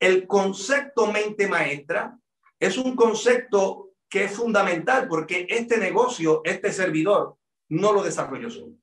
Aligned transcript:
el 0.00 0.26
concepto 0.26 1.10
mente 1.10 1.48
maestra 1.48 2.18
es 2.60 2.76
un 2.78 2.94
concepto 2.94 3.90
que 4.08 4.24
es 4.24 4.32
fundamental 4.32 5.06
porque 5.08 5.46
este 5.48 5.78
negocio, 5.78 6.40
este 6.44 6.72
servidor, 6.72 7.36
no 7.68 7.92
lo 7.92 8.02
desarrolló 8.02 8.50
solo. 8.50 8.74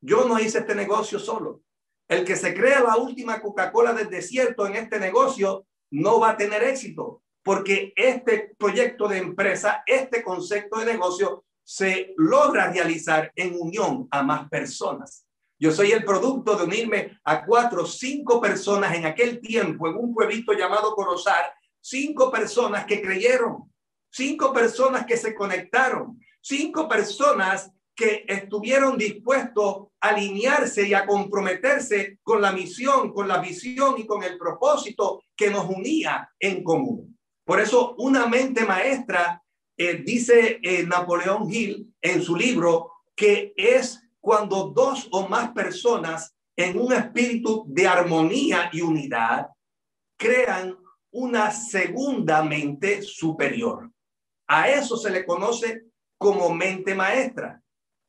Yo 0.00 0.26
no 0.26 0.38
hice 0.38 0.58
este 0.58 0.74
negocio 0.74 1.18
solo. 1.18 1.62
El 2.08 2.24
que 2.24 2.36
se 2.36 2.54
crea 2.54 2.80
la 2.80 2.96
última 2.96 3.40
Coca-Cola 3.40 3.92
del 3.92 4.08
desierto 4.08 4.66
en 4.66 4.76
este 4.76 4.98
negocio 4.98 5.66
no 5.90 6.20
va 6.20 6.30
a 6.30 6.36
tener 6.36 6.62
éxito 6.62 7.22
porque 7.42 7.92
este 7.94 8.54
proyecto 8.58 9.06
de 9.06 9.18
empresa, 9.18 9.82
este 9.86 10.22
concepto 10.22 10.80
de 10.80 10.86
negocio 10.86 11.44
se 11.64 12.14
logra 12.16 12.72
realizar 12.72 13.30
en 13.36 13.56
unión 13.58 14.08
a 14.10 14.22
más 14.22 14.48
personas. 14.48 15.25
Yo 15.58 15.72
soy 15.72 15.92
el 15.92 16.04
producto 16.04 16.56
de 16.56 16.64
unirme 16.64 17.18
a 17.24 17.44
cuatro, 17.44 17.86
cinco 17.86 18.40
personas 18.40 18.94
en 18.94 19.06
aquel 19.06 19.40
tiempo 19.40 19.88
en 19.88 19.96
un 19.96 20.14
pueblito 20.14 20.52
llamado 20.52 20.94
Corozar, 20.94 21.54
cinco 21.80 22.30
personas 22.30 22.84
que 22.84 23.00
creyeron, 23.00 23.72
cinco 24.10 24.52
personas 24.52 25.06
que 25.06 25.16
se 25.16 25.34
conectaron, 25.34 26.20
cinco 26.42 26.88
personas 26.88 27.70
que 27.94 28.26
estuvieron 28.28 28.98
dispuestos 28.98 29.88
a 30.00 30.08
alinearse 30.08 30.86
y 30.86 30.92
a 30.92 31.06
comprometerse 31.06 32.18
con 32.22 32.42
la 32.42 32.52
misión, 32.52 33.12
con 33.12 33.26
la 33.26 33.38
visión 33.38 33.94
y 33.98 34.06
con 34.06 34.22
el 34.22 34.36
propósito 34.36 35.22
que 35.34 35.50
nos 35.50 35.64
unía 35.70 36.30
en 36.38 36.62
común. 36.62 37.18
Por 37.44 37.60
eso 37.60 37.94
una 37.96 38.26
mente 38.26 38.66
maestra 38.66 39.42
eh, 39.78 40.02
dice 40.04 40.58
eh, 40.62 40.84
Napoleón 40.86 41.50
Hill 41.50 41.94
en 42.02 42.22
su 42.22 42.36
libro 42.36 42.92
que 43.14 43.54
es 43.56 44.05
cuando 44.26 44.72
dos 44.74 45.06
o 45.12 45.28
más 45.28 45.52
personas 45.52 46.34
en 46.56 46.76
un 46.80 46.92
espíritu 46.92 47.64
de 47.68 47.86
armonía 47.86 48.68
y 48.72 48.80
unidad 48.80 49.46
crean 50.18 50.76
una 51.12 51.52
segunda 51.52 52.42
mente 52.42 53.02
superior. 53.02 53.88
A 54.48 54.68
eso 54.68 54.96
se 54.96 55.10
le 55.10 55.24
conoce 55.24 55.84
como 56.18 56.52
mente 56.52 56.92
maestra. 56.92 57.62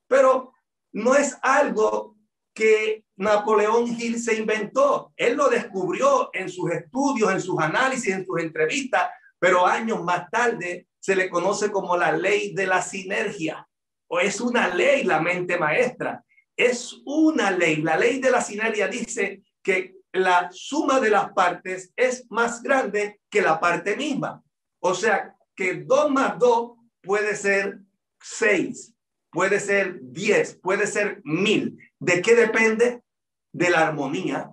Pero 0.08 0.54
no 0.92 1.14
es 1.14 1.38
algo 1.44 2.16
que 2.52 3.06
Napoleón 3.16 3.86
Hill 3.86 4.20
se 4.20 4.40
inventó. 4.40 5.14
Él 5.16 5.38
lo 5.38 5.50
descubrió 5.50 6.32
en 6.34 6.50
sus 6.50 6.72
estudios, 6.72 7.32
en 7.32 7.42
sus 7.42 7.60
análisis, 7.60 8.12
en 8.12 8.26
sus 8.26 8.40
entrevistas, 8.40 9.08
pero 9.38 9.68
años 9.68 10.04
más 10.04 10.32
tarde 10.32 10.88
se 11.00 11.16
le 11.16 11.30
conoce 11.30 11.72
como 11.72 11.96
la 11.96 12.12
ley 12.12 12.56
de 12.56 12.66
la 12.66 12.82
sinergia, 12.82 13.67
o 14.08 14.20
es 14.20 14.40
una 14.42 14.74
ley 14.74 15.04
la 15.04 15.22
mente 15.22 15.58
maestra, 15.58 16.24
es 16.56 17.02
una 17.06 17.52
ley. 17.52 17.78
La 17.78 17.98
ley 17.98 18.20
de 18.20 18.32
la 18.32 18.42
sinergia 18.42 18.88
dice 18.88 19.44
que 19.62 19.96
la 20.14 20.50
suma 20.52 21.00
de 21.00 21.10
las 21.10 21.32
partes 21.34 21.94
es 21.96 22.26
más 22.30 22.64
grande 22.64 23.20
que 23.30 23.42
la 23.42 23.60
parte 23.60 23.96
misma. 23.96 24.44
O 24.80 24.94
sea, 24.94 25.36
que 25.56 25.76
dos 25.76 26.10
más 26.12 26.40
dos 26.40 26.78
puede 27.02 27.36
ser 27.36 27.80
seis, 28.20 28.94
puede 29.32 29.60
ser 29.60 30.00
diez, 30.02 30.58
puede 30.62 30.88
ser 30.88 31.22
mil. 31.24 31.78
¿De 32.00 32.22
qué 32.22 32.36
depende? 32.36 33.04
De 33.52 33.70
la 33.70 33.88
armonía 33.88 34.52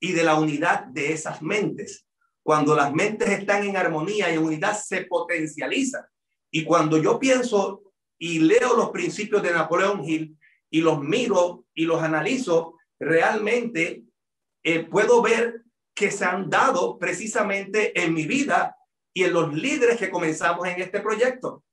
y 0.00 0.12
de 0.12 0.24
la 0.24 0.38
unidad 0.38 0.84
de 0.86 1.12
esas 1.12 1.42
mentes. 1.42 2.06
Cuando 2.42 2.74
las 2.74 2.92
mentes 2.92 3.28
están 3.28 3.64
en 3.64 3.76
armonía 3.76 4.32
y 4.32 4.36
unidad, 4.36 4.76
se 4.76 5.04
potencializa. 5.04 6.08
Y 6.50 6.64
cuando 6.64 6.98
yo 6.98 7.18
pienso 7.18 7.91
y 8.22 8.38
leo 8.38 8.76
los 8.76 8.90
principios 8.90 9.42
de 9.42 9.50
Napoleón 9.50 10.08
Hill 10.08 10.38
y 10.70 10.80
los 10.80 11.02
miro 11.02 11.64
y 11.74 11.86
los 11.86 12.00
analizo, 12.00 12.78
realmente 13.00 14.04
eh, 14.62 14.84
puedo 14.84 15.20
ver 15.22 15.64
que 15.92 16.12
se 16.12 16.24
han 16.24 16.48
dado 16.48 17.00
precisamente 17.00 18.00
en 18.00 18.14
mi 18.14 18.24
vida 18.28 18.76
y 19.12 19.24
en 19.24 19.32
los 19.32 19.52
líderes 19.52 19.98
que 19.98 20.08
comenzamos 20.08 20.68
en 20.68 20.80
este 20.80 21.00
proyecto. 21.00 21.64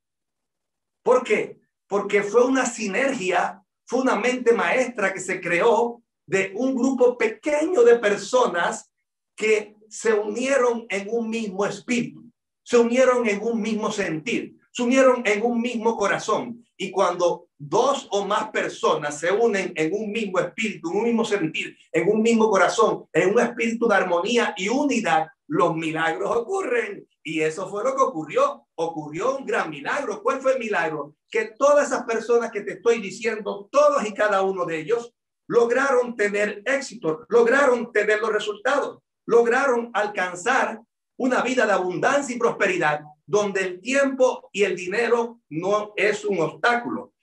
¿Por 1.04 1.24
qué? 1.24 1.60
Porque 1.88 2.24
fue 2.24 2.44
una 2.44 2.66
sinergia, 2.66 3.62
fue 3.86 4.02
una 4.02 4.16
mente 4.16 4.52
maestra 4.52 5.14
que 5.14 5.20
se 5.20 5.40
creó 5.40 6.02
de 6.26 6.52
un 6.56 6.74
grupo 6.74 7.16
pequeño 7.16 7.84
de 7.84 8.00
personas 8.00 8.92
que 9.36 9.76
se 9.88 10.14
unieron 10.14 10.88
en 10.90 11.10
un 11.12 11.30
mismo 11.30 11.64
espíritu, 11.68 12.24
se 12.64 12.78
unieron 12.78 13.30
en 13.30 13.40
un 13.44 13.62
mismo 13.62 13.92
sentir, 13.92 14.59
se 14.80 14.84
unieron 14.86 15.22
en 15.26 15.44
un 15.44 15.62
mismo 15.62 15.98
corazón. 15.98 16.66
Y 16.78 16.90
cuando 16.92 17.50
dos 17.58 18.08
o 18.12 18.26
más 18.26 18.50
personas 18.52 19.20
se 19.20 19.32
unen 19.32 19.74
en 19.76 19.94
un 19.94 20.12
mismo 20.12 20.40
espíritu, 20.40 20.90
en 20.90 20.98
un 20.98 21.04
mismo 21.04 21.26
sentir, 21.26 21.76
en 21.92 22.10
un 22.10 22.22
mismo 22.22 22.50
corazón, 22.50 23.06
en 23.12 23.32
un 23.34 23.40
espíritu 23.40 23.88
de 23.88 23.96
armonía 23.96 24.54
y 24.56 24.70
unidad, 24.70 25.28
los 25.48 25.76
milagros 25.76 26.36
ocurren. 26.36 27.06
Y 27.22 27.42
eso 27.42 27.70
fue 27.70 27.84
lo 27.84 27.96
que 27.96 28.02
ocurrió. 28.02 28.66
Ocurrió 28.76 29.38
un 29.38 29.46
gran 29.46 29.70
milagro. 29.70 30.24
¿Cuál 30.24 30.42
fue 30.42 30.54
el 30.54 30.60
milagro? 30.60 31.16
Que 31.30 31.54
todas 31.58 31.88
esas 31.88 32.06
personas 32.06 32.52
que 32.52 32.62
te 32.62 32.74
estoy 32.74 33.02
diciendo, 33.02 33.68
todos 33.72 34.08
y 34.08 34.14
cada 34.14 34.42
uno 34.42 34.66
de 34.66 34.80
ellos, 34.80 35.14
lograron 35.48 36.16
tener 36.16 36.62
éxito, 36.66 37.26
lograron 37.28 37.92
tener 37.92 38.22
los 38.22 38.32
resultados 38.32 39.00
lograron 39.30 39.92
alcanzar 39.94 40.82
una 41.16 41.44
vida 41.44 41.68
de 41.68 41.74
abundancia 41.74 42.36
y 42.36 42.40
prosperidad 42.40 43.02
donde 43.30 43.62
el 43.62 43.80
tiempo 43.80 44.50
y 44.52 44.64
el 44.64 44.76
dinero 44.76 45.40
no 45.50 45.94
es 45.96 46.26
un 46.26 46.40
obstáculo. 46.40 47.14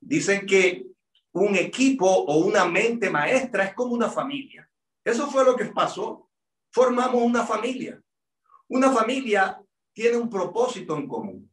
Dicen 0.00 0.46
que 0.46 0.84
un 1.30 1.54
equipo 1.54 2.06
o 2.06 2.38
una 2.38 2.64
mente 2.64 3.08
maestra 3.08 3.66
es 3.66 3.74
como 3.74 3.94
una 3.94 4.10
familia. 4.10 4.68
Eso 5.04 5.30
fue 5.30 5.44
lo 5.44 5.54
que 5.54 5.66
pasó. 5.66 6.28
Formamos 6.72 7.22
una 7.22 7.46
familia. 7.46 8.02
Una 8.66 8.90
familia 8.90 9.62
tiene 9.92 10.16
un 10.16 10.28
propósito 10.28 10.96
en 10.96 11.06
común. 11.06 11.48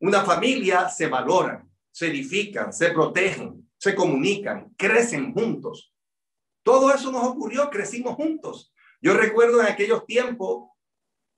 Una 0.00 0.24
familia 0.24 0.88
se 0.88 1.06
valoran, 1.06 1.70
se 1.92 2.08
edifican, 2.08 2.72
se 2.72 2.90
protegen, 2.90 3.70
se 3.76 3.94
comunican, 3.94 4.74
crecen 4.76 5.32
juntos. 5.32 5.94
Todo 6.64 6.92
eso 6.92 7.12
nos 7.12 7.22
ocurrió, 7.22 7.70
crecimos 7.70 8.16
juntos. 8.16 8.72
Yo 9.00 9.14
recuerdo 9.14 9.60
en 9.60 9.68
aquellos 9.68 10.04
tiempos 10.06 10.70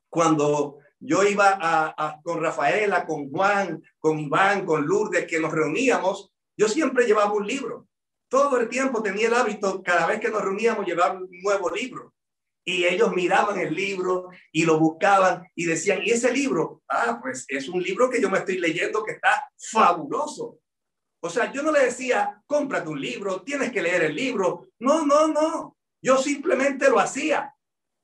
cuando 0.08 0.78
yo 1.00 1.24
iba 1.24 1.94
con 2.22 2.42
Rafaela, 2.42 3.06
con 3.06 3.30
Juan, 3.30 3.82
con 3.98 4.18
Iván, 4.18 4.66
con 4.66 4.86
Lourdes, 4.86 5.26
que 5.26 5.40
nos 5.40 5.52
reuníamos, 5.52 6.30
yo 6.56 6.68
siempre 6.68 7.06
llevaba 7.06 7.32
un 7.32 7.46
libro. 7.46 7.88
Todo 8.28 8.58
el 8.58 8.68
tiempo 8.68 9.02
tenía 9.02 9.28
el 9.28 9.34
hábito, 9.34 9.82
cada 9.82 10.06
vez 10.06 10.20
que 10.20 10.28
nos 10.28 10.42
reuníamos, 10.42 10.86
llevar 10.86 11.16
un 11.16 11.28
nuevo 11.42 11.70
libro. 11.70 12.14
Y 12.64 12.84
ellos 12.84 13.12
miraban 13.14 13.58
el 13.58 13.74
libro 13.74 14.28
y 14.52 14.64
lo 14.64 14.78
buscaban 14.78 15.48
y 15.54 15.64
decían, 15.64 16.00
¿y 16.04 16.10
ese 16.10 16.30
libro? 16.30 16.82
Ah, 16.86 17.18
pues 17.20 17.46
es 17.48 17.68
un 17.68 17.82
libro 17.82 18.10
que 18.10 18.20
yo 18.20 18.28
me 18.28 18.38
estoy 18.38 18.58
leyendo 18.58 19.02
que 19.02 19.12
está 19.12 19.50
fabuloso. 19.56 20.58
O 21.22 21.30
sea, 21.30 21.50
yo 21.50 21.62
no 21.62 21.72
le 21.72 21.86
decía, 21.86 22.42
cómprate 22.46 22.88
un 22.88 23.00
libro, 23.00 23.42
tienes 23.42 23.72
que 23.72 23.82
leer 23.82 24.04
el 24.04 24.14
libro. 24.14 24.68
No, 24.78 25.04
no, 25.06 25.28
no. 25.28 25.76
Yo 26.02 26.18
simplemente 26.18 26.90
lo 26.90 27.00
hacía. 27.00 27.54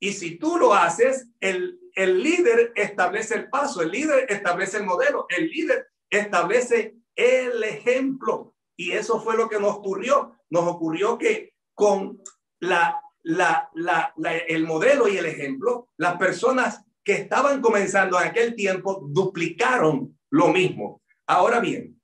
Y 0.00 0.12
si 0.12 0.38
tú 0.38 0.58
lo 0.58 0.74
haces, 0.74 1.28
el, 1.40 1.78
el 1.96 2.22
líder 2.22 2.72
establece 2.76 3.34
el 3.34 3.48
paso, 3.48 3.80
el 3.80 3.90
líder 3.90 4.26
establece 4.28 4.76
el 4.76 4.84
modelo, 4.84 5.26
el 5.30 5.48
líder 5.48 5.88
establece 6.10 6.94
el 7.16 7.64
ejemplo. 7.64 8.54
Y 8.76 8.92
eso 8.92 9.18
fue 9.20 9.36
lo 9.36 9.48
que 9.48 9.58
nos 9.58 9.76
ocurrió. 9.76 10.36
Nos 10.50 10.64
ocurrió 10.68 11.16
que 11.16 11.54
con 11.74 12.22
la, 12.60 13.00
la, 13.22 13.70
la, 13.74 14.12
el 14.46 14.66
modelo 14.66 15.08
y 15.08 15.16
el 15.16 15.24
ejemplo, 15.24 15.88
las 15.96 16.18
personas 16.18 16.84
que 17.02 17.14
estaban 17.14 17.62
comenzando 17.62 18.20
en 18.20 18.28
aquel 18.28 18.54
tiempo 18.54 19.06
duplicaron 19.08 20.18
lo 20.30 20.48
mismo. 20.48 21.02
Ahora 21.26 21.60
bien, 21.60 21.98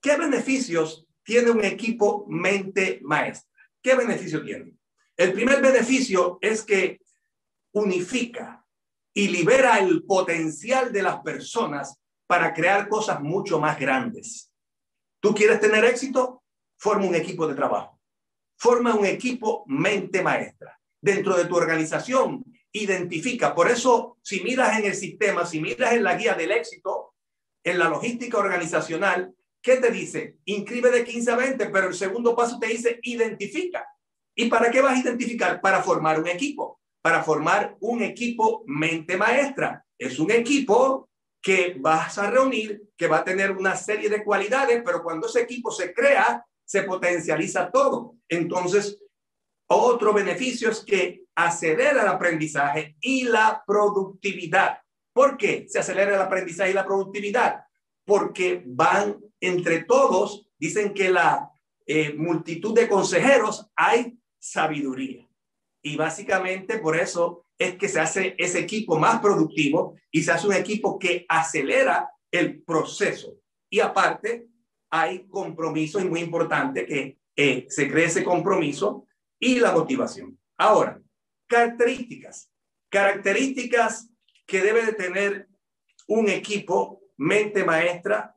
¿qué 0.00 0.16
beneficios 0.16 1.04
tiene 1.24 1.50
un 1.50 1.64
equipo 1.64 2.26
mente 2.28 3.00
maestra? 3.02 3.50
¿Qué 3.82 3.96
beneficio 3.96 4.44
tiene? 4.44 4.76
El 5.16 5.32
primer 5.32 5.60
beneficio 5.60 6.38
es 6.40 6.62
que 6.62 7.00
unifica 7.72 8.59
y 9.12 9.28
libera 9.28 9.78
el 9.78 10.04
potencial 10.04 10.92
de 10.92 11.02
las 11.02 11.20
personas 11.20 11.98
para 12.26 12.54
crear 12.54 12.88
cosas 12.88 13.20
mucho 13.20 13.58
más 13.58 13.78
grandes. 13.78 14.52
¿Tú 15.20 15.34
quieres 15.34 15.60
tener 15.60 15.84
éxito? 15.84 16.42
Forma 16.78 17.06
un 17.06 17.14
equipo 17.14 17.46
de 17.46 17.54
trabajo. 17.54 18.00
Forma 18.56 18.94
un 18.94 19.04
equipo 19.04 19.64
mente 19.66 20.22
maestra. 20.22 20.78
Dentro 21.00 21.36
de 21.36 21.46
tu 21.46 21.56
organización, 21.56 22.44
identifica. 22.72 23.54
Por 23.54 23.70
eso, 23.70 24.18
si 24.22 24.42
miras 24.42 24.78
en 24.78 24.86
el 24.86 24.94
sistema, 24.94 25.44
si 25.44 25.60
miras 25.60 25.92
en 25.92 26.04
la 26.04 26.16
guía 26.16 26.34
del 26.34 26.52
éxito, 26.52 27.14
en 27.64 27.78
la 27.78 27.88
logística 27.88 28.38
organizacional, 28.38 29.34
¿qué 29.60 29.76
te 29.76 29.90
dice? 29.90 30.38
Inscribe 30.44 30.90
de 30.90 31.04
15 31.04 31.30
a 31.30 31.36
20, 31.36 31.66
pero 31.70 31.88
el 31.88 31.94
segundo 31.94 32.34
paso 32.34 32.58
te 32.58 32.68
dice 32.68 33.00
identifica. 33.02 33.86
¿Y 34.34 34.46
para 34.48 34.70
qué 34.70 34.80
vas 34.80 34.96
a 34.96 35.00
identificar? 35.00 35.60
Para 35.60 35.82
formar 35.82 36.20
un 36.20 36.28
equipo, 36.28 36.79
para 37.02 37.22
formar 37.22 37.76
un 37.80 38.02
equipo 38.02 38.62
mente 38.66 39.16
maestra. 39.16 39.84
Es 39.98 40.18
un 40.18 40.30
equipo 40.30 41.08
que 41.42 41.76
vas 41.78 42.18
a 42.18 42.30
reunir, 42.30 42.82
que 42.96 43.06
va 43.06 43.18
a 43.18 43.24
tener 43.24 43.52
una 43.52 43.76
serie 43.76 44.10
de 44.10 44.22
cualidades, 44.22 44.82
pero 44.84 45.02
cuando 45.02 45.26
ese 45.26 45.40
equipo 45.40 45.70
se 45.70 45.94
crea, 45.94 46.44
se 46.64 46.82
potencializa 46.82 47.70
todo. 47.70 48.16
Entonces, 48.28 48.98
Otro 49.72 50.12
beneficio 50.12 50.68
es 50.68 50.80
que 50.80 51.26
acelera 51.36 52.02
el 52.02 52.08
aprendizaje 52.08 52.96
y 53.00 53.22
la 53.22 53.62
productividad. 53.64 54.78
¿Por 55.12 55.36
qué 55.36 55.66
se 55.68 55.78
acelera 55.78 56.16
el 56.16 56.20
aprendizaje 56.20 56.72
y 56.72 56.74
la 56.74 56.84
productividad? 56.84 57.62
Porque 58.04 58.64
van 58.66 59.20
entre 59.38 59.84
todos, 59.84 60.48
dicen 60.58 60.92
que 60.92 61.08
la 61.08 61.52
eh, 61.86 62.14
multitud 62.14 62.74
de 62.74 62.88
consejeros 62.88 63.70
hay 63.76 64.18
sabiduría. 64.40 65.29
Y 65.82 65.96
básicamente 65.96 66.78
por 66.78 66.96
eso 66.96 67.46
es 67.58 67.76
que 67.76 67.88
se 67.88 68.00
hace 68.00 68.34
ese 68.38 68.60
equipo 68.60 68.98
más 68.98 69.20
productivo 69.20 69.96
y 70.10 70.22
se 70.22 70.32
hace 70.32 70.46
un 70.46 70.54
equipo 70.54 70.98
que 70.98 71.26
acelera 71.28 72.10
el 72.30 72.62
proceso. 72.62 73.36
Y 73.68 73.80
aparte, 73.80 74.48
hay 74.90 75.26
compromiso 75.28 76.00
y 76.00 76.04
muy 76.04 76.20
importante 76.20 76.86
que 76.86 77.18
eh, 77.36 77.66
se 77.68 77.90
cree 77.90 78.06
ese 78.06 78.24
compromiso 78.24 79.06
y 79.38 79.60
la 79.60 79.72
motivación. 79.72 80.38
Ahora, 80.58 81.00
características. 81.46 82.52
Características 82.90 84.10
que 84.46 84.60
debe 84.60 84.84
de 84.84 84.92
tener 84.92 85.48
un 86.08 86.28
equipo 86.28 87.02
mente 87.16 87.64
maestra 87.64 88.34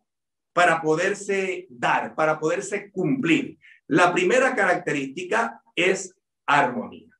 para 0.54 0.81
poderse 0.81 1.66
dar, 1.69 2.13
para 2.16 2.39
poderse 2.39 2.92
cumplir. 2.92 3.57
La 3.88 4.13
primera 4.13 4.56
característica 4.56 5.62
es 5.75 6.16
armonía. 6.46 7.12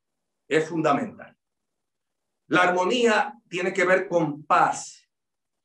Es 0.48 0.68
fundamental. 0.68 1.38
La 2.48 2.64
armonía 2.64 3.40
tiene 3.50 3.74
que 3.74 3.86
ver 3.86 4.08
con 4.08 4.44
paz, 4.44 5.10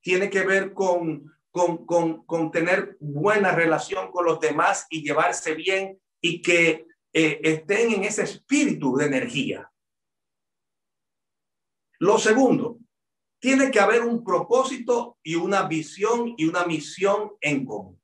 tiene 0.01 0.31
que 0.31 0.45
ver 0.45 0.73
con, 0.73 1.33
con, 1.51 1.85
con, 1.85 2.25
con 2.25 2.51
tener 2.51 2.97
buena 3.01 3.53
relación 3.53 4.11
con 4.11 4.25
los 4.25 4.41
demás 4.41 4.87
y 4.91 5.03
llevarse 5.03 5.55
bien 5.55 6.01
y 6.21 6.41
que 6.41 6.87
eh, 7.13 7.41
estén 7.43 7.93
en 7.93 8.05
ese 8.05 8.23
espíritu 8.23 8.97
de 8.97 9.07
energía. 9.07 9.71
Lo 11.99 12.19
segundo, 12.19 12.79
tiene 13.41 13.71
que 13.71 13.81
haber 13.81 14.03
un 14.03 14.23
propósito 14.23 15.19
y 15.23 15.35
una 15.35 15.63
visión 15.63 16.35
y 16.37 16.47
una 16.47 16.65
misión 16.65 17.33
en 17.41 17.65
común. 17.65 18.01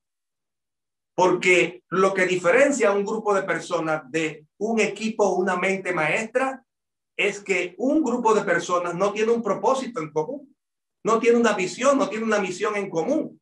Porque 1.14 1.84
lo 1.90 2.12
que 2.12 2.26
diferencia 2.26 2.88
a 2.88 2.92
un 2.92 3.04
grupo 3.04 3.34
de 3.34 3.42
personas 3.42 4.10
de 4.10 4.46
un 4.64 4.80
equipo 4.80 5.34
una 5.34 5.56
mente 5.56 5.92
maestra 5.92 6.64
es 7.16 7.40
que 7.40 7.74
un 7.78 8.02
grupo 8.02 8.34
de 8.34 8.42
personas 8.42 8.94
no 8.94 9.12
tiene 9.12 9.30
un 9.30 9.42
propósito 9.42 10.00
en 10.00 10.10
común, 10.10 10.56
no 11.04 11.18
tiene 11.18 11.38
una 11.38 11.52
visión, 11.52 11.98
no 11.98 12.08
tiene 12.08 12.24
una 12.24 12.38
misión 12.38 12.76
en 12.76 12.90
común. 12.90 13.40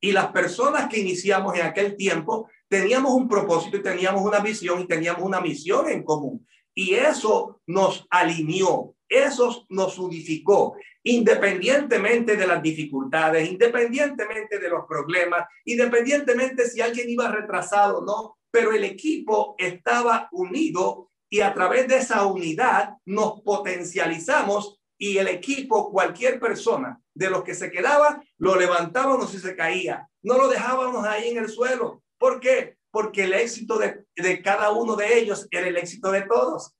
Y 0.00 0.12
las 0.12 0.28
personas 0.28 0.88
que 0.88 1.00
iniciamos 1.00 1.54
en 1.56 1.66
aquel 1.66 1.96
tiempo 1.96 2.48
teníamos 2.68 3.12
un 3.12 3.28
propósito 3.28 3.76
y 3.76 3.82
teníamos 3.82 4.22
una 4.22 4.38
visión 4.38 4.80
y 4.80 4.86
teníamos 4.86 5.22
una 5.22 5.40
misión 5.40 5.88
en 5.88 6.04
común. 6.04 6.46
Y 6.74 6.94
eso 6.94 7.60
nos 7.66 8.06
alineó, 8.08 8.94
eso 9.08 9.66
nos 9.68 9.98
unificó, 9.98 10.76
independientemente 11.02 12.36
de 12.36 12.46
las 12.46 12.62
dificultades, 12.62 13.50
independientemente 13.50 14.58
de 14.58 14.68
los 14.70 14.86
problemas, 14.86 15.46
independientemente 15.64 16.66
si 16.66 16.80
alguien 16.80 17.10
iba 17.10 17.30
retrasado 17.30 17.98
o 17.98 18.04
no, 18.04 18.39
pero 18.50 18.72
el 18.72 18.84
equipo 18.84 19.54
estaba 19.58 20.28
unido 20.32 21.10
y 21.30 21.40
a 21.40 21.54
través 21.54 21.86
de 21.88 21.98
esa 21.98 22.26
unidad 22.26 22.96
nos 23.04 23.40
potencializamos 23.42 24.80
y 24.98 25.16
el 25.16 25.28
equipo, 25.28 25.90
cualquier 25.90 26.38
persona 26.38 27.00
de 27.14 27.30
los 27.30 27.42
que 27.42 27.54
se 27.54 27.70
quedaba, 27.70 28.22
lo 28.36 28.56
levantábamos 28.56 29.32
y 29.32 29.38
se 29.38 29.56
caía. 29.56 30.06
No 30.22 30.36
lo 30.36 30.48
dejábamos 30.48 31.06
ahí 31.06 31.30
en 31.30 31.38
el 31.38 31.48
suelo. 31.48 32.02
¿Por 32.18 32.38
qué? 32.38 32.76
Porque 32.90 33.24
el 33.24 33.32
éxito 33.32 33.78
de, 33.78 34.04
de 34.14 34.42
cada 34.42 34.72
uno 34.72 34.96
de 34.96 35.18
ellos 35.18 35.48
era 35.50 35.68
el 35.68 35.78
éxito 35.78 36.10
de 36.10 36.22
todos. 36.22 36.74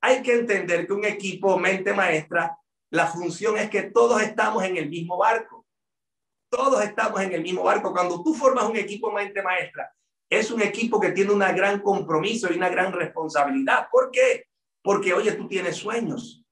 Hay 0.00 0.22
que 0.22 0.34
entender 0.34 0.86
que 0.86 0.92
un 0.92 1.04
equipo 1.04 1.58
mente 1.58 1.92
maestra, 1.92 2.56
la 2.90 3.08
función 3.08 3.56
es 3.58 3.68
que 3.68 3.82
todos 3.82 4.22
estamos 4.22 4.62
en 4.62 4.76
el 4.76 4.88
mismo 4.88 5.18
barco. 5.18 5.66
Todos 6.48 6.84
estamos 6.84 7.20
en 7.20 7.32
el 7.32 7.42
mismo 7.42 7.64
barco. 7.64 7.92
Cuando 7.92 8.22
tú 8.22 8.32
formas 8.34 8.66
un 8.66 8.76
equipo 8.76 9.10
mente 9.10 9.42
maestra, 9.42 9.92
es 10.28 10.50
un 10.50 10.62
equipo 10.62 11.00
que 11.00 11.12
tiene 11.12 11.32
un 11.32 11.38
gran 11.38 11.80
compromiso 11.80 12.52
y 12.52 12.56
una 12.56 12.68
gran 12.68 12.92
responsabilidad. 12.92 13.88
¿Por 13.90 14.10
qué? 14.10 14.46
Porque, 14.82 15.14
oye, 15.14 15.32
tú 15.32 15.46
tienes 15.48 15.76
sueños. 15.76 16.44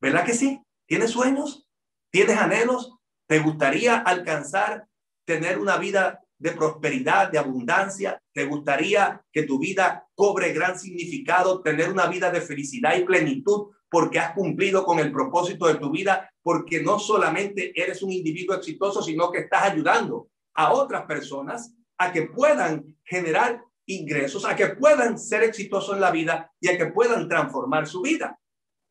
¿Verdad 0.00 0.24
que 0.24 0.34
sí? 0.34 0.60
¿Tienes 0.86 1.10
sueños? 1.10 1.66
¿Tienes 2.10 2.36
anhelos? 2.36 2.96
¿Te 3.26 3.38
gustaría 3.38 3.96
alcanzar, 3.96 4.86
tener 5.26 5.58
una 5.58 5.78
vida 5.78 6.20
de 6.38 6.52
prosperidad, 6.52 7.30
de 7.30 7.38
abundancia? 7.38 8.22
¿Te 8.32 8.44
gustaría 8.44 9.22
que 9.32 9.44
tu 9.44 9.58
vida 9.58 10.06
cobre 10.14 10.52
gran 10.52 10.78
significado, 10.78 11.62
tener 11.62 11.90
una 11.90 12.06
vida 12.06 12.30
de 12.30 12.42
felicidad 12.42 12.96
y 12.96 13.04
plenitud 13.04 13.70
porque 13.88 14.18
has 14.18 14.34
cumplido 14.34 14.84
con 14.84 14.98
el 14.98 15.10
propósito 15.10 15.66
de 15.66 15.76
tu 15.76 15.90
vida? 15.90 16.30
Porque 16.42 16.82
no 16.82 16.98
solamente 16.98 17.72
eres 17.74 18.02
un 18.02 18.12
individuo 18.12 18.56
exitoso, 18.56 19.02
sino 19.02 19.30
que 19.30 19.40
estás 19.40 19.62
ayudando 19.62 20.28
a 20.54 20.72
otras 20.74 21.06
personas 21.06 21.74
a 21.98 22.12
que 22.12 22.22
puedan 22.22 22.96
generar 23.04 23.62
ingresos, 23.86 24.44
a 24.44 24.56
que 24.56 24.68
puedan 24.68 25.18
ser 25.18 25.42
exitosos 25.42 25.94
en 25.94 26.00
la 26.00 26.10
vida 26.10 26.52
y 26.60 26.68
a 26.68 26.78
que 26.78 26.86
puedan 26.86 27.28
transformar 27.28 27.86
su 27.86 28.02
vida. 28.02 28.38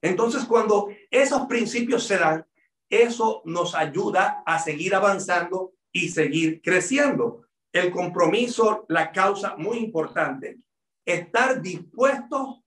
Entonces, 0.01 0.45
cuando 0.45 0.89
esos 1.09 1.47
principios 1.47 2.05
se 2.05 2.17
dan, 2.17 2.45
eso 2.89 3.41
nos 3.45 3.73
ayuda 3.73 4.43
a 4.45 4.59
seguir 4.59 4.93
avanzando 4.93 5.73
y 5.91 6.09
seguir 6.09 6.61
creciendo. 6.61 7.47
El 7.71 7.91
compromiso, 7.91 8.85
la 8.89 9.11
causa 9.11 9.55
muy 9.57 9.77
importante, 9.77 10.59
estar 11.05 11.61
dispuesto 11.61 12.63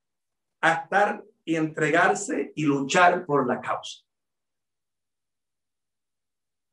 a 0.61 0.73
estar 0.73 1.25
y 1.45 1.55
entregarse 1.55 2.53
y 2.57 2.65
luchar 2.65 3.25
por 3.25 3.47
la 3.47 3.61
causa. 3.61 4.03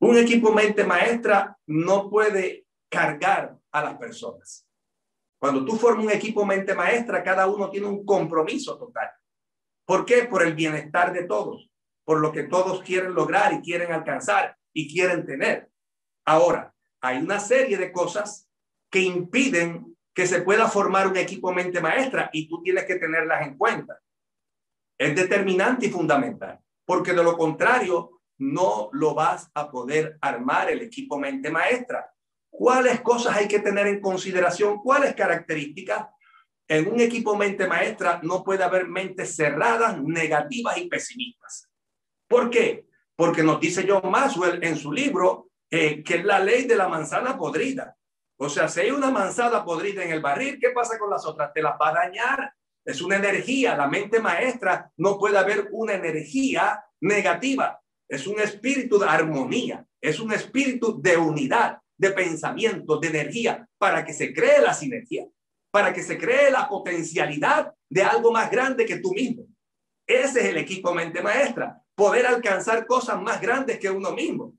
Un 0.00 0.18
equipo 0.18 0.52
mente 0.52 0.84
maestra 0.84 1.56
no 1.66 2.10
puede 2.10 2.63
cargar 2.94 3.56
a 3.72 3.82
las 3.82 3.98
personas. 3.98 4.66
Cuando 5.38 5.64
tú 5.64 5.76
formas 5.76 6.06
un 6.06 6.12
equipo 6.12 6.46
mente 6.46 6.74
maestra, 6.74 7.22
cada 7.22 7.46
uno 7.46 7.68
tiene 7.68 7.86
un 7.86 8.04
compromiso 8.04 8.78
total. 8.78 9.10
¿Por 9.84 10.06
qué? 10.06 10.24
Por 10.24 10.42
el 10.42 10.54
bienestar 10.54 11.12
de 11.12 11.24
todos, 11.24 11.70
por 12.04 12.20
lo 12.20 12.32
que 12.32 12.44
todos 12.44 12.82
quieren 12.82 13.14
lograr 13.14 13.52
y 13.52 13.60
quieren 13.60 13.92
alcanzar 13.92 14.56
y 14.72 14.90
quieren 14.90 15.26
tener. 15.26 15.70
Ahora, 16.24 16.74
hay 17.02 17.18
una 17.18 17.38
serie 17.38 17.76
de 17.76 17.92
cosas 17.92 18.48
que 18.90 19.00
impiden 19.00 19.94
que 20.14 20.26
se 20.26 20.42
pueda 20.42 20.68
formar 20.68 21.08
un 21.08 21.16
equipo 21.16 21.52
mente 21.52 21.80
maestra 21.80 22.30
y 22.32 22.48
tú 22.48 22.62
tienes 22.62 22.84
que 22.84 22.94
tenerlas 22.94 23.46
en 23.46 23.58
cuenta. 23.58 24.00
Es 24.96 25.14
determinante 25.14 25.86
y 25.86 25.90
fundamental, 25.90 26.60
porque 26.86 27.12
de 27.12 27.24
lo 27.24 27.36
contrario 27.36 28.22
no 28.38 28.88
lo 28.92 29.14
vas 29.14 29.50
a 29.54 29.70
poder 29.70 30.16
armar 30.20 30.70
el 30.70 30.82
equipo 30.82 31.18
mente 31.18 31.50
maestra. 31.50 32.13
¿Cuáles 32.56 33.00
cosas 33.00 33.36
hay 33.36 33.48
que 33.48 33.58
tener 33.58 33.88
en 33.88 34.00
consideración? 34.00 34.78
¿Cuáles 34.78 35.14
características? 35.14 36.06
En 36.68 36.86
un 36.86 37.00
equipo 37.00 37.36
mente 37.36 37.66
maestra 37.66 38.20
no 38.22 38.44
puede 38.44 38.62
haber 38.62 38.86
mentes 38.86 39.34
cerradas, 39.34 40.00
negativas 40.00 40.78
y 40.78 40.88
pesimistas. 40.88 41.68
¿Por 42.28 42.50
qué? 42.50 42.86
Porque 43.16 43.42
nos 43.42 43.58
dice 43.58 43.84
John 43.88 44.08
Maxwell 44.08 44.62
en 44.62 44.76
su 44.76 44.92
libro 44.92 45.50
que 45.68 46.04
es 46.06 46.24
la 46.24 46.38
ley 46.38 46.64
de 46.66 46.76
la 46.76 46.86
manzana 46.86 47.36
podrida. 47.36 47.96
O 48.36 48.48
sea, 48.48 48.68
si 48.68 48.80
hay 48.80 48.92
una 48.92 49.10
manzana 49.10 49.64
podrida 49.64 50.04
en 50.04 50.12
el 50.12 50.20
barril, 50.20 50.58
¿qué 50.60 50.70
pasa 50.70 50.96
con 50.98 51.10
las 51.10 51.26
otras? 51.26 51.52
Te 51.52 51.60
las 51.60 51.74
va 51.80 51.88
a 51.88 51.94
dañar. 51.94 52.54
Es 52.84 53.02
una 53.02 53.16
energía. 53.16 53.76
La 53.76 53.88
mente 53.88 54.20
maestra 54.20 54.92
no 54.96 55.18
puede 55.18 55.38
haber 55.38 55.68
una 55.72 55.94
energía 55.94 56.84
negativa. 57.00 57.80
Es 58.08 58.28
un 58.28 58.38
espíritu 58.38 58.98
de 58.98 59.08
armonía. 59.08 59.84
Es 60.00 60.20
un 60.20 60.32
espíritu 60.32 61.00
de 61.02 61.16
unidad, 61.16 61.78
de 61.96 62.10
pensamiento, 62.10 62.98
de 62.98 63.08
energía, 63.08 63.68
para 63.78 64.04
que 64.04 64.12
se 64.12 64.32
cree 64.32 64.60
la 64.60 64.74
sinergia, 64.74 65.26
para 65.70 65.92
que 65.92 66.02
se 66.02 66.18
cree 66.18 66.50
la 66.50 66.68
potencialidad 66.68 67.72
de 67.88 68.02
algo 68.02 68.32
más 68.32 68.50
grande 68.50 68.86
que 68.86 68.98
tú 68.98 69.12
mismo. 69.12 69.46
Ese 70.06 70.40
es 70.40 70.46
el 70.46 70.58
equipo 70.58 70.94
mente 70.94 71.22
maestra, 71.22 71.80
poder 71.94 72.26
alcanzar 72.26 72.86
cosas 72.86 73.20
más 73.20 73.40
grandes 73.40 73.78
que 73.78 73.90
uno 73.90 74.12
mismo 74.12 74.54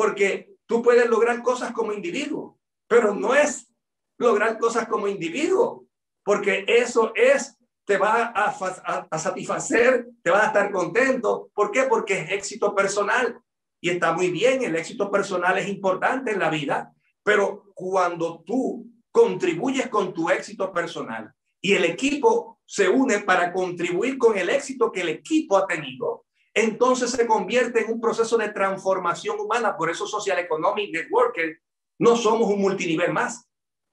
porque 0.00 0.56
tú 0.64 0.82
puedes 0.82 1.10
lograr 1.10 1.42
cosas 1.42 1.72
como 1.72 1.92
individuo, 1.92 2.58
pero 2.88 3.14
no 3.14 3.34
es 3.34 3.70
lograr 4.18 4.56
cosas 4.58 4.88
como 4.88 5.08
individuo, 5.08 5.84
porque 6.24 6.64
eso 6.66 7.12
es, 7.14 7.58
te 7.86 7.98
va 7.98 8.32
a, 8.34 9.18
satisfacer, 9.18 10.08
te 10.22 10.30
va 10.30 10.44
a 10.44 10.46
estar 10.46 10.70
contento. 10.70 11.50
¿Por 11.52 11.70
qué? 11.70 11.82
Porque 11.82 12.18
es 12.18 12.30
éxito 12.30 12.74
personal 12.74 13.42
y 13.80 13.90
está 13.90 14.12
muy 14.12 14.30
bien, 14.30 14.62
el 14.62 14.76
éxito 14.76 15.10
personal 15.10 15.58
es 15.58 15.68
importante 15.68 16.32
en 16.32 16.38
la 16.38 16.50
vida, 16.50 16.92
pero 17.22 17.72
cuando 17.74 18.42
tú 18.44 18.86
contribuyes 19.10 19.88
con 19.88 20.12
tu 20.12 20.30
éxito 20.30 20.72
personal 20.72 21.32
y 21.60 21.72
el 21.72 21.84
equipo 21.84 22.60
se 22.64 22.88
une 22.88 23.20
para 23.20 23.52
contribuir 23.52 24.18
con 24.18 24.36
el 24.36 24.50
éxito 24.50 24.92
que 24.92 25.00
el 25.00 25.08
equipo 25.08 25.56
ha 25.56 25.66
tenido, 25.66 26.24
entonces 26.52 27.10
se 27.10 27.26
convierte 27.26 27.82
en 27.82 27.92
un 27.92 28.00
proceso 28.00 28.36
de 28.36 28.50
transformación 28.50 29.38
humana. 29.40 29.76
Por 29.76 29.90
eso 29.90 30.06
Social 30.06 30.38
Economic 30.38 30.92
Networker 30.92 31.60
no 31.98 32.16
somos 32.16 32.48
un 32.48 32.60
multinivel 32.60 33.12
más. 33.12 33.46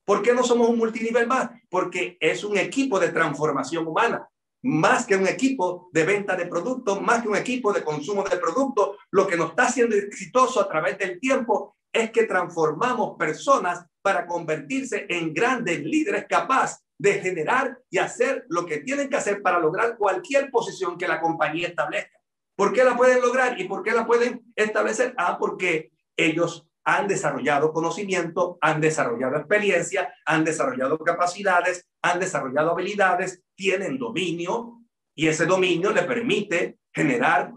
¿Por 0.05 0.21
qué 0.21 0.33
no 0.33 0.43
somos 0.43 0.69
un 0.69 0.77
multinivel 0.77 1.27
más? 1.27 1.49
Porque 1.69 2.17
es 2.19 2.43
un 2.43 2.57
equipo 2.57 2.99
de 2.99 3.09
transformación 3.09 3.85
humana, 3.85 4.27
más 4.67 5.05
que 5.05 5.15
un 5.15 5.27
equipo 5.27 5.89
de 5.93 6.03
venta 6.03 6.35
de 6.35 6.45
productos, 6.45 7.01
más 7.01 7.21
que 7.21 7.29
un 7.29 7.37
equipo 7.37 7.71
de 7.71 7.83
consumo 7.83 8.23
de 8.23 8.35
productos. 8.35 8.97
Lo 9.11 9.25
que 9.25 9.37
nos 9.37 9.51
está 9.51 9.67
haciendo 9.67 9.95
exitoso 9.95 10.59
a 10.59 10.67
través 10.67 10.97
del 10.97 11.21
tiempo 11.21 11.77
es 11.91 12.11
que 12.11 12.25
transformamos 12.25 13.15
personas 13.17 13.85
para 14.01 14.27
convertirse 14.27 15.05
en 15.07 15.33
grandes 15.33 15.79
líderes 15.83 16.25
capaces 16.27 16.83
de 16.97 17.13
generar 17.13 17.79
y 17.89 17.97
hacer 17.97 18.45
lo 18.49 18.65
que 18.65 18.79
tienen 18.79 19.09
que 19.09 19.15
hacer 19.15 19.41
para 19.41 19.59
lograr 19.59 19.95
cualquier 19.97 20.51
posición 20.51 20.97
que 20.97 21.07
la 21.07 21.21
compañía 21.21 21.69
establezca. 21.69 22.19
¿Por 22.57 22.73
qué 22.73 22.83
la 22.83 22.97
pueden 22.97 23.21
lograr 23.21 23.61
y 23.61 23.69
por 23.69 23.83
qué 23.83 23.91
la 23.91 24.05
pueden 24.05 24.51
establecer? 24.55 25.13
Ah, 25.17 25.37
porque 25.39 25.91
ellos 26.17 26.66
han 26.87 27.05
desarrollado 27.05 27.73
conocimiento, 27.73 28.57
han 28.61 28.79
desarrollado 28.79 29.35
experiencia, 29.35 30.13
han 30.25 30.45
desarrollado 30.45 30.97
capacidades, 30.99 31.85
han 32.01 32.17
desarrollado 32.17 32.71
habilidades, 32.71 33.43
tienen 33.55 33.97
dominio 33.97 34.85
y 35.13 35.27
ese 35.27 35.45
dominio 35.45 35.91
le 35.91 36.03
permite 36.03 36.79
generar 36.93 37.51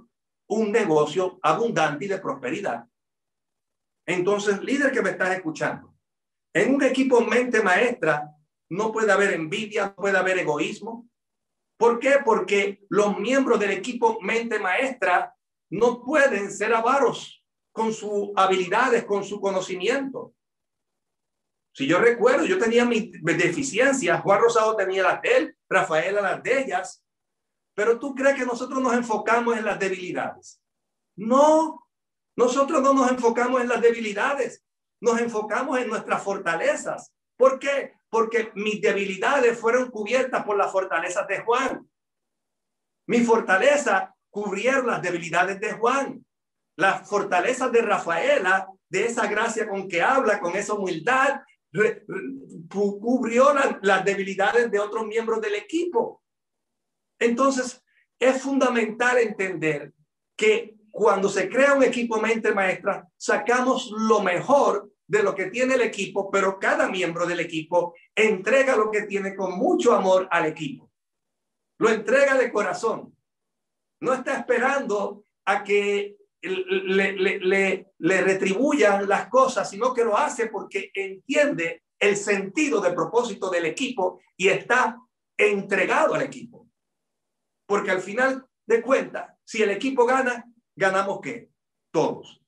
un 0.49 0.73
negocio 0.73 1.39
abundante 1.45 2.07
y 2.07 2.09
de 2.09 2.19
prosperidad. 2.19 2.87
Entonces, 4.05 4.61
líder 4.65 4.91
que 4.91 5.01
me 5.01 5.11
estás 5.11 5.31
escuchando, 5.37 5.95
en 6.53 6.75
un 6.75 6.83
equipo 6.83 7.21
mente 7.21 7.63
maestra 7.63 8.29
no 8.69 8.91
puede 8.91 9.13
haber 9.13 9.33
envidia, 9.33 9.95
puede 9.95 10.19
haber 10.19 10.41
egoísmo. 10.41 11.09
¿Por 11.79 12.01
qué? 12.01 12.17
Porque 12.25 12.85
los 12.89 13.17
miembros 13.17 13.61
del 13.61 13.71
equipo 13.71 14.19
mente 14.23 14.59
maestra 14.59 15.37
no 15.71 16.03
pueden 16.03 16.51
ser 16.51 16.75
avaros 16.75 17.40
con 17.73 17.93
sus 17.93 18.31
habilidades, 18.37 19.05
con 19.05 19.25
su 19.25 19.41
conocimiento. 19.41 20.35
Si 21.73 21.87
yo 21.87 21.99
recuerdo, 21.99 22.45
yo 22.45 22.59
tenía 22.59 22.85
mis 22.85 23.13
deficiencias, 23.23 24.21
Juan 24.23 24.41
Rosado 24.41 24.77
tenía 24.77 25.03
las 25.03 25.23
de 25.23 25.37
él, 25.37 25.57
Rafaela 25.69 26.21
las 26.21 26.43
de 26.43 26.63
ellas, 26.63 27.05
pero 27.75 27.99
tú 27.99 28.15
crees 28.15 28.37
que 28.37 28.45
nosotros 28.45 28.83
nos 28.83 28.95
enfocamos 28.95 29.57
en 29.57 29.65
las 29.65 29.79
debilidades. 29.79 30.61
No, 31.17 31.87
nosotros 32.37 32.83
no 32.83 32.93
nos 32.93 33.11
enfocamos 33.11 33.61
en 33.61 33.69
las 33.69 33.81
debilidades, 33.81 34.65
nos 35.01 35.21
enfocamos 35.21 35.79
en 35.79 35.89
nuestras 35.89 36.23
fortalezas. 36.23 37.13
¿Por 37.37 37.59
qué? 37.59 37.95
Porque 38.11 38.51
mis 38.55 38.83
debilidades 38.83 39.59
fueron 39.59 39.91
cubiertas 39.91 40.45
por 40.45 40.57
las 40.57 40.73
fortalezas 40.73 41.27
de 41.29 41.41
Juan. 41.41 41.89
Mi 43.07 43.21
fortaleza 43.21 44.15
cubrieron 44.29 44.87
las 44.89 45.01
debilidades 45.01 45.61
de 45.61 45.73
Juan. 45.73 46.25
Las 46.81 47.07
fortalezas 47.07 47.71
de 47.73 47.83
Rafaela, 47.83 48.67
de 48.89 49.05
esa 49.05 49.27
gracia 49.27 49.69
con 49.69 49.87
que 49.87 50.01
habla, 50.01 50.41
con 50.41 50.57
esa 50.57 50.73
humildad, 50.73 51.43
cubrió 52.71 53.53
las 53.83 54.03
debilidades 54.03 54.71
de 54.71 54.81
otros 54.81 55.07
miembros 55.07 55.43
del 55.43 55.57
equipo. 55.57 56.23
Entonces, 57.19 57.85
es 58.19 58.41
fundamental 58.41 59.19
entender 59.19 59.93
que 60.35 60.75
cuando 60.91 61.29
se 61.29 61.51
crea 61.51 61.75
un 61.75 61.83
equipo 61.83 62.19
mente 62.19 62.53
maestra, 62.53 63.07
sacamos 63.15 63.93
lo 63.99 64.23
mejor 64.23 64.91
de 65.07 65.23
lo 65.23 65.35
que 65.35 65.51
tiene 65.51 65.75
el 65.75 65.83
equipo, 65.83 66.31
pero 66.31 66.59
cada 66.59 66.89
miembro 66.89 67.27
del 67.27 67.41
equipo 67.41 67.95
entrega 68.15 68.75
lo 68.75 68.91
que 68.91 69.03
tiene 69.03 69.37
con 69.37 69.53
mucho 69.53 69.95
amor 69.95 70.27
al 70.31 70.47
equipo. 70.47 70.91
Lo 71.79 71.91
entrega 71.91 72.39
de 72.39 72.51
corazón. 72.51 73.15
No 74.01 74.15
está 74.15 74.39
esperando 74.39 75.27
a 75.45 75.63
que 75.63 76.17
le, 76.43 77.89
le, 77.99 78.21
retribuyan 78.23 79.09
las 79.09 79.29
cosas, 79.29 79.69
sino 79.69 79.93
que 79.93 80.05
lo 80.05 80.17
hace 80.17 80.47
porque 80.47 80.91
entiende 80.95 81.85
el 81.99 82.17
sentido 82.17 82.81
de 82.81 82.93
propósito 82.93 83.51
del 83.51 83.67
equipo 83.67 84.21
y 84.37 84.49
está 84.49 84.99
entregado 85.37 86.15
al 86.15 86.23
equipo. 86.23 86.69
Porque 87.67 87.91
al 87.91 88.01
final 88.01 88.47
de 88.67 88.83
cuentas, 88.83 89.37
si 89.45 89.63
el 89.63 89.71
equipo 89.71 90.07
gana, 90.07 90.45
ganamos 90.75 91.21
qué? 91.21 91.51
Todos. 91.93 92.43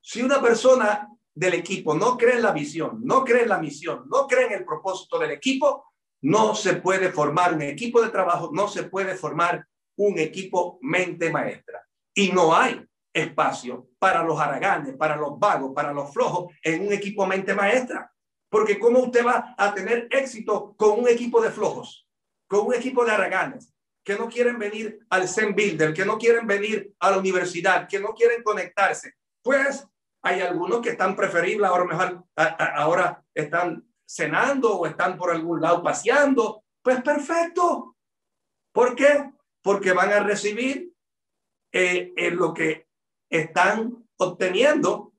Si 0.00 0.22
una 0.22 0.42
persona 0.42 1.08
del 1.34 1.54
equipo 1.54 1.94
no 1.94 2.16
cree 2.16 2.36
en 2.36 2.42
la 2.42 2.52
visión, 2.52 3.00
no 3.04 3.24
cree 3.24 3.42
en 3.42 3.48
la 3.48 3.58
misión, 3.58 4.04
no 4.08 4.26
cree 4.26 4.46
en 4.46 4.52
el 4.52 4.64
propósito 4.64 5.18
del 5.18 5.30
equipo, 5.30 5.84
no 6.22 6.54
se 6.54 6.74
puede 6.74 7.12
formar 7.12 7.54
un 7.54 7.62
equipo 7.62 8.02
de 8.02 8.10
trabajo, 8.10 8.50
no 8.52 8.66
se 8.68 8.84
puede 8.84 9.14
formar 9.14 9.66
un 9.96 10.18
equipo 10.18 10.78
mente 10.82 11.30
maestra. 11.30 11.86
Y 12.14 12.32
no 12.32 12.54
hay 12.54 12.84
espacio 13.14 13.88
para 13.98 14.24
los 14.24 14.38
haraganes, 14.38 14.96
para 14.96 15.16
los 15.16 15.38
vagos, 15.38 15.72
para 15.74 15.92
los 15.92 16.12
flojos 16.12 16.52
en 16.62 16.86
un 16.86 16.92
equipo 16.92 17.26
mente 17.26 17.54
maestra. 17.54 18.12
Porque 18.50 18.78
¿cómo 18.78 18.98
usted 18.98 19.24
va 19.24 19.54
a 19.56 19.72
tener 19.72 20.08
éxito 20.10 20.74
con 20.76 20.98
un 20.98 21.08
equipo 21.08 21.40
de 21.40 21.50
flojos, 21.50 22.06
con 22.48 22.66
un 22.66 22.74
equipo 22.74 23.04
de 23.04 23.12
haraganes, 23.12 23.72
que 24.04 24.16
no 24.16 24.28
quieren 24.28 24.58
venir 24.58 24.98
al 25.08 25.28
Zen 25.28 25.54
Builder, 25.54 25.94
que 25.94 26.04
no 26.04 26.18
quieren 26.18 26.46
venir 26.46 26.92
a 26.98 27.12
la 27.12 27.18
universidad, 27.18 27.88
que 27.88 28.00
no 28.00 28.08
quieren 28.08 28.42
conectarse? 28.42 29.14
Pues 29.42 29.86
hay 30.22 30.40
algunos 30.40 30.80
que 30.80 30.90
están 30.90 31.14
preferibles, 31.14 31.68
ahora 31.68 31.84
mejor, 31.84 32.24
ahora 32.36 33.24
están 33.32 33.86
cenando 34.06 34.78
o 34.78 34.86
están 34.86 35.16
por 35.16 35.30
algún 35.30 35.60
lado 35.60 35.82
paseando. 35.82 36.64
Pues 36.82 37.00
perfecto. 37.02 37.96
¿Por 38.72 38.94
qué? 38.94 39.32
Porque 39.62 39.92
van 39.92 40.12
a 40.12 40.20
recibir 40.20 40.92
eh, 41.72 42.12
lo 42.32 42.54
que 42.54 42.83
están 43.38 44.06
obteniendo. 44.16 45.12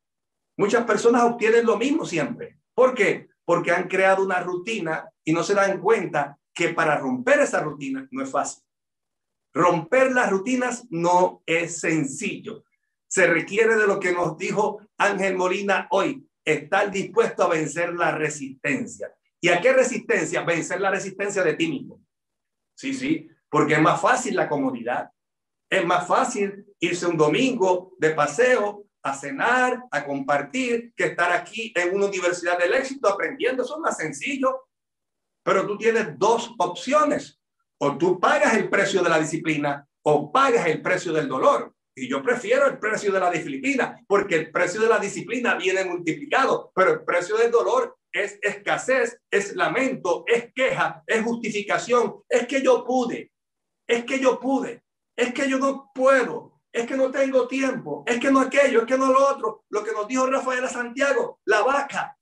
Muchas 0.58 0.86
personas 0.86 1.24
obtienen 1.24 1.66
lo 1.66 1.78
mismo 1.78 2.06
siempre. 2.06 2.60
¿Por 2.74 2.94
qué? 2.94 3.28
Porque 3.44 3.72
han 3.72 3.88
creado 3.88 4.24
una 4.24 4.40
rutina 4.42 5.10
y 5.24 5.34
no 5.34 5.44
se 5.44 5.54
dan 5.54 5.80
cuenta 5.80 6.38
que 6.54 6.70
para 6.70 6.98
romper 6.98 7.40
esa 7.40 7.62
rutina 7.62 8.08
no 8.12 8.24
es 8.24 8.32
fácil. 8.32 8.64
Romper 9.54 10.12
las 10.12 10.30
rutinas 10.30 10.86
no 10.90 11.42
es 11.46 11.80
sencillo 11.80 12.66
se 13.16 13.28
requiere 13.28 13.78
de 13.78 13.88
lo 13.88 13.98
que 13.98 14.12
nos 14.12 14.38
dijo 14.38 14.82
Ángel 14.98 15.38
Molina 15.38 15.88
hoy, 15.92 16.28
estar 16.44 16.92
dispuesto 16.92 17.44
a 17.44 17.48
vencer 17.48 17.94
la 17.94 18.12
resistencia. 18.12 19.10
¿Y 19.40 19.48
a 19.48 19.62
qué 19.62 19.72
resistencia? 19.72 20.44
Vencer 20.44 20.82
la 20.82 20.92
resistencia 20.92 21.42
de 21.42 21.54
ti 21.54 21.68
mismo. 21.68 22.02
Sí, 22.76 22.94
sí, 22.94 23.30
porque 23.50 23.76
es 23.76 23.82
más 23.82 24.02
fácil 24.02 24.36
la 24.36 24.50
comodidad. 24.50 25.12
Es 25.70 25.86
más 25.86 26.08
fácil 26.08 26.66
irse 26.80 27.06
un 27.08 27.18
domingo 27.18 27.94
de 27.98 28.12
paseo 28.12 28.86
a 29.04 29.14
cenar, 29.14 29.84
a 29.92 30.06
compartir, 30.06 30.94
que 30.96 31.06
estar 31.06 31.32
aquí 31.32 31.72
en 31.76 31.96
una 31.96 32.08
universidad 32.08 32.58
del 32.58 32.74
éxito 32.74 33.08
aprendiendo. 33.08 33.64
Eso 33.64 33.76
es 33.76 33.82
más 33.82 33.98
sencillo. 33.98 34.68
Pero 35.44 35.68
tú 35.68 35.78
tienes 35.78 36.18
dos 36.18 36.54
opciones. 36.58 37.40
O 37.78 37.98
tú 37.98 38.20
pagas 38.20 38.56
el 38.56 38.70
precio 38.70 39.04
de 39.04 39.10
la 39.10 39.20
disciplina 39.20 39.88
o 40.04 40.32
pagas 40.32 40.68
el 40.68 40.82
precio 40.82 41.12
del 41.12 41.28
dolor. 41.28 41.74
Y 41.98 42.10
yo 42.10 42.22
prefiero 42.22 42.68
el 42.68 42.78
precio 42.78 43.12
de 43.12 43.20
la 43.20 43.32
disciplina, 43.32 44.00
porque 44.08 44.36
el 44.36 44.52
precio 44.52 44.82
de 44.82 44.90
la 44.90 45.00
disciplina 45.00 45.56
viene 45.56 45.86
multiplicado, 45.86 46.72
pero 46.76 46.92
el 46.92 47.04
precio 47.06 47.38
del 47.38 47.52
dolor 47.52 47.98
es 48.12 48.38
escasez, 48.42 49.20
es 49.32 49.56
lamento, 49.56 50.26
es 50.28 50.54
queja, 50.54 51.04
es 51.08 51.24
justificación. 51.24 52.22
Es 52.30 52.48
que 52.48 52.62
yo 52.62 52.84
pude, 52.86 53.32
es 53.88 54.04
que 54.04 54.20
yo 54.20 54.40
pude, 54.40 54.84
es 55.16 55.34
que 55.34 55.50
yo 55.50 55.58
no 55.58 55.92
puedo, 55.94 56.60
es 56.72 56.86
que 56.86 56.98
no 56.98 57.10
tengo 57.10 57.48
tiempo, 57.48 58.04
es 58.06 58.20
que 58.20 58.32
no 58.32 58.42
aquello, 58.42 58.82
es 58.82 58.86
que 58.86 58.98
no 58.98 59.12
lo 59.12 59.28
otro. 59.28 59.64
Lo 59.70 59.84
que 59.84 59.94
nos 59.94 60.08
dijo 60.08 60.26
Rafael 60.28 60.68
Santiago, 60.68 61.40
la 61.46 61.64
vaca. 61.64 62.18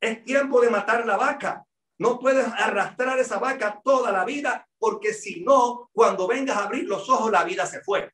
Es 0.00 0.24
tiempo 0.24 0.60
de 0.60 0.70
matar 0.70 1.04
la 1.06 1.16
vaca. 1.16 1.66
No 1.98 2.18
puedes 2.18 2.46
arrastrar 2.46 3.18
esa 3.18 3.38
vaca 3.38 3.80
toda 3.84 4.10
la 4.10 4.24
vida 4.24 4.66
porque 4.78 5.12
si 5.12 5.44
no, 5.44 5.90
cuando 5.92 6.26
vengas 6.26 6.56
a 6.56 6.64
abrir 6.64 6.84
los 6.84 7.08
ojos, 7.08 7.30
la 7.30 7.44
vida 7.44 7.66
se 7.66 7.80
fue. 7.82 8.10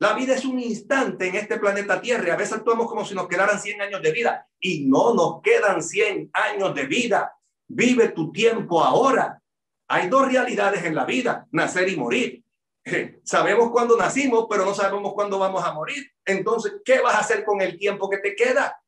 La 0.00 0.12
vida 0.12 0.34
es 0.34 0.44
un 0.44 0.58
instante 0.58 1.28
en 1.28 1.36
este 1.36 1.58
planeta 1.58 2.00
Tierra 2.00 2.34
a 2.34 2.36
veces 2.36 2.56
actuamos 2.56 2.88
como 2.88 3.04
si 3.04 3.14
nos 3.14 3.28
quedaran 3.28 3.58
100 3.60 3.80
años 3.80 4.02
de 4.02 4.12
vida 4.12 4.46
y 4.60 4.86
no 4.86 5.14
nos 5.14 5.40
quedan 5.40 5.82
100 5.82 6.30
años 6.32 6.74
de 6.74 6.86
vida. 6.86 7.32
Vive 7.68 8.08
tu 8.08 8.30
tiempo 8.32 8.82
ahora. 8.82 9.40
Hay 9.88 10.08
dos 10.08 10.30
realidades 10.30 10.84
en 10.84 10.94
la 10.94 11.04
vida, 11.04 11.46
nacer 11.52 11.88
y 11.88 11.96
morir. 11.96 12.43
Sabemos 13.24 13.70
cuándo 13.70 13.96
nacimos, 13.96 14.46
pero 14.48 14.64
no 14.64 14.74
sabemos 14.74 15.12
cuándo 15.14 15.38
vamos 15.38 15.64
a 15.64 15.72
morir. 15.72 16.12
Entonces, 16.24 16.74
¿qué 16.84 17.00
vas 17.00 17.14
a 17.14 17.20
hacer 17.20 17.44
con 17.44 17.60
el 17.60 17.78
tiempo 17.78 18.08
que 18.08 18.18
te 18.18 18.34
queda? 18.34 18.80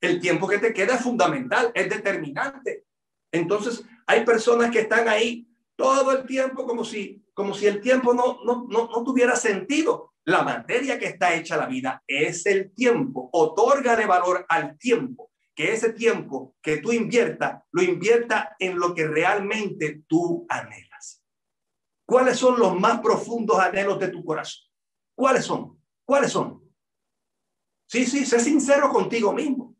El 0.00 0.20
tiempo 0.20 0.48
que 0.48 0.58
te 0.58 0.72
queda 0.72 0.94
es 0.94 1.02
fundamental, 1.02 1.70
es 1.74 1.88
determinante. 1.88 2.84
Entonces, 3.32 3.84
hay 4.06 4.24
personas 4.24 4.70
que 4.70 4.80
están 4.80 5.08
ahí 5.08 5.48
todo 5.76 6.12
el 6.12 6.26
tiempo 6.26 6.66
como 6.66 6.84
si, 6.84 7.24
como 7.34 7.54
si 7.54 7.66
el 7.66 7.80
tiempo 7.80 8.14
no, 8.14 8.38
no, 8.44 8.66
no, 8.68 8.88
no 8.88 9.04
tuviera 9.04 9.36
sentido. 9.36 10.12
La 10.24 10.42
materia 10.42 10.98
que 10.98 11.06
está 11.06 11.34
hecha 11.34 11.56
la 11.56 11.66
vida 11.66 12.02
es 12.06 12.46
el 12.46 12.72
tiempo. 12.72 13.28
Otorga 13.32 13.96
de 13.96 14.06
valor 14.06 14.46
al 14.48 14.78
tiempo. 14.78 15.30
Que 15.54 15.72
ese 15.72 15.92
tiempo 15.92 16.56
que 16.62 16.78
tú 16.78 16.92
inviertas, 16.92 17.62
lo 17.70 17.82
invierta 17.82 18.56
en 18.58 18.78
lo 18.78 18.94
que 18.94 19.06
realmente 19.06 20.02
tú 20.08 20.46
anhelas. 20.48 20.83
¿Cuáles 22.06 22.38
son 22.38 22.58
los 22.58 22.78
más 22.78 23.00
profundos 23.00 23.58
anhelos 23.58 23.98
de 23.98 24.08
tu 24.08 24.24
corazón? 24.24 24.66
¿Cuáles 25.14 25.44
son? 25.44 25.80
¿Cuáles 26.04 26.32
son? 26.32 26.62
Sí, 27.86 28.04
sí, 28.06 28.26
sé 28.26 28.40
sincero 28.40 28.90
contigo 28.90 29.32
mismo. 29.32 29.74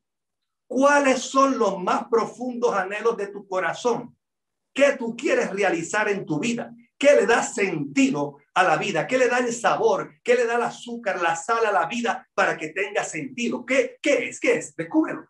¿Cuáles 0.67 1.21
son 1.21 1.59
los 1.59 1.83
más 1.83 2.05
profundos 2.09 2.75
anhelos 2.75 3.17
de 3.17 3.29
tu 3.29 3.47
corazón? 3.47 4.17
¿Qué 4.73 4.97
tú 4.99 5.15
quieres 5.17 5.51
realizar 5.51 6.09
en 6.09 6.25
tu 6.25 6.39
vida? 6.39 6.75
¿Qué 6.99 7.15
le 7.15 7.27
da 7.27 7.43
sentido 7.43 8.39
a 8.55 8.63
la 8.63 8.77
vida? 8.77 9.07
¿Qué 9.07 9.19
le 9.19 9.29
da 9.29 9.39
el 9.39 9.53
sabor? 9.53 10.15
¿Qué 10.23 10.35
le 10.35 10.47
da 10.47 10.57
el 10.57 10.63
azúcar, 10.63 11.21
la 11.21 11.37
sal 11.37 11.67
a 11.67 11.73
la 11.73 11.87
vida 11.87 12.29
para 12.35 12.57
que 12.57 12.69
tenga 12.69 13.05
sentido? 13.05 13.65
¿Qué, 13.67 13.99
qué 14.01 14.29
es? 14.29 14.41
¿Qué 14.41 14.55
es? 14.55 14.75
Descúbrelo. 14.75 15.29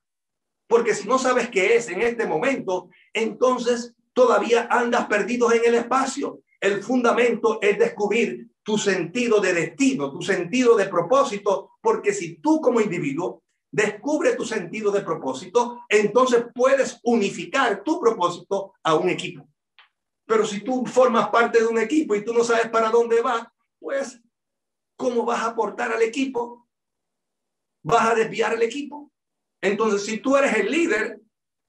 Porque 0.66 0.94
si 0.94 1.06
no 1.08 1.18
sabes 1.18 1.50
qué 1.50 1.76
es 1.76 1.88
en 1.88 2.00
este 2.02 2.26
momento, 2.26 2.88
entonces 3.12 3.94
todavía 4.12 4.68
andas 4.70 5.06
perdido 5.06 5.52
en 5.52 5.62
el 5.64 5.74
espacio. 5.74 6.40
El 6.64 6.82
fundamento 6.82 7.58
es 7.60 7.78
descubrir 7.78 8.48
tu 8.62 8.78
sentido 8.78 9.38
de 9.38 9.52
destino, 9.52 10.10
tu 10.10 10.22
sentido 10.22 10.74
de 10.74 10.88
propósito, 10.88 11.72
porque 11.82 12.14
si 12.14 12.36
tú 12.36 12.58
como 12.58 12.80
individuo 12.80 13.42
descubre 13.70 14.34
tu 14.34 14.46
sentido 14.46 14.90
de 14.90 15.02
propósito, 15.02 15.84
entonces 15.90 16.46
puedes 16.54 16.98
unificar 17.02 17.84
tu 17.84 18.00
propósito 18.00 18.72
a 18.82 18.94
un 18.94 19.10
equipo. 19.10 19.46
Pero 20.24 20.46
si 20.46 20.60
tú 20.60 20.86
formas 20.86 21.28
parte 21.28 21.58
de 21.58 21.66
un 21.66 21.76
equipo 21.76 22.14
y 22.14 22.24
tú 22.24 22.32
no 22.32 22.42
sabes 22.42 22.70
para 22.70 22.88
dónde 22.88 23.20
va, 23.20 23.52
pues, 23.78 24.22
¿cómo 24.96 25.26
vas 25.26 25.42
a 25.42 25.48
aportar 25.48 25.92
al 25.92 26.00
equipo? 26.00 26.66
¿Vas 27.82 28.06
a 28.10 28.14
desviar 28.14 28.54
el 28.54 28.62
equipo? 28.62 29.12
Entonces, 29.60 30.06
si 30.06 30.16
tú 30.16 30.34
eres 30.34 30.54
el 30.54 30.70
líder, 30.70 31.20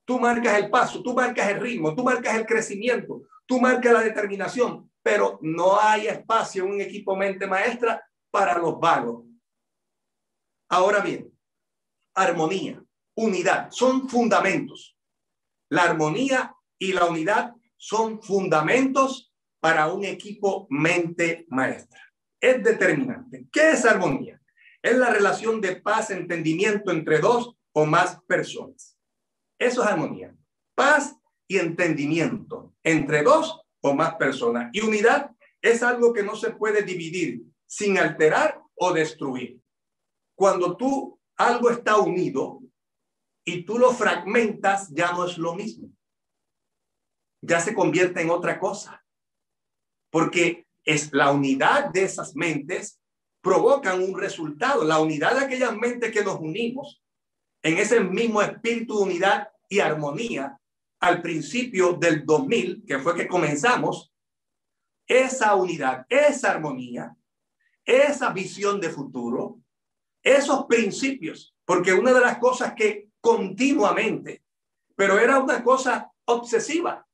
tú 0.06 0.22
marcas 0.22 0.58
el 0.58 0.70
paso, 0.70 1.04
tú 1.04 1.14
marcas 1.14 1.50
el 1.50 1.60
ritmo, 1.60 1.94
tú 1.94 2.02
marcas 2.02 2.38
el 2.38 2.46
crecimiento, 2.46 3.24
tú 3.46 3.60
marcas 3.60 3.94
la 3.94 4.02
determinación, 4.02 4.92
pero 5.02 5.40
no 5.42 5.80
hay 5.80 6.08
espacio 6.08 6.64
en 6.64 6.72
un 6.72 6.82
equipo 6.82 7.16
mente 7.16 7.48
maestra 7.48 8.04
para 8.32 8.58
los 8.58 8.80
vagos. 8.80 9.26
Ahora 10.70 11.00
bien, 11.00 11.32
armonía, 12.16 12.84
unidad, 13.16 13.70
son 13.72 14.10
fundamentos. 14.10 14.98
La 15.70 15.84
armonía 15.84 16.56
y 16.80 16.94
la 16.94 17.06
unidad 17.06 17.54
son 17.78 18.22
fundamentos 18.22 19.34
para 19.60 19.92
un 19.92 20.06
equipo 20.06 20.68
mente 20.70 21.46
maestra. 21.50 22.02
Es 22.40 22.64
determinante. 22.64 23.48
¿Qué 23.52 23.72
es 23.72 23.86
armonía? 23.86 24.42
Es 24.82 24.96
la 24.98 25.10
relación 25.10 25.62
de 25.62 25.78
paz, 25.78 26.12
entendimiento 26.12 26.92
entre 26.92 27.20
dos 27.20 27.56
o 27.74 27.86
más 27.86 28.22
personas. 28.28 28.98
Eso 29.58 29.84
es 29.84 29.90
armonía. 29.90 30.36
Paz 30.76 31.16
y 31.48 31.58
entendimiento 31.58 32.74
entre 32.84 33.24
dos 33.24 33.62
o 33.82 33.94
más 33.94 34.16
personas. 34.16 34.70
Y 34.74 34.82
unidad 34.82 35.32
es 35.62 35.84
algo 35.84 36.14
que 36.14 36.24
no 36.24 36.36
se 36.36 36.52
puede 36.52 36.84
dividir 36.84 37.44
sin 37.66 37.98
alterar 37.98 38.62
o 38.76 38.94
destruir. 38.94 39.60
Cuando 40.36 40.76
tú 40.76 41.20
algo 41.38 41.70
está 41.70 41.98
unido 41.98 42.62
y 43.46 43.64
tú 43.64 43.78
lo 43.78 43.92
fragmentas, 43.92 44.90
ya 44.90 45.12
no 45.12 45.26
es 45.26 45.38
lo 45.38 45.56
mismo. 45.56 45.90
Ya 47.42 47.60
se 47.60 47.74
convierte 47.74 48.22
en 48.22 48.30
otra 48.30 48.60
cosa. 48.60 49.04
Porque 50.10 50.68
es 50.84 51.14
la 51.14 51.32
unidad 51.32 51.90
de 51.90 52.04
esas 52.04 52.36
mentes 52.36 53.00
provocan 53.42 54.02
un 54.02 54.20
resultado. 54.20 54.84
La 54.84 55.00
unidad 55.00 55.38
de 55.38 55.46
aquellas 55.46 55.76
mentes 55.76 56.12
que 56.12 56.24
nos 56.24 56.40
unimos 56.40 57.04
en 57.64 57.78
ese 57.78 58.00
mismo 58.00 58.42
espíritu 58.42 58.98
de 58.98 59.04
unidad 59.04 59.50
y 59.70 59.80
armonía 59.80 60.60
al 61.00 61.22
principio 61.22 61.94
del 61.94 62.26
2000, 62.26 62.84
que 62.86 63.00
fue 63.00 63.16
que 63.16 63.28
comenzamos, 63.28 64.14
esa 65.08 65.56
unidad, 65.56 66.06
esa 66.10 66.52
armonía, 66.52 67.16
esa 67.84 68.32
visión 68.32 68.80
de 68.80 68.90
futuro, 68.90 69.60
esos 70.24 70.66
principios, 70.66 71.56
porque 71.66 71.94
una 71.94 72.12
de 72.14 72.22
las 72.22 72.40
cosas 72.40 72.74
que 72.74 73.10
continuamente, 73.22 74.44
pero 74.96 75.20
era 75.20 75.40
una 75.40 75.64
cosa 75.64 76.12
obsesiva. 76.26 77.08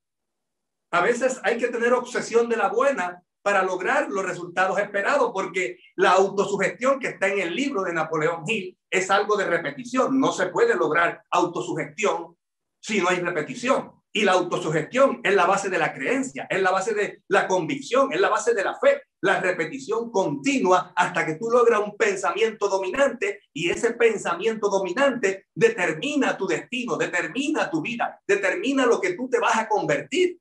A 0.91 1.01
veces 1.01 1.39
hay 1.43 1.57
que 1.57 1.67
tener 1.67 1.93
obsesión 1.93 2.47
de 2.49 2.57
la 2.57 2.69
buena 2.69 3.23
para 3.41 3.63
lograr 3.63 4.09
los 4.09 4.25
resultados 4.25 4.77
esperados, 4.79 5.31
porque 5.33 5.79
la 5.95 6.11
autosugestión 6.11 6.99
que 6.99 7.07
está 7.07 7.27
en 7.27 7.39
el 7.39 7.55
libro 7.55 7.83
de 7.83 7.93
Napoleón 7.93 8.43
Hill 8.47 8.77
es 8.89 9.09
algo 9.09 9.35
de 9.35 9.45
repetición. 9.45 10.19
No 10.19 10.31
se 10.31 10.47
puede 10.47 10.75
lograr 10.75 11.23
autosugestión 11.31 12.37
si 12.81 12.99
no 12.99 13.09
hay 13.09 13.19
repetición. 13.19 13.91
Y 14.13 14.23
la 14.23 14.33
autosugestión 14.33 15.21
es 15.23 15.33
la 15.33 15.45
base 15.45 15.69
de 15.69 15.77
la 15.77 15.93
creencia, 15.93 16.45
es 16.49 16.61
la 16.61 16.71
base 16.71 16.93
de 16.93 17.23
la 17.29 17.47
convicción, 17.47 18.11
es 18.11 18.19
la 18.19 18.27
base 18.27 18.53
de 18.53 18.63
la 18.63 18.77
fe, 18.77 19.03
la 19.21 19.39
repetición 19.39 20.11
continua 20.11 20.91
hasta 20.95 21.25
que 21.25 21.35
tú 21.35 21.49
logras 21.49 21.79
un 21.79 21.95
pensamiento 21.95 22.67
dominante 22.67 23.39
y 23.53 23.69
ese 23.69 23.93
pensamiento 23.93 24.67
dominante 24.67 25.45
determina 25.55 26.35
tu 26.35 26.45
destino, 26.45 26.97
determina 26.97 27.69
tu 27.69 27.81
vida, 27.81 28.19
determina 28.27 28.85
lo 28.85 28.99
que 28.99 29.13
tú 29.13 29.29
te 29.29 29.39
vas 29.39 29.57
a 29.57 29.69
convertir. 29.69 30.39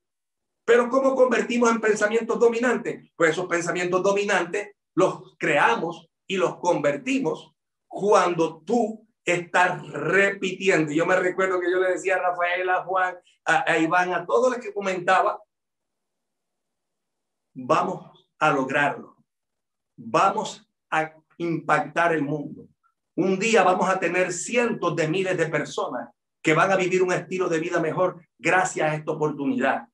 Pero 0.64 0.88
¿cómo 0.88 1.14
convertimos 1.14 1.70
en 1.70 1.80
pensamientos 1.80 2.40
dominantes? 2.40 3.08
Pues 3.14 3.30
esos 3.30 3.46
pensamientos 3.46 4.02
dominantes 4.02 4.70
los 4.96 5.36
creamos 5.38 6.08
y 6.26 6.36
los 6.36 6.56
convertimos 6.58 7.54
cuando 7.86 8.62
tú 8.62 9.06
estás 9.24 9.86
repitiendo. 9.90 10.92
Yo 10.92 11.06
me 11.06 11.16
recuerdo 11.16 11.60
que 11.60 11.70
yo 11.70 11.80
le 11.80 11.92
decía 11.92 12.16
a 12.16 12.30
Rafael, 12.30 12.68
a 12.68 12.84
Juan, 12.84 13.16
a, 13.44 13.78
Iván, 13.78 14.12
a 14.12 14.26
todos 14.26 14.50
los 14.50 14.64
que 14.64 14.72
comentaba, 14.72 15.40
vamos 17.54 18.28
a 18.38 18.50
lograrlo. 18.50 19.16
Vamos 19.96 20.66
a 20.90 21.12
impactar 21.38 22.14
el 22.14 22.22
mundo. 22.22 22.68
Un 23.16 23.38
día 23.38 23.62
vamos 23.62 23.88
a 23.88 23.98
tener 23.98 24.32
cientos 24.32 24.96
de 24.96 25.08
miles 25.08 25.36
de 25.36 25.46
personas 25.46 26.08
que 26.42 26.54
van 26.54 26.70
a 26.70 26.76
vivir 26.76 27.02
un 27.02 27.12
estilo 27.12 27.48
de 27.48 27.60
vida 27.60 27.80
mejor 27.80 28.26
gracias 28.38 28.90
a 28.90 28.94
esta 28.94 29.12
oportunidad. 29.12 29.88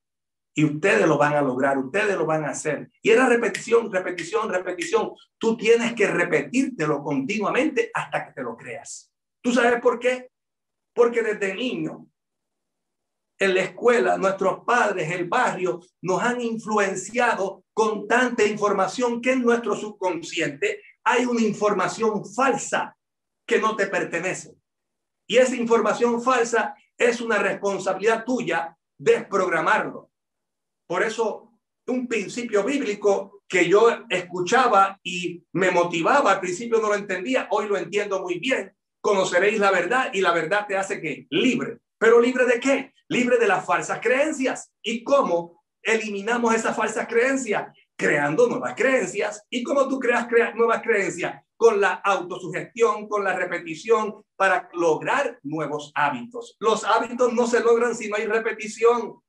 Y 0.53 0.63
ustedes 0.63 1.05
lo 1.05 1.17
van 1.17 1.35
a 1.35 1.41
lograr, 1.41 1.77
ustedes 1.77 2.17
lo 2.17 2.25
van 2.25 2.45
a 2.45 2.49
hacer. 2.49 2.89
Y 3.01 3.11
era 3.11 3.27
repetición, 3.27 3.91
repetición, 3.91 4.49
repetición. 4.49 5.11
Tú 5.37 5.55
tienes 5.55 5.93
que 5.93 6.07
repetírtelo 6.07 7.03
continuamente 7.03 7.91
hasta 7.93 8.25
que 8.25 8.33
te 8.33 8.41
lo 8.41 8.55
creas. 8.55 9.11
¿Tú 9.47 9.53
sabes 9.53 9.79
por 9.79 9.97
qué? 9.97 10.29
Porque 10.93 11.23
desde 11.23 11.55
niño, 11.55 12.05
en 13.39 13.55
la 13.55 13.61
escuela, 13.61 14.17
nuestros 14.17 14.65
padres, 14.65 15.09
el 15.09 15.29
barrio, 15.29 15.79
nos 16.01 16.21
han 16.21 16.41
influenciado 16.41 17.63
con 17.73 18.09
tanta 18.09 18.43
información 18.43 19.21
que 19.21 19.31
en 19.31 19.43
nuestro 19.43 19.73
subconsciente 19.73 20.81
hay 21.01 21.23
una 21.25 21.39
información 21.39 22.25
falsa 22.25 22.97
que 23.47 23.61
no 23.61 23.77
te 23.77 23.87
pertenece. 23.87 24.53
Y 25.25 25.37
esa 25.37 25.55
información 25.55 26.21
falsa 26.21 26.75
es 26.97 27.21
una 27.21 27.37
responsabilidad 27.37 28.25
tuya 28.25 28.77
desprogramarlo. 28.97 30.11
Por 30.87 31.03
eso, 31.03 31.53
un 31.87 32.05
principio 32.05 32.65
bíblico 32.65 33.43
que 33.47 33.69
yo 33.69 33.97
escuchaba 34.09 34.99
y 35.03 35.41
me 35.53 35.71
motivaba, 35.71 36.33
al 36.33 36.41
principio 36.41 36.81
no 36.81 36.89
lo 36.89 36.95
entendía, 36.95 37.47
hoy 37.51 37.69
lo 37.69 37.77
entiendo 37.77 38.21
muy 38.21 38.39
bien. 38.39 38.76
Conoceréis 39.07 39.57
la 39.57 39.71
verdad 39.71 40.09
y 40.11 40.19
la 40.19 40.33
verdad 40.33 40.67
te 40.67 40.75
hace 40.75 40.99
que 40.99 41.27
libre. 41.29 41.77
¿Pero 41.97 42.19
libre 42.19 42.45
de 42.45 42.59
qué? 42.59 42.93
Libre 43.07 43.37
de 43.37 43.47
las 43.47 43.65
falsas 43.65 44.01
creencias. 44.01 44.69
¿Y 44.81 45.01
cómo 45.05 45.63
eliminamos 45.81 46.53
esas 46.53 46.75
falsas 46.75 47.07
creencias? 47.07 47.71
Creando 47.95 48.49
nuevas 48.49 48.75
creencias. 48.75 49.45
¿Y 49.49 49.63
cómo 49.63 49.87
tú 49.87 49.97
creas, 49.97 50.27
creas 50.27 50.53
nuevas 50.55 50.81
creencias? 50.81 51.41
Con 51.55 51.79
la 51.79 51.93
autosugestión, 51.93 53.07
con 53.07 53.23
la 53.23 53.33
repetición, 53.33 54.25
para 54.35 54.67
lograr 54.73 55.39
nuevos 55.41 55.93
hábitos. 55.95 56.57
Los 56.59 56.83
hábitos 56.83 57.31
no 57.31 57.47
se 57.47 57.61
logran 57.61 57.95
si 57.95 58.09
no 58.09 58.17
hay 58.17 58.25
repetición. 58.25 59.21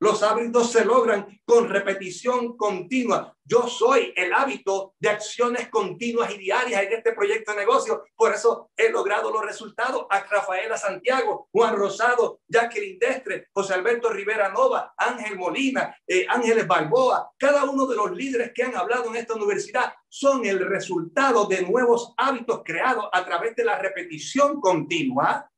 Los 0.00 0.22
hábitos 0.22 0.72
se 0.72 0.84
logran 0.84 1.40
con 1.44 1.68
repetición 1.68 2.56
continua. 2.56 3.36
Yo 3.44 3.68
soy 3.68 4.12
el 4.16 4.32
hábito 4.32 4.94
de 4.98 5.10
acciones 5.10 5.68
continuas 5.68 6.34
y 6.34 6.38
diarias 6.38 6.82
en 6.82 6.94
este 6.94 7.12
proyecto 7.12 7.52
de 7.52 7.58
negocio. 7.58 8.04
Por 8.16 8.34
eso 8.34 8.70
he 8.76 8.90
logrado 8.90 9.30
los 9.30 9.44
resultados 9.44 10.06
a 10.10 10.20
Rafaela 10.24 10.76
Santiago, 10.76 11.48
Juan 11.52 11.76
Rosado, 11.76 12.40
Jacqueline 12.48 12.98
Destre, 12.98 13.48
José 13.52 13.74
Alberto 13.74 14.10
Rivera 14.10 14.48
Nova, 14.48 14.94
Ángel 14.96 15.38
Molina, 15.38 15.96
eh, 16.06 16.26
Ángeles 16.28 16.66
Balboa. 16.66 17.30
Cada 17.38 17.64
uno 17.64 17.86
de 17.86 17.96
los 17.96 18.10
líderes 18.12 18.52
que 18.52 18.64
han 18.64 18.74
hablado 18.74 19.10
en 19.10 19.16
esta 19.16 19.34
universidad 19.34 19.92
son 20.08 20.44
el 20.44 20.58
resultado 20.58 21.46
de 21.46 21.62
nuevos 21.62 22.14
hábitos 22.16 22.62
creados 22.64 23.08
a 23.12 23.24
través 23.24 23.54
de 23.54 23.64
la 23.64 23.78
repetición 23.78 24.60
continua 24.60 25.50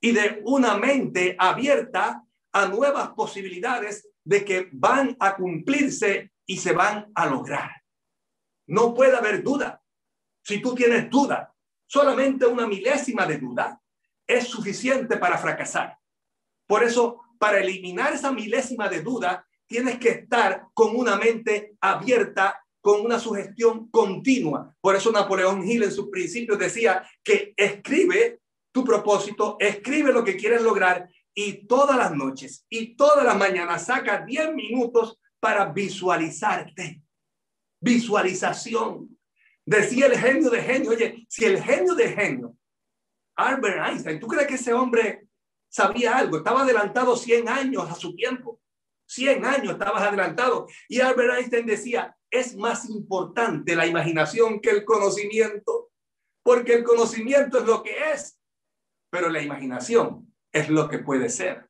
y 0.00 0.12
de 0.12 0.40
una 0.44 0.76
mente 0.76 1.36
abierta 1.38 2.25
a 2.56 2.68
nuevas 2.68 3.10
posibilidades 3.10 4.08
de 4.24 4.42
que 4.42 4.70
van 4.72 5.14
a 5.20 5.36
cumplirse 5.36 6.32
y 6.46 6.56
se 6.56 6.72
van 6.72 7.12
a 7.14 7.26
lograr. 7.26 7.70
No 8.66 8.94
puede 8.94 9.14
haber 9.14 9.42
duda. 9.42 9.82
Si 10.42 10.62
tú 10.62 10.74
tienes 10.74 11.10
duda, 11.10 11.54
solamente 11.86 12.46
una 12.46 12.66
milésima 12.66 13.26
de 13.26 13.36
duda 13.36 13.78
es 14.26 14.48
suficiente 14.48 15.18
para 15.18 15.36
fracasar. 15.36 15.98
Por 16.66 16.82
eso, 16.82 17.20
para 17.38 17.60
eliminar 17.60 18.14
esa 18.14 18.32
milésima 18.32 18.88
de 18.88 19.02
duda, 19.02 19.46
tienes 19.66 19.98
que 19.98 20.08
estar 20.08 20.64
con 20.72 20.96
una 20.96 21.16
mente 21.16 21.76
abierta, 21.82 22.58
con 22.80 23.02
una 23.02 23.18
sugestión 23.18 23.90
continua. 23.90 24.74
Por 24.80 24.96
eso 24.96 25.12
Napoleón 25.12 25.62
Hill 25.62 25.82
en 25.82 25.92
sus 25.92 26.08
principios 26.08 26.58
decía 26.58 27.06
que 27.22 27.52
escribe 27.54 28.40
tu 28.72 28.82
propósito, 28.82 29.58
escribe 29.60 30.10
lo 30.10 30.24
que 30.24 30.38
quieres 30.38 30.62
lograr 30.62 31.06
y 31.38 31.66
todas 31.66 31.98
las 31.98 32.14
noches 32.14 32.64
y 32.70 32.96
todas 32.96 33.24
las 33.24 33.36
mañanas 33.36 33.84
saca 33.84 34.24
10 34.24 34.54
minutos 34.54 35.20
para 35.38 35.66
visualizarte. 35.66 37.02
Visualización. 37.78 39.18
Decía 39.66 40.06
el 40.06 40.18
genio 40.18 40.48
de 40.48 40.62
genio, 40.62 40.90
oye, 40.90 41.26
si 41.28 41.44
el 41.44 41.62
genio 41.62 41.94
de 41.94 42.08
genio, 42.08 42.56
Albert 43.36 43.86
Einstein, 43.86 44.18
¿tú 44.18 44.26
crees 44.28 44.46
que 44.46 44.54
ese 44.54 44.72
hombre 44.72 45.28
sabía 45.68 46.16
algo? 46.16 46.38
Estaba 46.38 46.62
adelantado 46.62 47.14
100 47.14 47.48
años 47.50 47.90
a 47.90 47.94
su 47.94 48.16
tiempo. 48.16 48.58
100 49.06 49.44
años 49.44 49.72
estabas 49.74 50.02
adelantado. 50.02 50.66
Y 50.88 51.00
Albert 51.00 51.34
Einstein 51.34 51.66
decía, 51.66 52.16
es 52.30 52.56
más 52.56 52.88
importante 52.88 53.76
la 53.76 53.86
imaginación 53.86 54.58
que 54.58 54.70
el 54.70 54.86
conocimiento, 54.86 55.90
porque 56.42 56.72
el 56.72 56.82
conocimiento 56.82 57.58
es 57.58 57.66
lo 57.66 57.82
que 57.82 57.94
es, 58.14 58.40
pero 59.10 59.28
la 59.28 59.42
imaginación 59.42 60.26
es 60.56 60.68
lo 60.70 60.88
que 60.88 60.98
puede 60.98 61.28
ser. 61.28 61.68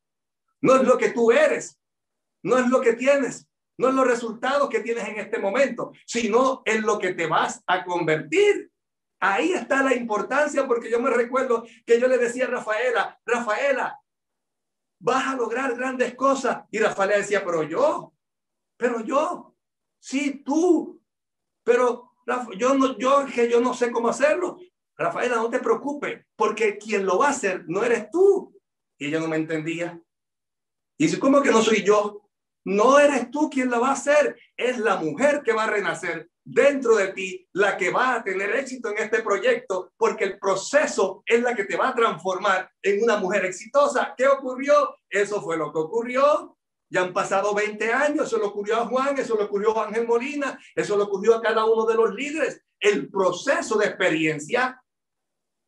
No 0.60 0.76
es 0.76 0.82
lo 0.82 0.96
que 0.96 1.10
tú 1.10 1.32
eres, 1.32 1.78
no 2.42 2.56
es 2.58 2.68
lo 2.68 2.80
que 2.80 2.94
tienes, 2.94 3.48
no 3.78 3.88
es 3.88 3.94
los 3.94 4.06
resultados 4.06 4.68
que 4.68 4.80
tienes 4.80 5.06
en 5.08 5.18
este 5.18 5.38
momento, 5.38 5.92
sino 6.06 6.62
en 6.64 6.82
lo 6.82 6.98
que 6.98 7.12
te 7.12 7.26
vas 7.26 7.62
a 7.66 7.84
convertir. 7.84 8.70
Ahí 9.20 9.52
está 9.52 9.82
la 9.82 9.94
importancia, 9.94 10.66
porque 10.66 10.90
yo 10.90 11.00
me 11.00 11.10
recuerdo 11.10 11.64
que 11.84 12.00
yo 12.00 12.06
le 12.06 12.18
decía 12.18 12.46
a 12.46 12.50
Rafaela, 12.50 13.18
Rafaela, 13.26 14.00
vas 15.00 15.26
a 15.26 15.36
lograr 15.36 15.76
grandes 15.76 16.14
cosas. 16.14 16.64
Y 16.70 16.78
Rafaela 16.78 17.16
decía, 17.16 17.44
pero 17.44 17.62
yo, 17.62 18.14
pero 18.76 19.00
yo, 19.00 19.54
sí, 19.98 20.42
tú, 20.44 21.02
pero 21.64 22.12
yo 22.56 22.74
no, 22.74 22.96
yo 22.98 23.26
que 23.26 23.50
yo 23.50 23.60
no 23.60 23.74
sé 23.74 23.90
cómo 23.90 24.08
hacerlo. 24.08 24.58
Rafaela, 24.96 25.36
no 25.36 25.50
te 25.50 25.58
preocupes, 25.58 26.24
porque 26.36 26.78
quien 26.78 27.04
lo 27.04 27.18
va 27.18 27.28
a 27.28 27.30
hacer 27.30 27.64
no 27.68 27.84
eres 27.84 28.10
tú. 28.10 28.55
Y 28.98 29.06
ella 29.06 29.20
no 29.20 29.28
me 29.28 29.36
entendía. 29.36 30.00
Y 30.98 31.04
dice, 31.06 31.18
¿cómo 31.18 31.42
que 31.42 31.50
no 31.50 31.62
soy 31.62 31.82
yo? 31.82 32.22
No 32.64 32.98
eres 32.98 33.30
tú 33.30 33.48
quien 33.48 33.70
la 33.70 33.78
va 33.78 33.90
a 33.90 33.92
hacer, 33.92 34.36
es 34.56 34.78
la 34.78 34.96
mujer 34.96 35.42
que 35.44 35.52
va 35.52 35.64
a 35.64 35.70
renacer 35.70 36.28
dentro 36.42 36.96
de 36.96 37.08
ti, 37.08 37.48
la 37.52 37.76
que 37.76 37.90
va 37.90 38.14
a 38.14 38.24
tener 38.24 38.54
éxito 38.56 38.90
en 38.90 38.98
este 38.98 39.22
proyecto, 39.22 39.92
porque 39.96 40.24
el 40.24 40.38
proceso 40.38 41.22
es 41.26 41.42
la 41.42 41.54
que 41.54 41.64
te 41.64 41.76
va 41.76 41.88
a 41.88 41.94
transformar 41.94 42.70
en 42.82 43.02
una 43.02 43.16
mujer 43.18 43.44
exitosa. 43.44 44.14
¿Qué 44.16 44.26
ocurrió? 44.26 44.96
Eso 45.10 45.42
fue 45.42 45.56
lo 45.56 45.72
que 45.72 45.78
ocurrió. 45.78 46.56
Ya 46.88 47.02
han 47.02 47.12
pasado 47.12 47.52
20 47.52 47.92
años, 47.92 48.28
eso 48.28 48.38
le 48.38 48.44
ocurrió 48.44 48.76
a 48.76 48.86
Juan, 48.86 49.18
eso 49.18 49.36
le 49.36 49.44
ocurrió 49.44 49.76
a 49.76 49.86
Ángel 49.86 50.06
Molina, 50.06 50.58
eso 50.74 50.96
le 50.96 51.02
ocurrió 51.02 51.34
a 51.34 51.42
cada 51.42 51.64
uno 51.64 51.84
de 51.84 51.94
los 51.96 52.14
líderes. 52.14 52.62
El 52.78 53.10
proceso 53.10 53.76
de 53.76 53.86
experiencia 53.86 54.80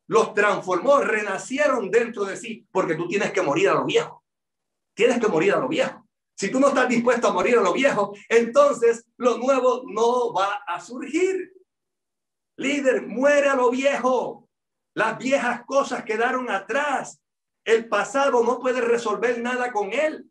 los 0.09 0.33
transformó, 0.33 1.01
renacieron 1.01 1.91
dentro 1.91 2.25
de 2.25 2.35
sí, 2.35 2.67
porque 2.71 2.95
tú 2.95 3.07
tienes 3.07 3.31
que 3.31 3.43
morir 3.43 3.69
a 3.69 3.75
lo 3.75 3.85
viejo. 3.85 4.23
Tienes 4.95 5.19
que 5.19 5.27
morir 5.27 5.53
a 5.53 5.59
lo 5.59 5.67
viejo. 5.67 6.03
Si 6.35 6.49
tú 6.49 6.59
no 6.59 6.69
estás 6.69 6.89
dispuesto 6.89 7.27
a 7.27 7.33
morir 7.33 7.59
a 7.59 7.61
lo 7.61 7.73
viejo, 7.73 8.15
entonces 8.27 9.05
lo 9.17 9.37
nuevo 9.37 9.83
no 9.85 10.33
va 10.33 10.63
a 10.67 10.81
surgir. 10.81 11.53
Líder, 12.57 13.05
muere 13.05 13.49
a 13.49 13.55
lo 13.55 13.69
viejo. 13.69 14.49
Las 14.95 15.19
viejas 15.19 15.61
cosas 15.67 16.03
quedaron 16.03 16.49
atrás. 16.49 17.21
El 17.63 17.87
pasado 17.87 18.43
no 18.43 18.57
puede 18.59 18.81
resolver 18.81 19.39
nada 19.39 19.71
con 19.71 19.93
él. 19.93 20.27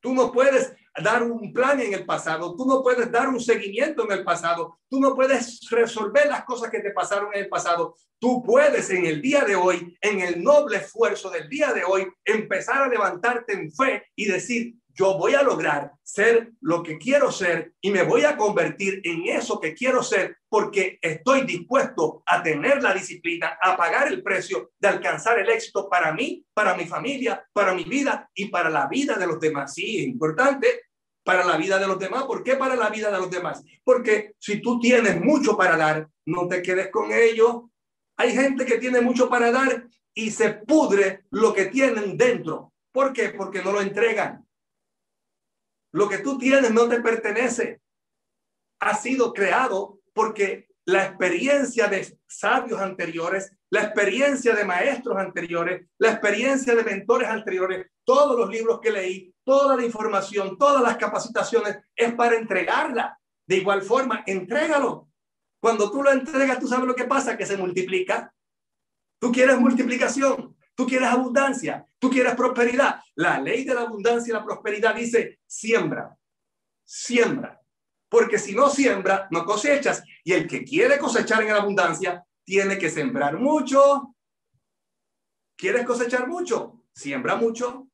Tú 0.00 0.14
no 0.14 0.30
puedes 0.30 0.72
dar 0.96 1.22
un 1.22 1.52
plan 1.52 1.80
en 1.80 1.94
el 1.94 2.04
pasado, 2.04 2.56
tú 2.56 2.66
no 2.66 2.82
puedes 2.82 3.10
dar 3.10 3.28
un 3.28 3.40
seguimiento 3.40 4.04
en 4.04 4.18
el 4.18 4.24
pasado, 4.24 4.78
tú 4.88 5.00
no 5.00 5.14
puedes 5.14 5.60
resolver 5.70 6.26
las 6.28 6.44
cosas 6.44 6.70
que 6.70 6.80
te 6.80 6.90
pasaron 6.90 7.32
en 7.34 7.44
el 7.44 7.48
pasado. 7.48 7.96
Tú 8.18 8.42
puedes 8.42 8.90
en 8.90 9.06
el 9.06 9.22
día 9.22 9.44
de 9.44 9.56
hoy, 9.56 9.96
en 10.02 10.20
el 10.20 10.42
noble 10.42 10.76
esfuerzo 10.76 11.30
del 11.30 11.48
día 11.48 11.72
de 11.72 11.84
hoy, 11.84 12.06
empezar 12.24 12.82
a 12.82 12.88
levantarte 12.88 13.54
en 13.54 13.72
fe 13.72 14.04
y 14.14 14.26
decir, 14.26 14.74
yo 15.00 15.16
voy 15.16 15.34
a 15.34 15.42
lograr 15.42 15.92
ser 16.02 16.52
lo 16.60 16.82
que 16.82 16.98
quiero 16.98 17.32
ser 17.32 17.72
y 17.80 17.90
me 17.90 18.02
voy 18.02 18.26
a 18.26 18.36
convertir 18.36 19.00
en 19.02 19.28
eso 19.28 19.58
que 19.58 19.72
quiero 19.72 20.02
ser 20.02 20.36
porque 20.46 20.98
estoy 21.00 21.46
dispuesto 21.46 22.22
a 22.26 22.42
tener 22.42 22.82
la 22.82 22.92
disciplina, 22.92 23.58
a 23.62 23.78
pagar 23.78 24.08
el 24.08 24.22
precio 24.22 24.72
de 24.78 24.88
alcanzar 24.88 25.38
el 25.38 25.48
éxito 25.48 25.88
para 25.88 26.12
mí, 26.12 26.44
para 26.52 26.76
mi 26.76 26.84
familia, 26.84 27.42
para 27.54 27.72
mi 27.72 27.84
vida 27.84 28.28
y 28.34 28.48
para 28.48 28.68
la 28.68 28.88
vida 28.88 29.16
de 29.16 29.26
los 29.26 29.40
demás. 29.40 29.72
Sí, 29.72 30.00
es 30.00 30.06
importante 30.06 30.82
para 31.24 31.46
la 31.46 31.56
vida 31.56 31.78
de 31.78 31.86
los 31.86 31.98
demás. 31.98 32.24
¿Por 32.24 32.44
qué 32.44 32.56
para 32.56 32.76
la 32.76 32.90
vida 32.90 33.10
de 33.10 33.16
los 33.16 33.30
demás? 33.30 33.64
Porque 33.82 34.34
si 34.38 34.60
tú 34.60 34.78
tienes 34.80 35.18
mucho 35.18 35.56
para 35.56 35.78
dar, 35.78 36.10
no 36.26 36.46
te 36.46 36.60
quedes 36.60 36.90
con 36.90 37.10
ello. 37.10 37.70
Hay 38.18 38.34
gente 38.34 38.66
que 38.66 38.76
tiene 38.76 39.00
mucho 39.00 39.30
para 39.30 39.50
dar 39.50 39.88
y 40.12 40.30
se 40.30 40.50
pudre 40.50 41.24
lo 41.30 41.54
que 41.54 41.66
tienen 41.66 42.18
dentro. 42.18 42.74
¿Por 42.92 43.14
qué? 43.14 43.30
Porque 43.30 43.62
no 43.62 43.72
lo 43.72 43.80
entregan. 43.80 44.44
Lo 45.92 46.08
que 46.08 46.18
tú 46.18 46.38
tienes 46.38 46.70
no 46.72 46.88
te 46.88 47.00
pertenece. 47.00 47.80
Ha 48.80 48.94
sido 48.96 49.32
creado 49.32 50.00
porque 50.14 50.68
la 50.84 51.04
experiencia 51.04 51.88
de 51.88 52.18
sabios 52.26 52.80
anteriores, 52.80 53.52
la 53.70 53.82
experiencia 53.82 54.54
de 54.54 54.64
maestros 54.64 55.16
anteriores, 55.16 55.86
la 55.98 56.12
experiencia 56.12 56.74
de 56.74 56.84
mentores 56.84 57.28
anteriores, 57.28 57.86
todos 58.04 58.38
los 58.38 58.50
libros 58.50 58.80
que 58.80 58.90
leí, 58.90 59.34
toda 59.44 59.76
la 59.76 59.84
información, 59.84 60.56
todas 60.58 60.82
las 60.82 60.96
capacitaciones, 60.96 61.78
es 61.94 62.14
para 62.14 62.36
entregarla. 62.36 63.18
De 63.46 63.56
igual 63.56 63.82
forma, 63.82 64.22
entrégalo. 64.26 65.08
Cuando 65.60 65.90
tú 65.90 66.02
lo 66.02 66.10
entregas, 66.10 66.58
tú 66.58 66.66
sabes 66.66 66.86
lo 66.86 66.94
que 66.94 67.04
pasa, 67.04 67.36
que 67.36 67.46
se 67.46 67.56
multiplica. 67.56 68.32
Tú 69.20 69.30
quieres 69.30 69.58
multiplicación, 69.58 70.56
Tú 70.80 70.86
quieres 70.86 71.10
abundancia, 71.10 71.86
tú 71.98 72.08
quieres 72.08 72.34
prosperidad. 72.34 73.02
La 73.14 73.38
ley 73.38 73.64
de 73.64 73.74
la 73.74 73.82
abundancia 73.82 74.30
y 74.30 74.34
la 74.34 74.42
prosperidad 74.42 74.94
dice, 74.94 75.38
siembra, 75.46 76.16
siembra. 76.86 77.60
Porque 78.08 78.38
si 78.38 78.54
no 78.54 78.70
siembra, 78.70 79.28
no 79.30 79.44
cosechas. 79.44 80.02
Y 80.24 80.32
el 80.32 80.48
que 80.48 80.64
quiere 80.64 80.96
cosechar 80.96 81.42
en 81.42 81.48
la 81.48 81.56
abundancia, 81.56 82.24
tiene 82.44 82.78
que 82.78 82.88
sembrar 82.88 83.38
mucho. 83.38 84.14
¿Quieres 85.54 85.84
cosechar 85.84 86.26
mucho? 86.26 86.82
Siembra 86.94 87.36
mucho. 87.36 87.86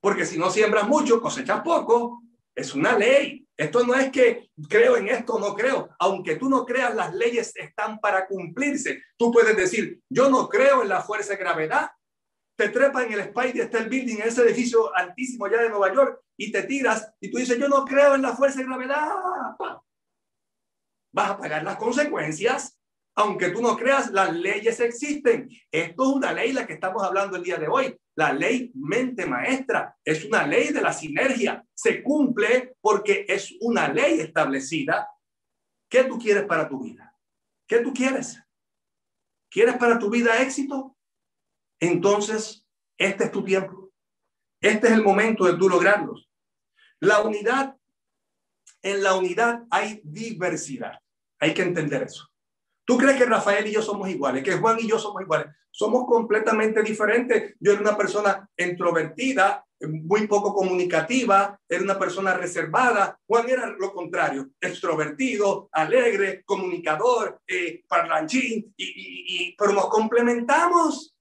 Porque 0.00 0.24
si 0.24 0.38
no 0.38 0.48
siembras 0.48 0.86
mucho, 0.86 1.20
cosechas 1.20 1.60
poco. 1.62 2.22
Es 2.54 2.72
una 2.72 2.96
ley. 2.96 3.48
Esto 3.56 3.84
no 3.84 3.96
es 3.96 4.12
que 4.12 4.48
creo 4.68 4.96
en 4.96 5.08
esto 5.08 5.40
no 5.40 5.56
creo. 5.56 5.88
Aunque 5.98 6.36
tú 6.36 6.48
no 6.48 6.64
creas, 6.64 6.94
las 6.94 7.12
leyes 7.12 7.52
están 7.56 7.98
para 7.98 8.28
cumplirse. 8.28 9.02
Tú 9.16 9.32
puedes 9.32 9.56
decir, 9.56 10.00
yo 10.08 10.30
no 10.30 10.48
creo 10.48 10.82
en 10.82 10.88
la 10.88 11.02
fuerza 11.02 11.32
de 11.32 11.40
gravedad, 11.40 11.90
te 12.62 12.68
trepas 12.68 13.06
en 13.06 13.12
el 13.14 13.24
Spidey 13.24 13.60
State 13.62 13.88
Building, 13.88 14.20
en 14.20 14.28
ese 14.28 14.42
edificio 14.42 14.94
altísimo 14.94 15.46
allá 15.46 15.62
de 15.62 15.68
Nueva 15.68 15.92
York, 15.92 16.20
y 16.36 16.52
te 16.52 16.62
tiras 16.62 17.12
y 17.20 17.28
tú 17.28 17.38
dices, 17.38 17.58
yo 17.58 17.68
no 17.68 17.84
creo 17.84 18.14
en 18.14 18.22
la 18.22 18.36
fuerza 18.36 18.58
de 18.58 18.66
gravedad. 18.66 19.10
Vas 21.12 21.30
a 21.30 21.38
pagar 21.38 21.64
las 21.64 21.76
consecuencias. 21.76 22.78
Aunque 23.16 23.50
tú 23.50 23.60
no 23.60 23.76
creas, 23.76 24.12
las 24.12 24.32
leyes 24.32 24.78
existen. 24.78 25.50
Esto 25.70 26.02
es 26.02 26.08
una 26.08 26.32
ley 26.32 26.52
la 26.52 26.66
que 26.66 26.74
estamos 26.74 27.02
hablando 27.02 27.36
el 27.36 27.42
día 27.42 27.56
de 27.56 27.66
hoy. 27.66 27.98
La 28.14 28.32
ley 28.32 28.70
mente 28.74 29.26
maestra 29.26 29.96
es 30.04 30.24
una 30.24 30.46
ley 30.46 30.72
de 30.72 30.80
la 30.80 30.92
sinergia. 30.92 31.66
Se 31.74 32.02
cumple 32.02 32.76
porque 32.80 33.26
es 33.28 33.54
una 33.60 33.88
ley 33.88 34.20
establecida. 34.20 35.10
¿Qué 35.90 36.04
tú 36.04 36.16
quieres 36.16 36.44
para 36.44 36.68
tu 36.68 36.80
vida? 36.80 37.14
¿Qué 37.66 37.80
tú 37.80 37.92
quieres? 37.92 38.40
¿Quieres 39.50 39.76
para 39.76 39.98
tu 39.98 40.08
vida 40.08 40.40
éxito? 40.40 40.91
Entonces 41.82 42.64
este 42.96 43.24
es 43.24 43.32
tu 43.32 43.44
tiempo. 43.44 43.90
Este 44.60 44.86
es 44.86 44.92
el 44.92 45.02
momento 45.02 45.44
de 45.44 45.54
tú 45.54 45.68
lograrlos. 45.68 46.30
La 47.00 47.20
unidad, 47.20 47.76
en 48.82 49.02
la 49.02 49.16
unidad 49.16 49.64
hay 49.68 50.00
diversidad. 50.04 51.00
Hay 51.40 51.52
que 51.52 51.62
entender 51.62 52.04
eso. 52.04 52.28
¿Tú 52.84 52.96
crees 52.96 53.16
que 53.16 53.24
Rafael 53.24 53.66
y 53.66 53.72
yo 53.72 53.82
somos 53.82 54.08
iguales? 54.08 54.44
Que 54.44 54.52
Juan 54.52 54.78
y 54.78 54.88
yo 54.88 54.98
somos 54.98 55.22
iguales. 55.22 55.48
Somos 55.72 56.06
completamente 56.06 56.82
diferentes. 56.82 57.56
Yo 57.58 57.72
era 57.72 57.80
una 57.80 57.96
persona 57.96 58.48
introvertida, 58.56 59.64
muy 59.80 60.28
poco 60.28 60.54
comunicativa, 60.54 61.58
era 61.68 61.82
una 61.82 61.98
persona 61.98 62.34
reservada. 62.34 63.18
Juan 63.26 63.48
era 63.48 63.66
lo 63.66 63.92
contrario, 63.92 64.50
extrovertido, 64.60 65.68
alegre, 65.72 66.44
comunicador, 66.44 67.40
eh, 67.46 67.82
parlanchín, 67.88 68.72
y, 68.76 69.56
pero 69.56 69.72
nos 69.72 69.88
complementamos. 69.88 71.12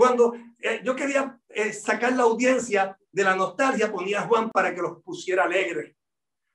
Cuando 0.00 0.34
eh, 0.58 0.80
yo 0.82 0.96
quería 0.96 1.38
eh, 1.50 1.74
sacar 1.74 2.14
la 2.14 2.22
audiencia 2.22 2.96
de 3.12 3.22
la 3.22 3.36
nostalgia, 3.36 3.92
ponía 3.92 4.20
a 4.20 4.26
Juan 4.26 4.50
para 4.50 4.74
que 4.74 4.80
los 4.80 5.02
pusiera 5.02 5.44
alegres. 5.44 5.94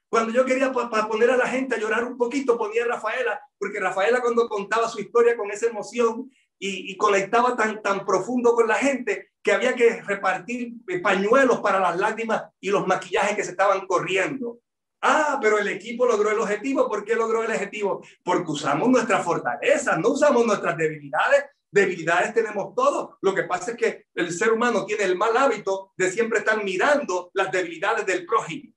Cuando 0.10 0.34
yo 0.34 0.43
quería 0.43 0.71
para 0.71 1.08
poner 1.08 1.29
a 1.29 1.38
la 1.38 1.45
gente 1.45 1.75
a 1.75 1.77
llorar 1.77 2.05
un 2.05 2.17
poquito, 2.17 2.58
ponía 2.58 2.86
a 2.86 2.88
Rafaela, 2.88 3.39
porque 3.60 3.79
Rafaela 3.79 4.19
cuando 4.19 4.49
contaba 4.49 4.89
su 4.89 4.99
historia 4.99 5.38
con 5.38 5.51
esa 5.51 5.67
emoción 5.67 6.27
y, 6.58 6.91
y, 6.91 6.97
conectaba 6.97 7.55
tan, 7.55 7.84
tan 7.84 8.03
profundo 8.03 8.55
con 8.55 8.67
la 8.67 8.77
gente 8.77 9.34
que 9.43 9.51
había 9.51 9.75
que 9.75 10.01
repartir 10.01 10.73
eh, 10.88 10.99
pañuelos 10.99 11.60
para 11.60 11.79
las 11.79 11.97
lágrimas 11.97 12.45
y 12.60 12.71
los 12.71 12.88
maquillajes 12.88 13.36
que 13.36 13.43
se 13.43 13.51
estaban 13.51 13.86
corriendo. 13.86 14.58
Ah, 15.03 15.38
pero 15.39 15.60
el 15.60 15.67
equipo 15.67 16.08
logró 16.08 16.31
el 16.31 16.39
objetivo. 16.39 16.89
¿Por 16.89 17.05
qué 17.05 17.13
logró 17.13 17.43
el 17.43 17.51
objetivo? 17.51 18.03
Porque 18.23 18.49
usamos 18.49 18.89
nuestras 18.89 19.23
fortalezas, 19.23 19.99
no 19.99 20.10
usamos 20.10 20.47
nuestras 20.47 20.75
debilidades 20.75 21.45
Debilidades 21.76 22.34
tenemos 22.34 22.74
todos. 22.74 23.18
Lo 23.22 23.36
que 23.36 23.44
pasa 23.44 23.72
es 23.72 23.78
que 23.78 24.06
el 24.14 24.32
ser 24.32 24.54
humano 24.54 24.86
tiene 24.86 25.04
el 25.04 25.18
mal 25.18 25.36
hábito 25.36 25.92
de 25.98 26.10
siempre 26.10 26.40
estar 26.40 26.64
mirando 26.64 27.32
las 27.34 27.52
debilidades 27.52 28.06
del 28.06 28.26
prójimo. 28.26 28.74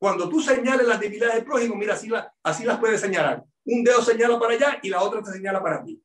Cuando 0.00 0.28
tú 0.28 0.40
señales 0.40 0.84
las 0.84 0.98
debilidades 0.98 1.36
del 1.36 1.44
prójimo, 1.44 1.76
mira, 1.76 1.94
así, 1.94 2.10
así 2.42 2.64
las 2.64 2.80
puedes 2.80 3.00
señalar. 3.00 3.44
Un 3.64 3.84
dedo 3.84 4.02
señala 4.02 4.36
para 4.36 4.54
allá 4.54 4.80
y 4.82 4.88
la 4.88 5.00
otra 5.00 5.22
te 5.22 5.30
señala 5.30 5.62
para 5.62 5.84
ti. 5.84 6.02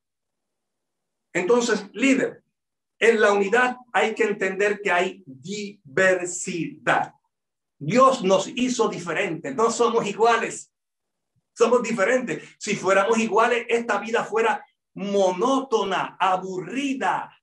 Entonces, 1.34 1.84
líder, 1.94 2.44
en 3.00 3.20
la 3.20 3.34
unidad 3.34 3.78
hay 3.92 4.14
que 4.14 4.26
entender 4.26 4.82
que 4.84 4.92
hay 4.92 5.24
diversidad. 5.26 7.16
Dios 7.80 8.24
nos 8.24 8.50
hizo 8.50 8.88
diferentes, 8.88 9.56
no 9.56 9.72
somos 9.72 10.06
iguales, 10.06 10.72
somos 11.58 11.82
diferentes. 11.82 12.56
Si 12.60 12.76
fuéramos 12.76 13.18
iguales, 13.18 13.66
esta 13.68 13.98
vida 13.98 14.24
fuera 14.24 14.64
monótona, 14.96 16.18
aburrida. 16.20 17.36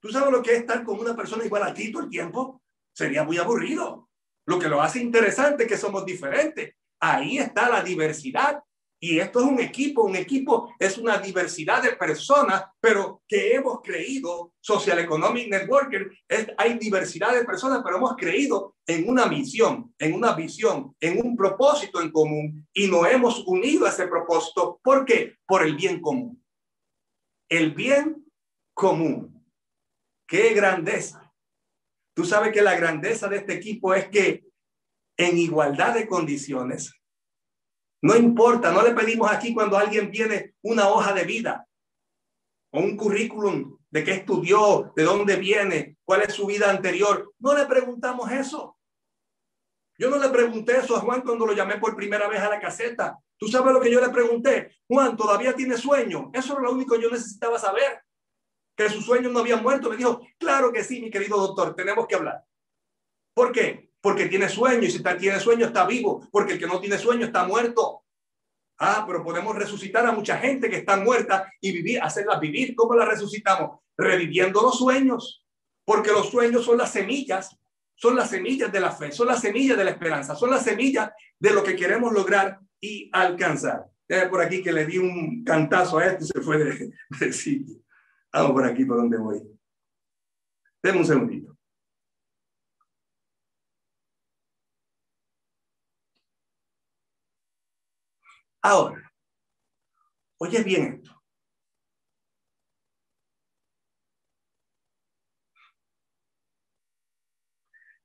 ¿Tú 0.00 0.08
sabes 0.10 0.30
lo 0.30 0.42
que 0.42 0.52
es 0.52 0.60
estar 0.60 0.84
con 0.84 0.98
una 0.98 1.16
persona 1.16 1.44
igual 1.44 1.62
a 1.64 1.74
ti 1.74 1.90
todo 1.90 2.04
el 2.04 2.08
tiempo? 2.08 2.62
Sería 2.92 3.24
muy 3.24 3.38
aburrido. 3.38 4.08
Lo 4.46 4.58
que 4.58 4.68
lo 4.68 4.80
hace 4.80 5.00
interesante 5.00 5.64
es 5.64 5.68
que 5.68 5.76
somos 5.76 6.04
diferentes. 6.04 6.74
Ahí 7.00 7.38
está 7.38 7.68
la 7.68 7.82
diversidad 7.82 8.62
y 9.00 9.20
esto 9.20 9.40
es 9.40 9.44
un 9.46 9.60
equipo, 9.60 10.02
un 10.02 10.16
equipo 10.16 10.74
es 10.78 10.98
una 10.98 11.18
diversidad 11.18 11.82
de 11.82 11.92
personas, 11.92 12.64
pero 12.80 13.22
que 13.28 13.54
hemos 13.54 13.80
creído, 13.80 14.54
Social 14.60 14.98
Economic 14.98 15.48
Networker, 15.48 16.10
es, 16.26 16.48
hay 16.56 16.78
diversidad 16.78 17.32
de 17.32 17.44
personas, 17.44 17.80
pero 17.84 17.98
hemos 17.98 18.16
creído 18.16 18.74
en 18.86 19.08
una 19.08 19.26
misión, 19.26 19.94
en 19.98 20.14
una 20.14 20.34
visión, 20.34 20.96
en 20.98 21.24
un 21.24 21.36
propósito 21.36 22.02
en 22.02 22.10
común 22.10 22.66
y 22.72 22.88
nos 22.88 23.06
hemos 23.08 23.46
unido 23.46 23.86
a 23.86 23.90
ese 23.90 24.08
propósito. 24.08 24.80
¿Por 24.82 25.04
qué? 25.04 25.36
Por 25.46 25.62
el 25.62 25.76
bien 25.76 26.00
común. 26.00 26.44
El 27.48 27.74
bien 27.74 28.26
común. 28.74 29.46
¡Qué 30.26 30.54
grandeza! 30.54 31.32
Tú 32.14 32.24
sabes 32.24 32.52
que 32.52 32.62
la 32.62 32.74
grandeza 32.74 33.28
de 33.28 33.36
este 33.36 33.54
equipo 33.54 33.94
es 33.94 34.08
que 34.08 34.44
en 35.16 35.38
igualdad 35.38 35.94
de 35.94 36.08
condiciones 36.08 36.97
no 38.02 38.16
importa, 38.16 38.70
no 38.70 38.82
le 38.82 38.94
pedimos 38.94 39.30
aquí 39.30 39.52
cuando 39.52 39.76
alguien 39.76 40.10
tiene 40.10 40.54
una 40.62 40.88
hoja 40.88 41.12
de 41.12 41.24
vida 41.24 41.66
o 42.70 42.80
un 42.80 42.96
currículum 42.96 43.78
de 43.90 44.04
qué 44.04 44.12
estudió, 44.12 44.92
de 44.94 45.02
dónde 45.02 45.36
viene, 45.36 45.96
cuál 46.04 46.22
es 46.22 46.34
su 46.34 46.46
vida 46.46 46.70
anterior. 46.70 47.32
No 47.38 47.56
le 47.56 47.66
preguntamos 47.66 48.30
eso. 48.30 48.78
Yo 49.98 50.10
no 50.10 50.18
le 50.18 50.28
pregunté 50.28 50.76
eso 50.76 50.96
a 50.96 51.00
Juan 51.00 51.22
cuando 51.22 51.46
lo 51.46 51.54
llamé 51.54 51.78
por 51.78 51.96
primera 51.96 52.28
vez 52.28 52.40
a 52.40 52.50
la 52.50 52.60
caseta. 52.60 53.18
¿Tú 53.36 53.48
sabes 53.48 53.72
lo 53.72 53.80
que 53.80 53.90
yo 53.90 54.00
le 54.00 54.10
pregunté? 54.10 54.76
Juan, 54.86 55.16
¿todavía 55.16 55.54
tiene 55.54 55.76
sueño? 55.76 56.30
Eso 56.32 56.52
era 56.52 56.62
lo 56.62 56.72
único 56.72 56.94
que 56.94 57.02
yo 57.02 57.10
necesitaba 57.10 57.58
saber. 57.58 58.02
Que 58.76 58.88
su 58.88 59.00
sueño 59.00 59.28
no 59.30 59.40
había 59.40 59.56
muerto. 59.56 59.90
Me 59.90 59.96
dijo, 59.96 60.20
claro 60.38 60.72
que 60.72 60.84
sí, 60.84 61.00
mi 61.00 61.10
querido 61.10 61.36
doctor, 61.36 61.74
tenemos 61.74 62.06
que 62.06 62.14
hablar. 62.14 62.44
¿Por 63.34 63.50
qué? 63.50 63.87
Porque 64.00 64.26
tiene 64.26 64.48
sueño 64.48 64.82
y 64.84 64.90
si 64.90 65.02
tiene 65.02 65.40
sueño 65.40 65.66
está 65.66 65.86
vivo, 65.86 66.26
porque 66.30 66.54
el 66.54 66.58
que 66.58 66.66
no 66.66 66.80
tiene 66.80 66.98
sueño 66.98 67.26
está 67.26 67.46
muerto. 67.46 68.04
Ah, 68.78 69.04
pero 69.06 69.24
podemos 69.24 69.56
resucitar 69.56 70.06
a 70.06 70.12
mucha 70.12 70.38
gente 70.38 70.70
que 70.70 70.76
está 70.76 70.96
muerta 70.96 71.52
y 71.60 71.72
vivir, 71.72 72.00
hacerla 72.00 72.38
vivir. 72.38 72.76
¿Cómo 72.76 72.94
la 72.94 73.04
resucitamos? 73.04 73.80
Reviviendo 73.96 74.62
los 74.62 74.78
sueños, 74.78 75.44
porque 75.84 76.12
los 76.12 76.30
sueños 76.30 76.64
son 76.64 76.78
las 76.78 76.92
semillas, 76.92 77.58
son 77.96 78.14
las 78.14 78.30
semillas 78.30 78.70
de 78.70 78.78
la 78.78 78.92
fe, 78.92 79.10
son 79.10 79.26
las 79.26 79.40
semillas 79.40 79.76
de 79.76 79.84
la 79.84 79.90
esperanza, 79.90 80.36
son 80.36 80.50
las 80.50 80.62
semillas 80.62 81.10
de 81.40 81.52
lo 81.52 81.64
que 81.64 81.74
queremos 81.74 82.12
lograr 82.12 82.60
y 82.80 83.10
alcanzar. 83.12 83.86
por 84.30 84.40
aquí 84.40 84.62
que 84.62 84.72
le 84.72 84.86
di 84.86 84.98
un 84.98 85.42
cantazo 85.42 85.98
a 85.98 86.06
esto 86.06 86.24
y 86.24 86.28
se 86.28 86.40
fue 86.40 86.58
de, 87.20 87.32
sitio. 87.32 87.78
Vamos 88.32 88.52
por 88.52 88.64
aquí 88.64 88.84
por 88.84 88.98
donde 88.98 89.18
voy. 89.18 89.42
Deme 90.80 90.98
un 90.98 91.04
segundito. 91.04 91.57
Ahora, 98.62 99.12
oye 100.38 100.62
bien 100.62 100.94
esto. 100.94 101.18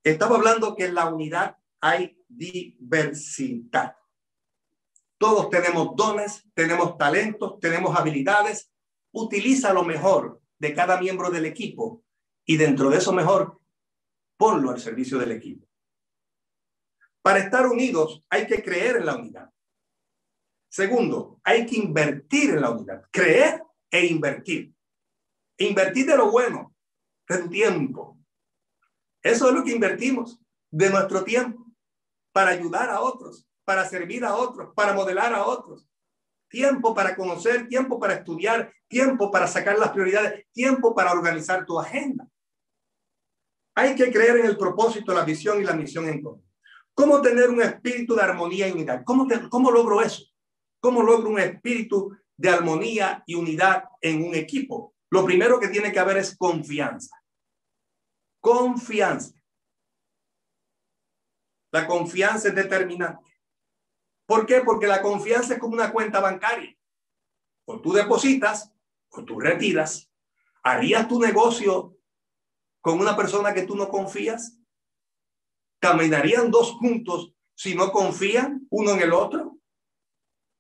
Estaba 0.04 0.36
hablando 0.36 0.76
que 0.76 0.86
en 0.86 0.96
la 0.96 1.08
unidad 1.08 1.58
hay 1.80 2.18
diversidad. 2.28 3.96
Todos 5.18 5.50
tenemos 5.50 5.96
dones, 5.96 6.44
tenemos 6.54 6.98
talentos, 6.98 7.58
tenemos 7.60 7.98
habilidades. 7.98 8.70
Utiliza 9.14 9.74
lo 9.74 9.84
mejor 9.84 10.42
de 10.60 10.74
cada 10.74 11.00
miembro 11.00 11.30
del 11.30 11.46
equipo 11.46 12.04
y 12.46 12.58
dentro 12.58 12.90
de 12.90 12.98
eso 12.98 13.14
mejor, 13.14 13.62
ponlo 14.38 14.72
al 14.72 14.82
servicio 14.82 15.18
del 15.18 15.32
equipo. 15.32 15.66
Para 17.22 17.40
estar 17.40 17.66
unidos 17.68 18.26
hay 18.30 18.46
que 18.46 18.62
creer 18.62 18.98
en 18.98 19.06
la 19.06 19.16
unidad. 19.16 19.53
Segundo, 20.74 21.40
hay 21.44 21.68
que 21.68 21.76
invertir 21.76 22.50
en 22.50 22.62
la 22.62 22.72
unidad, 22.72 23.04
creer 23.12 23.62
e 23.92 24.08
invertir. 24.08 24.74
Invertir 25.60 26.08
de 26.08 26.18
lo 26.18 26.32
bueno, 26.32 26.74
de 27.30 27.48
tiempo. 27.48 28.18
Eso 29.22 29.50
es 29.50 29.54
lo 29.54 29.64
que 29.64 29.72
invertimos, 29.72 30.42
de 30.72 30.90
nuestro 30.90 31.24
tiempo, 31.24 31.68
para 32.32 32.50
ayudar 32.50 32.90
a 32.90 33.02
otros, 33.02 33.48
para 33.64 33.88
servir 33.88 34.26
a 34.26 34.36
otros, 34.36 34.74
para 34.76 34.94
modelar 34.94 35.36
a 35.36 35.46
otros. 35.46 35.88
Tiempo 36.50 36.96
para 36.96 37.16
conocer, 37.16 37.68
tiempo 37.68 38.00
para 38.00 38.16
estudiar, 38.16 38.74
tiempo 38.88 39.30
para 39.30 39.46
sacar 39.46 39.78
las 39.78 39.92
prioridades, 39.92 40.48
tiempo 40.54 40.96
para 40.96 41.12
organizar 41.12 41.68
tu 41.68 41.80
agenda. 41.80 42.28
Hay 43.76 43.94
que 43.94 44.12
creer 44.12 44.38
en 44.38 44.48
el 44.48 44.58
propósito, 44.58 45.14
la 45.14 45.24
visión 45.24 45.62
y 45.62 45.66
la 45.66 45.74
misión 45.74 46.10
en 46.10 46.24
común. 46.24 46.44
¿Cómo 46.96 47.22
tener 47.22 47.52
un 47.52 47.62
espíritu 47.62 48.16
de 48.16 48.24
armonía 48.24 48.68
y 48.68 48.72
unidad? 48.72 49.04
¿Cómo, 49.06 49.28
cómo 49.52 49.70
logro 49.70 50.02
eso? 50.02 50.33
¿Cómo 50.84 51.02
logro 51.02 51.30
un 51.30 51.40
espíritu 51.40 52.14
de 52.36 52.50
armonía 52.50 53.24
y 53.26 53.36
unidad 53.36 53.86
en 54.02 54.22
un 54.22 54.36
equipo? 54.36 54.94
Lo 55.12 55.24
primero 55.24 55.58
que 55.58 55.70
tiene 55.70 55.94
que 55.94 56.00
haber 56.00 56.18
es 56.18 56.36
confianza. 56.36 57.24
Confianza. 58.42 59.34
La 61.72 61.88
confianza 61.88 62.50
es 62.50 62.56
determinante. 62.56 63.32
¿Por 64.26 64.46
qué? 64.46 64.60
Porque 64.60 64.86
la 64.86 65.02
confianza 65.02 65.54
es 65.54 65.60
como 65.62 65.76
una 65.76 65.90
cuenta 65.90 66.20
bancaria. 66.20 66.76
O 67.66 67.80
tú 67.80 67.94
depositas 67.94 68.70
o 69.08 69.24
tú 69.24 69.40
retiras. 69.40 70.12
¿Harías 70.64 71.08
tu 71.08 71.18
negocio 71.18 71.98
con 72.82 73.00
una 73.00 73.16
persona 73.16 73.54
que 73.54 73.62
tú 73.62 73.78
no 73.78 73.88
confías? 73.88 74.60
¿Caminarían 75.80 76.52
dos 76.52 76.74
juntos 76.74 77.34
si 77.56 77.74
no 77.74 77.90
confían 77.94 78.68
uno 78.70 78.92
en 78.92 79.00
el 79.00 79.14
otro? 79.14 79.53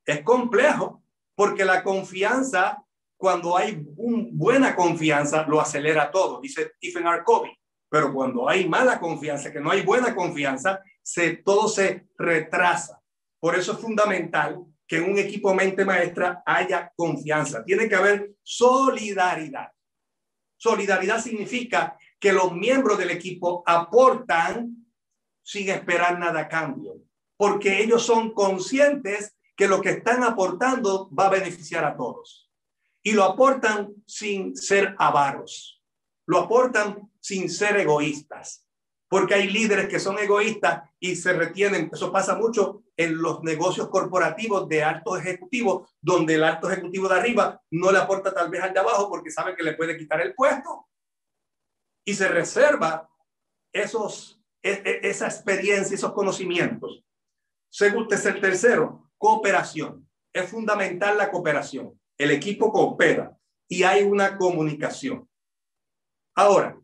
Es 0.05 0.21
complejo 0.21 1.03
porque 1.35 1.65
la 1.65 1.83
confianza, 1.83 2.83
cuando 3.17 3.57
hay 3.57 3.83
una 3.95 4.27
buena 4.31 4.75
confianza, 4.75 5.45
lo 5.47 5.59
acelera 5.59 6.11
todo, 6.11 6.39
dice 6.41 6.73
Stephen 6.77 7.07
R. 7.07 7.23
Pero 7.89 8.13
cuando 8.13 8.49
hay 8.49 8.67
mala 8.67 8.99
confianza, 8.99 9.51
que 9.51 9.59
no 9.59 9.71
hay 9.71 9.83
buena 9.83 10.15
confianza, 10.15 10.81
se, 11.01 11.37
todo 11.37 11.67
se 11.67 12.07
retrasa. 12.17 12.99
Por 13.39 13.55
eso 13.55 13.73
es 13.73 13.79
fundamental 13.79 14.63
que 14.87 14.97
en 14.97 15.11
un 15.11 15.17
equipo 15.17 15.53
mente 15.53 15.85
maestra 15.85 16.41
haya 16.45 16.91
confianza. 16.95 17.63
Tiene 17.63 17.87
que 17.87 17.95
haber 17.95 18.31
solidaridad. 18.41 19.71
Solidaridad 20.57 21.19
significa 21.19 21.97
que 22.19 22.31
los 22.31 22.53
miembros 22.53 22.97
del 22.97 23.11
equipo 23.11 23.63
aportan 23.65 24.87
sin 25.43 25.69
esperar 25.69 26.17
nada 26.17 26.41
a 26.41 26.47
cambio, 26.47 26.95
porque 27.35 27.81
ellos 27.83 28.05
son 28.05 28.31
conscientes 28.31 29.35
que 29.55 29.67
lo 29.67 29.81
que 29.81 29.89
están 29.91 30.23
aportando 30.23 31.09
va 31.13 31.27
a 31.27 31.31
beneficiar 31.31 31.85
a 31.85 31.95
todos. 31.95 32.49
Y 33.03 33.11
lo 33.11 33.23
aportan 33.23 33.93
sin 34.05 34.55
ser 34.55 34.95
avaros, 34.97 35.81
lo 36.25 36.39
aportan 36.39 37.11
sin 37.19 37.49
ser 37.49 37.77
egoístas, 37.77 38.67
porque 39.09 39.35
hay 39.35 39.49
líderes 39.49 39.87
que 39.87 39.99
son 39.99 40.17
egoístas 40.17 40.89
y 40.99 41.15
se 41.15 41.33
retienen. 41.33 41.89
Eso 41.91 42.11
pasa 42.11 42.35
mucho 42.35 42.83
en 42.95 43.21
los 43.21 43.43
negocios 43.43 43.89
corporativos 43.89 44.67
de 44.69 44.83
altos 44.83 45.19
ejecutivos, 45.19 45.89
donde 46.01 46.35
el 46.35 46.43
alto 46.43 46.69
ejecutivo 46.69 47.09
de 47.09 47.15
arriba 47.15 47.61
no 47.71 47.91
le 47.91 47.99
aporta 47.99 48.33
tal 48.33 48.49
vez 48.49 48.63
al 48.63 48.73
de 48.73 48.79
abajo 48.79 49.09
porque 49.09 49.31
sabe 49.31 49.55
que 49.55 49.63
le 49.63 49.73
puede 49.73 49.97
quitar 49.97 50.21
el 50.21 50.33
puesto. 50.33 50.87
Y 52.05 52.13
se 52.13 52.27
reserva 52.27 53.09
esos, 53.71 54.41
e, 54.61 54.71
e, 54.71 55.09
esa 55.09 55.25
experiencia, 55.25 55.95
esos 55.95 56.13
conocimientos. 56.13 57.03
Según 57.69 58.07
el 58.11 58.41
tercero, 58.41 59.11
Cooperación. 59.23 60.09
Es 60.33 60.49
fundamental 60.49 61.17
la 61.17 61.31
cooperación. 61.31 61.97
El 62.17 62.31
equipo 62.31 62.73
coopera 62.73 63.37
y 63.69 63.83
hay 63.83 64.03
una 64.03 64.37
comunicación. 64.37 65.29
Ahora, 66.35 66.77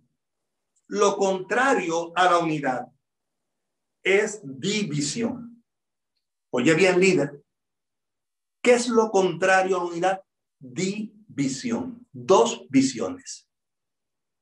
lo 0.88 1.18
contrario 1.18 2.14
a 2.16 2.32
la 2.32 2.38
unidad 2.38 2.88
es 4.02 4.40
división. 4.42 5.66
Oye 6.50 6.74
bien, 6.76 6.98
líder, 6.98 7.44
¿qué 8.64 8.76
es 8.76 8.88
lo 8.88 9.12
contrario 9.12 9.76
a 9.76 9.84
la 9.84 9.90
unidad? 9.90 10.22
División. 10.60 11.18
visión, 11.28 12.08
dos 12.14 12.66
visiones, 12.70 13.50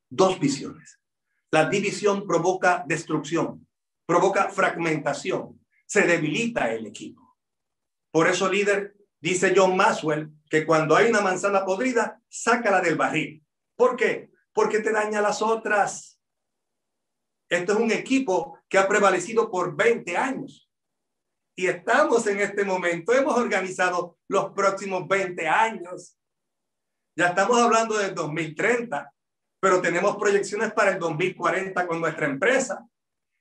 dos 0.07 0.39
visiones. 0.39 0.99
La 1.49 1.67
división 1.67 2.27
provoca 2.27 2.83
destrucción, 2.88 3.67
provoca 4.05 4.49
fragmentación, 4.49 5.60
se 5.88 6.03
debilita 6.03 6.71
el 6.71 6.86
equipo. 6.86 7.27
Por 8.12 8.28
eso, 8.28 8.50
líder, 8.50 8.96
dice 9.20 9.54
John 9.56 9.76
Maxwell, 9.76 10.32
que 10.50 10.65
cuando 10.65 10.96
hay 10.96 11.10
una 11.10 11.22
manzana 11.22 11.65
podrida, 11.65 12.22
sácala 12.30 12.82
del 12.82 12.96
barril. 12.96 13.43
¿Por 13.76 13.96
qué? 13.96 14.32
Porque 14.54 14.80
te 14.80 14.91
daña 14.91 15.22
las 15.22 15.41
otras. 15.41 16.20
Esto 17.50 17.74
es 17.74 17.80
un 17.80 17.91
equipo 17.91 18.60
que 18.67 18.78
ha 18.78 18.88
prevalecido 18.88 19.50
por 19.50 19.76
20 19.76 20.17
años. 20.17 20.70
Y 21.56 21.67
estamos 21.67 22.28
en 22.28 22.39
este 22.39 22.63
momento, 22.63 23.13
hemos 23.13 23.36
organizado 23.36 24.17
los 24.28 24.52
próximos 24.52 25.08
20 25.08 25.48
años. 25.48 26.17
Ya 27.17 27.30
estamos 27.30 27.60
hablando 27.60 27.98
del 27.98 28.13
2030, 28.13 29.12
pero 29.60 29.82
tenemos 29.82 30.17
proyecciones 30.17 30.72
para 30.74 30.91
el 30.91 31.00
2040 31.00 31.88
con 31.88 32.00
nuestra 32.00 32.28
empresa. 32.28 32.88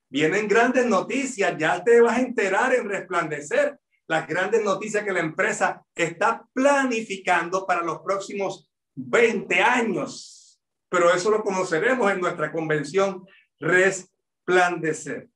Vienen 0.09 0.49
grandes 0.49 0.87
noticias, 0.87 1.57
ya 1.59 1.83
te 1.85 2.01
vas 2.01 2.17
a 2.17 2.21
enterar 2.23 2.75
en 2.75 2.89
resplandecer 2.89 3.79
las 4.09 4.27
grandes 4.27 4.63
noticias 4.63 5.05
que 5.05 5.13
la 5.13 5.21
empresa 5.21 5.85
está 5.95 6.47
planificando 6.53 7.67
para 7.67 7.83
los 7.83 8.01
próximos 8.01 8.71
20 8.95 9.61
años. 9.61 10.61
Pero 10.89 11.13
eso 11.13 11.31
lo 11.31 11.43
conoceremos 11.43 12.11
en 12.13 12.21
nuestra 12.21 12.53
convención 12.53 13.27
resplandecer. 13.59 15.29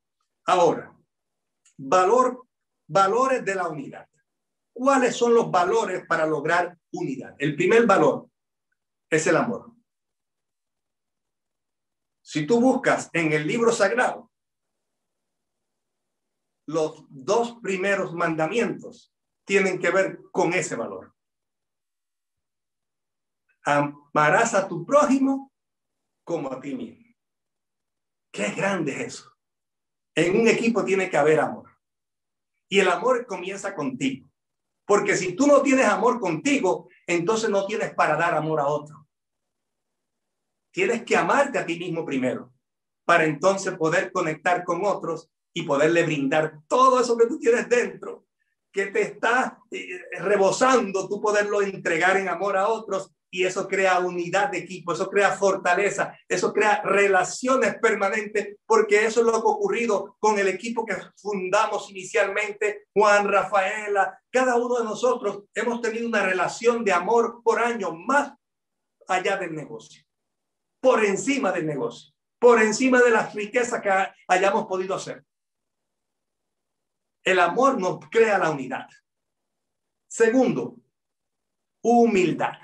Ahora, 0.46 0.96
valor, 1.76 2.46
valores 2.86 3.44
de 3.44 3.54
la 3.54 3.68
unidad. 3.68 4.06
¿Cuáles 4.72 5.16
son 5.16 5.34
los 5.34 5.50
valores 5.50 6.06
para 6.06 6.26
lograr 6.26 6.78
unidad? 6.92 7.34
El 7.38 7.56
primer 7.56 7.86
valor 7.86 8.28
es 9.10 9.26
el 9.26 9.36
amor. 9.36 9.72
Si 12.22 12.46
tú 12.46 12.60
buscas 12.60 13.10
en 13.12 13.32
el 13.32 13.46
libro 13.46 13.72
sagrado, 13.72 14.29
los 16.70 17.04
dos 17.08 17.58
primeros 17.60 18.14
mandamientos 18.14 19.12
tienen 19.44 19.80
que 19.80 19.90
ver 19.90 20.20
con 20.30 20.52
ese 20.52 20.76
valor. 20.76 21.12
Amarás 23.64 24.54
a 24.54 24.68
tu 24.68 24.86
prójimo 24.86 25.52
como 26.22 26.52
a 26.52 26.60
ti 26.60 26.76
mismo. 26.76 27.04
Qué 28.32 28.52
grande 28.52 28.92
es 28.92 29.00
eso. 29.00 29.36
En 30.14 30.40
un 30.40 30.46
equipo 30.46 30.84
tiene 30.84 31.10
que 31.10 31.16
haber 31.16 31.40
amor. 31.40 31.68
Y 32.68 32.78
el 32.78 32.88
amor 32.88 33.26
comienza 33.26 33.74
contigo. 33.74 34.30
Porque 34.86 35.16
si 35.16 35.34
tú 35.34 35.48
no 35.48 35.62
tienes 35.62 35.86
amor 35.86 36.20
contigo, 36.20 36.88
entonces 37.04 37.50
no 37.50 37.66
tienes 37.66 37.92
para 37.94 38.16
dar 38.16 38.34
amor 38.34 38.60
a 38.60 38.68
otro. 38.68 39.08
Tienes 40.72 41.02
que 41.02 41.16
amarte 41.16 41.58
a 41.58 41.66
ti 41.66 41.76
mismo 41.80 42.04
primero, 42.04 42.52
para 43.04 43.24
entonces 43.24 43.76
poder 43.76 44.12
conectar 44.12 44.62
con 44.62 44.84
otros 44.84 45.32
y 45.52 45.62
poderle 45.62 46.04
brindar 46.04 46.60
todo 46.68 47.00
eso 47.00 47.16
que 47.16 47.26
tú 47.26 47.38
tienes 47.38 47.68
dentro, 47.68 48.26
que 48.72 48.86
te 48.86 49.02
está 49.02 49.58
eh, 49.70 50.00
rebosando, 50.20 51.08
tú 51.08 51.20
poderlo 51.20 51.62
entregar 51.62 52.16
en 52.16 52.28
amor 52.28 52.56
a 52.56 52.68
otros 52.68 53.12
y 53.32 53.44
eso 53.44 53.68
crea 53.68 54.00
unidad 54.00 54.50
de 54.50 54.58
equipo, 54.58 54.92
eso 54.92 55.08
crea 55.08 55.30
fortaleza, 55.32 56.18
eso 56.28 56.52
crea 56.52 56.82
relaciones 56.82 57.76
permanentes, 57.76 58.56
porque 58.66 59.06
eso 59.06 59.20
es 59.20 59.26
lo 59.26 59.32
que 59.32 59.38
ha 59.38 59.40
ocurrido 59.40 60.16
con 60.18 60.38
el 60.38 60.48
equipo 60.48 60.84
que 60.84 60.96
fundamos 61.16 61.90
inicialmente, 61.90 62.86
Juan, 62.92 63.28
Rafaela, 63.28 64.20
cada 64.30 64.56
uno 64.56 64.78
de 64.78 64.84
nosotros 64.84 65.44
hemos 65.54 65.80
tenido 65.80 66.08
una 66.08 66.24
relación 66.24 66.84
de 66.84 66.92
amor 66.92 67.40
por 67.44 67.60
años 67.60 67.92
más 67.94 68.32
allá 69.06 69.36
del 69.36 69.54
negocio, 69.54 70.02
por 70.80 71.04
encima 71.04 71.52
del 71.52 71.66
negocio, 71.66 72.12
por 72.38 72.60
encima 72.60 73.00
de 73.00 73.10
las 73.10 73.32
riquezas 73.32 73.80
que 73.80 73.90
hayamos 74.26 74.66
podido 74.66 74.96
hacer. 74.96 75.24
El 77.24 77.38
amor 77.38 77.78
nos 77.78 77.98
crea 78.10 78.38
la 78.38 78.50
unidad. 78.50 78.88
Segundo, 80.08 80.76
humildad. 81.82 82.58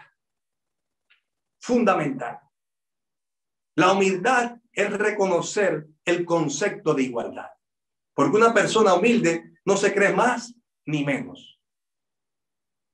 Fundamental. 1.61 2.41
La 3.77 3.93
humildad 3.93 4.59
es 4.73 4.91
reconocer 4.91 5.87
el 6.05 6.25
concepto 6.25 6.95
de 6.95 7.03
igualdad. 7.03 7.51
Porque 8.15 8.37
una 8.37 8.55
persona 8.55 8.95
humilde 8.95 9.53
no 9.65 9.77
se 9.77 9.93
cree 9.93 10.13
más 10.15 10.55
ni 10.87 11.05
menos. 11.05 11.61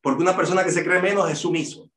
Porque 0.03 0.23
una 0.23 0.37
persona 0.37 0.65
que 0.65 0.73
se 0.73 0.85
cree 0.85 1.01
menos 1.01 1.31
es 1.31 1.39
sumiso. 1.39 1.89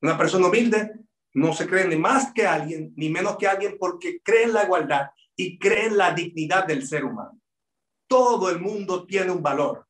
Una 0.00 0.16
persona 0.16 0.46
humilde 0.46 0.92
no 1.34 1.52
se 1.52 1.66
cree 1.66 1.88
ni 1.88 1.96
más 1.96 2.32
que 2.32 2.46
alguien, 2.46 2.92
ni 2.96 3.08
menos 3.08 3.36
que 3.36 3.48
alguien, 3.48 3.76
porque 3.78 4.20
cree 4.22 4.44
en 4.44 4.52
la 4.52 4.64
igualdad 4.64 5.10
y 5.34 5.58
cree 5.58 5.86
en 5.86 5.96
la 5.96 6.12
dignidad 6.12 6.66
del 6.66 6.86
ser 6.86 7.04
humano. 7.04 7.41
Todo 8.12 8.50
el 8.50 8.60
mundo 8.60 9.06
tiene 9.06 9.30
un 9.30 9.42
valor. 9.42 9.86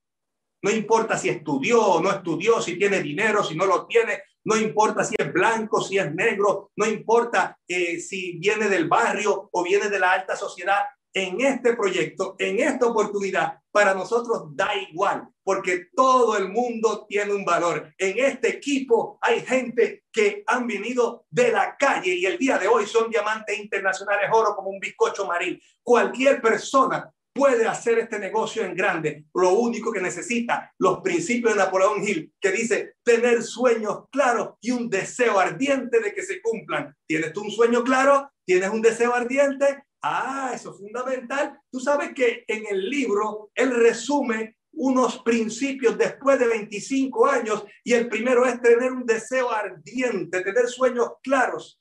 No 0.62 0.70
importa 0.70 1.18
si 1.18 1.28
estudió 1.28 1.84
o 1.84 2.00
no 2.00 2.08
estudió, 2.08 2.62
si 2.62 2.78
tiene 2.78 3.02
dinero, 3.02 3.42
si 3.42 3.56
no 3.56 3.66
lo 3.66 3.84
tiene, 3.88 4.22
no 4.44 4.56
importa 4.56 5.02
si 5.02 5.16
es 5.18 5.32
blanco, 5.32 5.80
si 5.82 5.98
es 5.98 6.14
negro, 6.14 6.70
no 6.76 6.86
importa 6.86 7.58
eh, 7.66 7.98
si 7.98 8.38
viene 8.38 8.68
del 8.68 8.86
barrio 8.86 9.48
o 9.50 9.64
viene 9.64 9.88
de 9.88 9.98
la 9.98 10.12
alta 10.12 10.36
sociedad. 10.36 10.82
En 11.12 11.40
este 11.40 11.74
proyecto, 11.74 12.36
en 12.38 12.60
esta 12.60 12.86
oportunidad, 12.86 13.58
para 13.72 13.92
nosotros 13.92 14.54
da 14.54 14.72
igual, 14.76 15.28
porque 15.42 15.86
todo 15.92 16.36
el 16.36 16.48
mundo 16.48 17.04
tiene 17.08 17.34
un 17.34 17.44
valor. 17.44 17.92
En 17.98 18.24
este 18.24 18.50
equipo 18.50 19.18
hay 19.20 19.40
gente 19.40 20.04
que 20.12 20.44
han 20.46 20.68
venido 20.68 21.26
de 21.28 21.50
la 21.50 21.76
calle 21.76 22.14
y 22.14 22.24
el 22.24 22.38
día 22.38 22.56
de 22.56 22.68
hoy 22.68 22.86
son 22.86 23.10
diamantes 23.10 23.58
internacionales 23.58 24.30
oro 24.32 24.54
como 24.54 24.70
un 24.70 24.78
bizcocho 24.78 25.26
marín. 25.26 25.60
Cualquier 25.82 26.40
persona 26.40 27.12
puede 27.32 27.66
hacer 27.66 27.98
este 27.98 28.18
negocio 28.18 28.64
en 28.64 28.74
grande. 28.74 29.24
Lo 29.34 29.54
único 29.54 29.92
que 29.92 30.00
necesita, 30.00 30.72
los 30.78 31.00
principios 31.00 31.54
de 31.54 31.60
Napoleón 31.60 32.06
Hill, 32.06 32.32
que 32.40 32.52
dice 32.52 32.94
tener 33.02 33.42
sueños 33.42 34.04
claros 34.10 34.54
y 34.60 34.70
un 34.70 34.88
deseo 34.88 35.38
ardiente 35.38 36.00
de 36.00 36.12
que 36.12 36.22
se 36.22 36.40
cumplan. 36.42 36.94
¿Tienes 37.06 37.32
tú 37.32 37.42
un 37.42 37.50
sueño 37.50 37.82
claro? 37.82 38.30
¿Tienes 38.44 38.70
un 38.70 38.82
deseo 38.82 39.14
ardiente? 39.14 39.84
Ah, 40.02 40.52
eso 40.54 40.72
es 40.72 40.78
fundamental. 40.78 41.58
Tú 41.70 41.80
sabes 41.80 42.12
que 42.14 42.44
en 42.46 42.64
el 42.70 42.90
libro 42.90 43.50
él 43.54 43.74
resume 43.74 44.56
unos 44.72 45.22
principios 45.22 45.96
después 45.98 46.38
de 46.38 46.46
25 46.46 47.26
años 47.26 47.64
y 47.84 47.92
el 47.92 48.08
primero 48.08 48.46
es 48.46 48.60
tener 48.60 48.92
un 48.92 49.04
deseo 49.04 49.50
ardiente, 49.50 50.40
tener 50.40 50.66
sueños 50.66 51.12
claros 51.22 51.80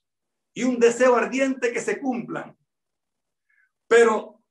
y 0.54 0.64
un 0.64 0.78
deseo 0.78 1.16
ardiente 1.16 1.72
que 1.72 1.80
se 1.80 1.98
cumplan. 1.98 2.56
Pero 3.88 4.41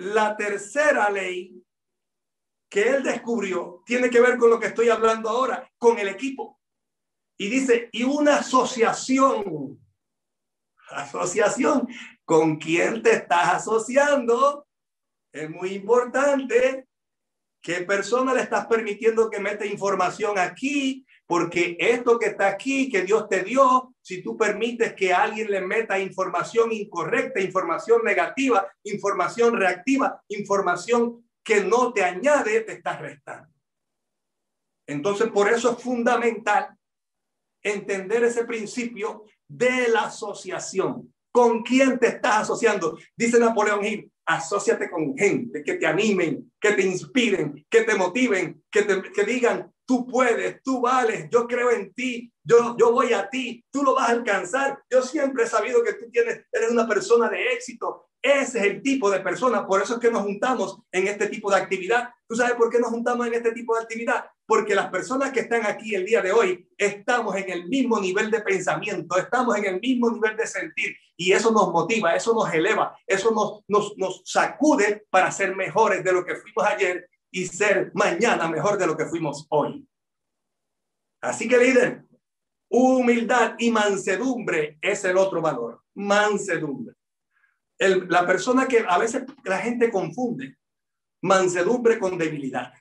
la 0.00 0.34
tercera 0.34 1.10
ley 1.10 1.62
que 2.70 2.82
él 2.88 3.02
descubrió 3.02 3.82
tiene 3.84 4.08
que 4.08 4.20
ver 4.20 4.38
con 4.38 4.48
lo 4.48 4.58
que 4.58 4.68
estoy 4.68 4.88
hablando 4.88 5.28
ahora, 5.28 5.70
con 5.76 5.98
el 5.98 6.08
equipo. 6.08 6.58
Y 7.36 7.50
dice, 7.50 7.90
y 7.92 8.04
una 8.04 8.36
asociación. 8.36 9.78
Asociación. 10.88 11.86
¿Con 12.24 12.56
quién 12.56 13.02
te 13.02 13.12
estás 13.12 13.56
asociando? 13.56 14.66
Es 15.32 15.50
muy 15.50 15.74
importante. 15.74 16.88
¿Qué 17.60 17.82
persona 17.82 18.32
le 18.32 18.40
estás 18.40 18.66
permitiendo 18.66 19.28
que 19.28 19.38
mete 19.38 19.66
información 19.66 20.38
aquí? 20.38 21.04
Porque 21.30 21.76
esto 21.78 22.18
que 22.18 22.26
está 22.26 22.48
aquí, 22.48 22.90
que 22.90 23.02
Dios 23.02 23.28
te 23.28 23.44
dio, 23.44 23.94
si 24.02 24.20
tú 24.20 24.36
permites 24.36 24.94
que 24.94 25.12
alguien 25.12 25.48
le 25.48 25.60
meta 25.60 25.96
información 25.96 26.72
incorrecta, 26.72 27.40
información 27.40 28.02
negativa, 28.02 28.66
información 28.82 29.54
reactiva, 29.54 30.20
información 30.26 31.24
que 31.44 31.62
no 31.62 31.92
te 31.92 32.02
añade, 32.02 32.62
te 32.62 32.72
estás 32.72 33.00
restando. 33.00 33.48
Entonces, 34.88 35.28
por 35.28 35.48
eso 35.48 35.70
es 35.70 35.80
fundamental 35.80 36.76
entender 37.62 38.24
ese 38.24 38.44
principio 38.44 39.24
de 39.46 39.86
la 39.86 40.06
asociación. 40.06 41.14
¿Con 41.30 41.62
quién 41.62 42.00
te 42.00 42.08
estás 42.08 42.38
asociando? 42.38 42.98
Dice 43.16 43.38
Napoleón 43.38 43.84
Hill, 43.84 44.10
asóciate 44.26 44.90
con 44.90 45.16
gente 45.16 45.62
que 45.62 45.74
te 45.74 45.86
animen, 45.86 46.52
que 46.60 46.72
te 46.72 46.82
inspiren, 46.82 47.64
que 47.70 47.82
te 47.82 47.94
motiven, 47.94 48.64
que 48.68 48.82
te 48.82 49.00
que 49.12 49.22
digan, 49.22 49.72
tú 49.90 50.06
puedes, 50.06 50.62
tú 50.62 50.80
vales, 50.80 51.28
yo 51.32 51.48
creo 51.48 51.72
en 51.72 51.92
ti, 51.92 52.32
yo, 52.44 52.76
yo 52.78 52.92
voy 52.92 53.12
a 53.12 53.28
ti, 53.28 53.64
tú 53.72 53.82
lo 53.82 53.96
vas 53.96 54.08
a 54.08 54.12
alcanzar. 54.12 54.80
Yo 54.88 55.02
siempre 55.02 55.42
he 55.42 55.46
sabido 55.48 55.82
que 55.82 55.94
tú 55.94 56.08
tienes, 56.12 56.44
eres 56.52 56.70
una 56.70 56.86
persona 56.86 57.28
de 57.28 57.54
éxito. 57.54 58.06
Ese 58.22 58.60
es 58.60 58.64
el 58.66 58.82
tipo 58.82 59.10
de 59.10 59.18
persona, 59.18 59.66
por 59.66 59.82
eso 59.82 59.94
es 59.94 59.98
que 59.98 60.12
nos 60.12 60.22
juntamos 60.22 60.78
en 60.92 61.08
este 61.08 61.26
tipo 61.26 61.50
de 61.50 61.56
actividad. 61.56 62.10
¿Tú 62.28 62.36
sabes 62.36 62.52
por 62.52 62.70
qué 62.70 62.78
nos 62.78 62.90
juntamos 62.90 63.26
en 63.26 63.34
este 63.34 63.50
tipo 63.50 63.74
de 63.74 63.82
actividad? 63.82 64.26
Porque 64.46 64.76
las 64.76 64.90
personas 64.90 65.32
que 65.32 65.40
están 65.40 65.66
aquí 65.66 65.96
el 65.96 66.06
día 66.06 66.22
de 66.22 66.30
hoy 66.30 66.68
estamos 66.78 67.34
en 67.34 67.50
el 67.50 67.66
mismo 67.66 67.98
nivel 67.98 68.30
de 68.30 68.42
pensamiento, 68.42 69.18
estamos 69.18 69.56
en 69.56 69.64
el 69.64 69.80
mismo 69.80 70.08
nivel 70.08 70.36
de 70.36 70.46
sentir 70.46 70.94
y 71.16 71.32
eso 71.32 71.50
nos 71.50 71.72
motiva, 71.72 72.14
eso 72.14 72.32
nos 72.32 72.54
eleva, 72.54 72.96
eso 73.08 73.32
nos, 73.32 73.64
nos, 73.66 73.98
nos 73.98 74.22
sacude 74.24 75.04
para 75.10 75.32
ser 75.32 75.56
mejores 75.56 76.04
de 76.04 76.12
lo 76.12 76.24
que 76.24 76.36
fuimos 76.36 76.64
ayer 76.64 77.10
y 77.30 77.46
ser 77.46 77.92
mañana 77.94 78.48
mejor 78.48 78.78
de 78.78 78.86
lo 78.86 78.96
que 78.96 79.06
fuimos 79.06 79.46
hoy. 79.50 79.86
Así 81.20 81.48
que 81.48 81.58
líder, 81.58 82.04
Humildad 82.72 83.56
y 83.58 83.68
mansedumbre 83.72 84.78
es 84.80 85.04
el 85.04 85.16
otro 85.16 85.42
valor. 85.42 85.82
Mansedumbre. 85.94 86.94
la 87.78 88.24
persona 88.26 88.68
que 88.68 88.84
a 88.86 88.96
veces 88.96 89.24
la 89.44 89.58
gente 89.58 89.90
confunde 89.90 90.56
mansedumbre 91.22 91.98
con 91.98 92.16
debilidad. 92.16 92.72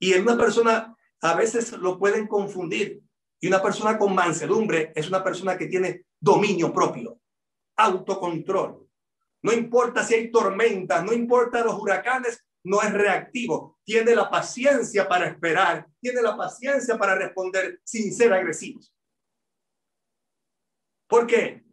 Y 0.00 0.14
en 0.14 0.22
una 0.22 0.38
persona 0.38 0.96
a 1.20 1.34
veces 1.34 1.72
lo 1.72 1.98
pueden 1.98 2.26
confundir. 2.26 3.02
Y 3.40 3.48
una 3.48 3.62
persona 3.62 3.98
con 3.98 4.14
mansedumbre 4.14 4.92
es 4.94 5.08
una 5.08 5.22
persona 5.22 5.58
que 5.58 5.66
tiene 5.66 6.06
dominio 6.18 6.72
propio, 6.72 7.20
autocontrol. 7.76 8.88
No 9.42 9.52
importa 9.52 10.02
si 10.02 10.14
hay 10.14 10.30
tormenta, 10.30 11.02
no 11.02 11.12
importa 11.12 11.62
los 11.62 11.78
huracanes, 11.78 12.44
no 12.68 12.82
es 12.82 12.92
reactivo. 12.92 13.78
Tiene 13.82 14.14
la 14.14 14.28
paciencia 14.30 15.08
para 15.08 15.26
esperar, 15.26 15.86
tiene 16.00 16.20
la 16.20 16.36
paciencia 16.36 16.98
para 16.98 17.14
responder 17.14 17.80
sin 17.82 18.14
ser 18.14 18.32
agresivos. 18.32 18.94
¿Por 21.08 21.26
qué? 21.26 21.64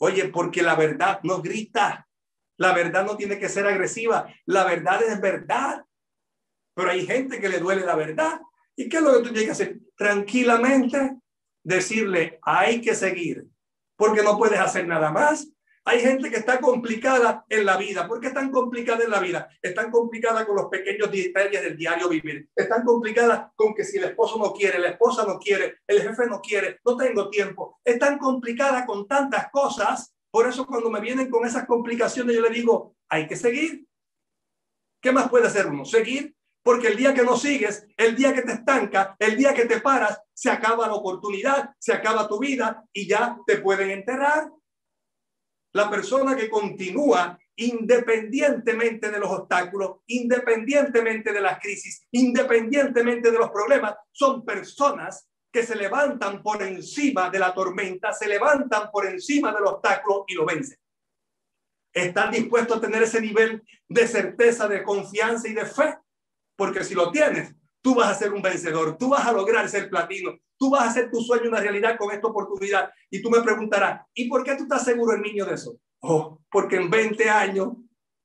Oye, 0.00 0.28
porque 0.28 0.62
la 0.62 0.74
verdad 0.74 1.20
no 1.22 1.42
grita. 1.42 2.08
La 2.56 2.72
verdad 2.72 3.04
no 3.04 3.16
tiene 3.16 3.38
que 3.38 3.48
ser 3.48 3.66
agresiva. 3.66 4.32
La 4.46 4.64
verdad 4.64 5.02
es 5.02 5.20
verdad. 5.20 5.84
Pero 6.74 6.90
hay 6.90 7.06
gente 7.06 7.40
que 7.40 7.48
le 7.48 7.58
duele 7.58 7.84
la 7.84 7.94
verdad. 7.94 8.40
¿Y 8.74 8.88
qué 8.88 8.96
es 8.96 9.02
lo 9.02 9.12
que 9.12 9.28
tú 9.28 9.34
tienes 9.34 9.44
que 9.44 9.50
hacer? 9.50 9.78
Tranquilamente 9.96 11.18
decirle, 11.62 12.38
hay 12.42 12.80
que 12.80 12.94
seguir, 12.94 13.46
porque 13.96 14.22
no 14.22 14.38
puedes 14.38 14.58
hacer 14.58 14.86
nada 14.86 15.10
más. 15.10 15.48
Hay 15.88 16.00
gente 16.00 16.28
que 16.28 16.36
está 16.36 16.60
complicada 16.60 17.46
en 17.48 17.64
la 17.64 17.78
vida. 17.78 18.06
¿Por 18.06 18.20
qué 18.20 18.26
están 18.26 18.50
complicada 18.50 19.02
en 19.04 19.10
la 19.10 19.20
vida? 19.20 19.48
Están 19.62 19.90
complicadas 19.90 20.44
con 20.44 20.56
los 20.56 20.66
pequeños 20.66 21.10
detalles 21.10 21.62
del 21.62 21.78
diario 21.78 22.10
vivir. 22.10 22.46
Están 22.54 22.84
complicadas 22.84 23.46
con 23.56 23.74
que 23.74 23.84
si 23.84 23.96
el 23.96 24.04
esposo 24.04 24.36
no 24.36 24.52
quiere, 24.52 24.78
la 24.78 24.90
esposa 24.90 25.24
no 25.24 25.38
quiere, 25.38 25.78
el 25.86 26.02
jefe 26.02 26.26
no 26.26 26.42
quiere, 26.42 26.78
no 26.84 26.94
tengo 26.94 27.30
tiempo. 27.30 27.80
Están 27.82 28.18
complicadas 28.18 28.84
con 28.84 29.08
tantas 29.08 29.50
cosas. 29.50 30.14
Por 30.30 30.46
eso 30.46 30.66
cuando 30.66 30.90
me 30.90 31.00
vienen 31.00 31.30
con 31.30 31.46
esas 31.46 31.64
complicaciones, 31.64 32.36
yo 32.36 32.42
le 32.42 32.50
digo, 32.50 32.94
hay 33.08 33.26
que 33.26 33.36
seguir. 33.36 33.86
¿Qué 35.00 35.10
más 35.10 35.30
puede 35.30 35.46
hacer 35.46 35.68
uno? 35.68 35.86
Seguir 35.86 36.36
porque 36.68 36.88
el 36.88 36.96
día 36.96 37.14
que 37.14 37.22
no 37.22 37.34
sigues, 37.34 37.86
el 37.96 38.14
día 38.14 38.34
que 38.34 38.42
te 38.42 38.52
estanca, 38.52 39.16
el 39.18 39.38
día 39.38 39.54
que 39.54 39.64
te 39.64 39.80
paras, 39.80 40.20
se 40.34 40.50
acaba 40.50 40.86
la 40.86 40.92
oportunidad, 40.92 41.70
se 41.78 41.94
acaba 41.94 42.28
tu 42.28 42.38
vida 42.38 42.84
y 42.92 43.08
ya 43.08 43.38
te 43.46 43.56
pueden 43.56 43.90
enterrar. 43.90 44.50
La 45.72 45.90
persona 45.90 46.34
que 46.34 46.48
continúa 46.48 47.38
independientemente 47.56 49.10
de 49.10 49.18
los 49.18 49.30
obstáculos, 49.30 49.98
independientemente 50.06 51.32
de 51.32 51.40
las 51.40 51.58
crisis, 51.58 52.06
independientemente 52.12 53.30
de 53.30 53.38
los 53.38 53.50
problemas, 53.50 53.96
son 54.12 54.44
personas 54.44 55.28
que 55.52 55.64
se 55.64 55.74
levantan 55.74 56.42
por 56.42 56.62
encima 56.62 57.30
de 57.30 57.40
la 57.40 57.52
tormenta, 57.52 58.12
se 58.12 58.28
levantan 58.28 58.90
por 58.92 59.06
encima 59.06 59.52
del 59.52 59.64
obstáculo 59.64 60.24
y 60.28 60.34
lo 60.34 60.46
vencen. 60.46 60.78
Están 61.92 62.30
dispuestos 62.30 62.76
a 62.76 62.80
tener 62.80 63.02
ese 63.02 63.20
nivel 63.20 63.62
de 63.88 64.06
certeza, 64.06 64.68
de 64.68 64.84
confianza 64.84 65.48
y 65.48 65.54
de 65.54 65.66
fe 65.66 65.98
porque 66.58 66.82
si 66.82 66.94
lo 66.94 67.12
tienes, 67.12 67.54
tú 67.88 67.94
vas 67.94 68.10
a 68.10 68.14
ser 68.14 68.34
un 68.34 68.42
vencedor, 68.42 68.98
tú 68.98 69.08
vas 69.08 69.26
a 69.26 69.32
lograr 69.32 69.66
ser 69.66 69.88
platino, 69.88 70.36
tú 70.58 70.68
vas 70.68 70.82
a 70.82 70.90
hacer 70.90 71.10
tu 71.10 71.22
sueño 71.22 71.48
una 71.48 71.60
realidad 71.60 71.96
con 71.96 72.12
esta 72.12 72.26
oportunidad. 72.26 72.90
Y 73.10 73.22
tú 73.22 73.30
me 73.30 73.40
preguntarás, 73.40 74.02
¿y 74.12 74.28
por 74.28 74.44
qué 74.44 74.56
tú 74.56 74.64
estás 74.64 74.84
seguro, 74.84 75.14
el 75.14 75.22
niño, 75.22 75.46
de 75.46 75.54
eso? 75.54 75.78
Oh, 76.00 76.38
porque 76.50 76.76
en 76.76 76.90
20 76.90 77.30
años, 77.30 77.68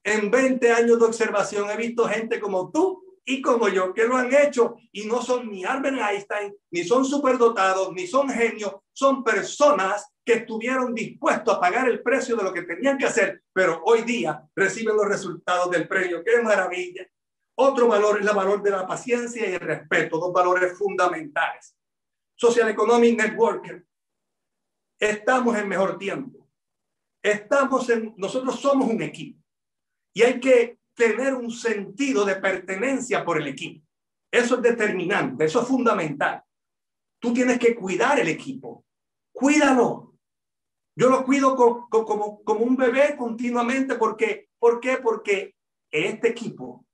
en 0.04 0.30
20 0.30 0.70
años 0.70 1.00
de 1.00 1.06
observación 1.06 1.70
he 1.70 1.78
visto 1.78 2.06
gente 2.10 2.42
como 2.42 2.72
tú 2.72 3.02
y 3.24 3.42
como 3.42 3.70
yo 3.70 3.94
que 3.94 4.04
lo 4.06 4.18
han 4.18 4.34
hecho 4.34 4.76
y 4.92 5.06
no 5.06 5.22
son 5.22 5.50
ni 5.50 5.64
Albert 5.64 5.98
Einstein, 5.98 6.54
ni 6.70 6.84
son 6.84 7.06
superdotados, 7.06 7.94
ni 7.94 8.06
son 8.06 8.28
genios, 8.28 8.76
son 8.92 9.24
personas 9.24 10.12
que 10.26 10.34
estuvieron 10.34 10.94
dispuestos 10.94 11.56
a 11.56 11.62
pagar 11.62 11.88
el 11.88 12.04
precio 12.04 12.36
de 12.36 12.44
lo 12.44 12.52
que 12.52 12.64
tenían 12.64 12.98
que 12.98 13.06
hacer, 13.06 13.44
pero 13.54 13.82
hoy 13.86 14.02
día 14.02 14.44
reciben 14.54 14.98
los 14.98 15.08
resultados 15.08 15.72
del 15.72 15.88
premio. 15.88 16.22
¡Qué 16.22 16.42
maravilla! 16.42 17.08
Otro 17.56 17.88
valor 17.88 18.20
es 18.20 18.28
el 18.28 18.36
valor 18.36 18.62
de 18.64 18.72
la 18.72 18.88
paciencia 18.88 19.48
y 19.48 19.54
el 19.54 19.60
respeto, 19.60 20.18
dos 20.18 20.34
valores 20.34 20.78
fundamentales. 20.78 21.76
Social 22.36 22.70
Economic 22.70 23.18
Networker. 23.18 23.86
Estamos 25.00 25.56
en 25.58 25.68
mejor 25.68 25.98
tiempo. 25.98 26.48
Estamos 27.22 27.90
en, 27.90 28.14
nosotros 28.18 28.60
somos 28.60 28.90
un 28.90 29.02
equipo 29.02 29.42
y 30.14 30.24
hay 30.24 30.40
que 30.40 30.80
tener 30.94 31.34
un 31.34 31.52
sentido 31.52 32.26
de 32.26 32.36
pertenencia 32.36 33.24
por 33.24 33.38
el 33.38 33.48
equipo. 33.48 33.86
Eso 34.32 34.56
es 34.56 34.62
determinante, 34.62 35.46
eso 35.46 35.62
es 35.62 35.68
fundamental. 35.68 36.44
Tú 37.20 37.34
tienes 37.34 37.60
que 37.60 37.76
cuidar 37.76 38.20
el 38.20 38.28
equipo. 38.28 38.86
Cuídalo. 39.32 40.16
Yo 40.96 41.10
lo 41.10 41.24
cuido 41.24 41.56
como, 41.56 41.88
como, 41.90 42.44
como 42.44 42.66
un 42.66 42.76
bebé 42.76 43.16
continuamente 43.16 43.96
porque, 43.96 44.50
¿por 44.60 44.80
qué? 44.80 44.98
Porque 44.98 45.56
este 45.92 46.30
equipo 46.30 46.86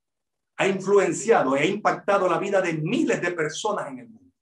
ha 0.60 0.66
influenciado 0.66 1.56
e 1.56 1.60
ha 1.60 1.64
impactado 1.64 2.28
la 2.28 2.38
vida 2.38 2.60
de 2.60 2.74
miles 2.74 3.18
de 3.22 3.32
personas 3.32 3.88
en 3.88 4.00
el 4.00 4.08
mundo. 4.10 4.34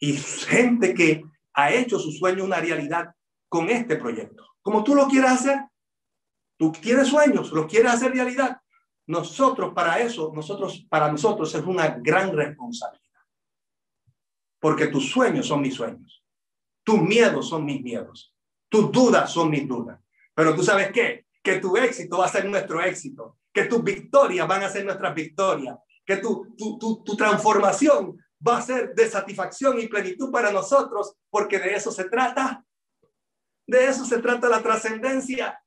Y 0.00 0.14
gente 0.16 0.94
que 0.94 1.22
ha 1.52 1.70
hecho 1.74 1.98
su 1.98 2.10
sueño 2.10 2.44
una 2.44 2.60
realidad 2.60 3.14
con 3.46 3.68
este 3.68 3.96
proyecto. 3.96 4.42
Como 4.62 4.82
tú 4.82 4.94
lo 4.94 5.06
quieras 5.06 5.40
hacer, 5.40 5.58
tú 6.56 6.72
tienes 6.72 7.08
sueños, 7.08 7.52
los 7.52 7.66
quieres 7.66 7.92
hacer 7.92 8.12
realidad. 8.12 8.58
Nosotros 9.06 9.74
para 9.74 10.00
eso, 10.00 10.32
nosotros 10.34 10.86
para 10.88 11.12
nosotros 11.12 11.54
es 11.54 11.62
una 11.62 11.88
gran 11.88 12.34
responsabilidad. 12.34 13.20
Porque 14.60 14.86
tus 14.86 15.10
sueños 15.10 15.46
son 15.46 15.60
mis 15.60 15.74
sueños. 15.74 16.24
Tus 16.82 17.02
miedos 17.02 17.50
son 17.50 17.66
mis 17.66 17.82
miedos. 17.82 18.34
Tus 18.70 18.90
dudas 18.90 19.30
son 19.30 19.50
mis 19.50 19.68
dudas. 19.68 20.00
Pero 20.34 20.54
tú 20.56 20.62
sabes 20.62 20.90
qué? 20.90 21.26
Que 21.42 21.60
tu 21.60 21.76
éxito 21.76 22.16
va 22.16 22.24
a 22.24 22.30
ser 22.30 22.46
nuestro 22.46 22.80
éxito 22.82 23.37
que 23.58 23.64
tus 23.64 23.82
victorias 23.82 24.46
van 24.46 24.62
a 24.62 24.68
ser 24.68 24.84
nuestras 24.84 25.12
victorias, 25.12 25.76
que 26.06 26.18
tu, 26.18 26.54
tu, 26.56 27.02
tu, 27.04 27.16
transformación 27.16 28.16
va 28.46 28.58
a 28.58 28.62
ser 28.62 28.94
de 28.94 29.10
satisfacción 29.10 29.80
y 29.80 29.88
plenitud 29.88 30.30
para 30.30 30.52
nosotros, 30.52 31.16
porque 31.28 31.58
de 31.58 31.74
eso 31.74 31.90
se 31.90 32.04
trata. 32.04 32.64
De 33.66 33.86
eso 33.86 34.04
se 34.04 34.18
trata 34.18 34.48
la 34.48 34.62
trascendencia. 34.62 35.60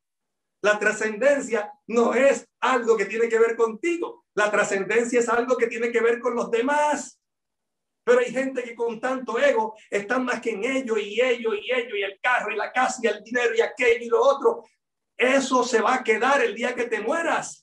La 0.64 0.80
trascendencia 0.80 1.70
no 1.88 2.14
es 2.14 2.48
algo 2.62 2.96
que 2.96 3.08
tiene 3.08 3.28
que 3.28 3.40
ver 3.40 3.58
contigo. 3.58 4.24
La 4.36 4.50
trascendencia 4.50 5.20
es 5.20 5.28
algo 5.28 5.58
que 5.58 5.68
tiene 5.68 5.92
que 5.92 6.00
ver 6.00 6.22
con 6.22 6.34
los 6.34 6.50
demás. 6.50 7.20
Pero 8.06 8.20
hay 8.20 8.32
gente 8.32 8.64
que 8.64 8.74
con 8.74 9.02
tanto 9.02 9.38
ego 9.38 9.76
están 9.90 10.24
más 10.24 10.40
que 10.40 10.52
en 10.52 10.64
ello 10.64 10.98
y 10.98 11.20
ello 11.20 11.54
y 11.54 11.70
ello 11.70 11.96
y 11.98 12.04
el 12.04 12.22
carro 12.22 12.54
y 12.54 12.56
la 12.56 12.72
casa 12.72 13.02
y 13.04 13.08
el 13.08 13.22
dinero 13.22 13.54
y 13.54 13.60
aquello 13.60 14.06
y 14.06 14.08
lo 14.08 14.22
otro. 14.22 14.64
Eso 15.18 15.66
se 15.66 15.82
va 15.82 15.96
a 15.96 16.04
quedar 16.06 16.42
el 16.42 16.56
día 16.56 16.74
que 16.74 16.86
te 16.86 17.02
mueras. 17.02 17.61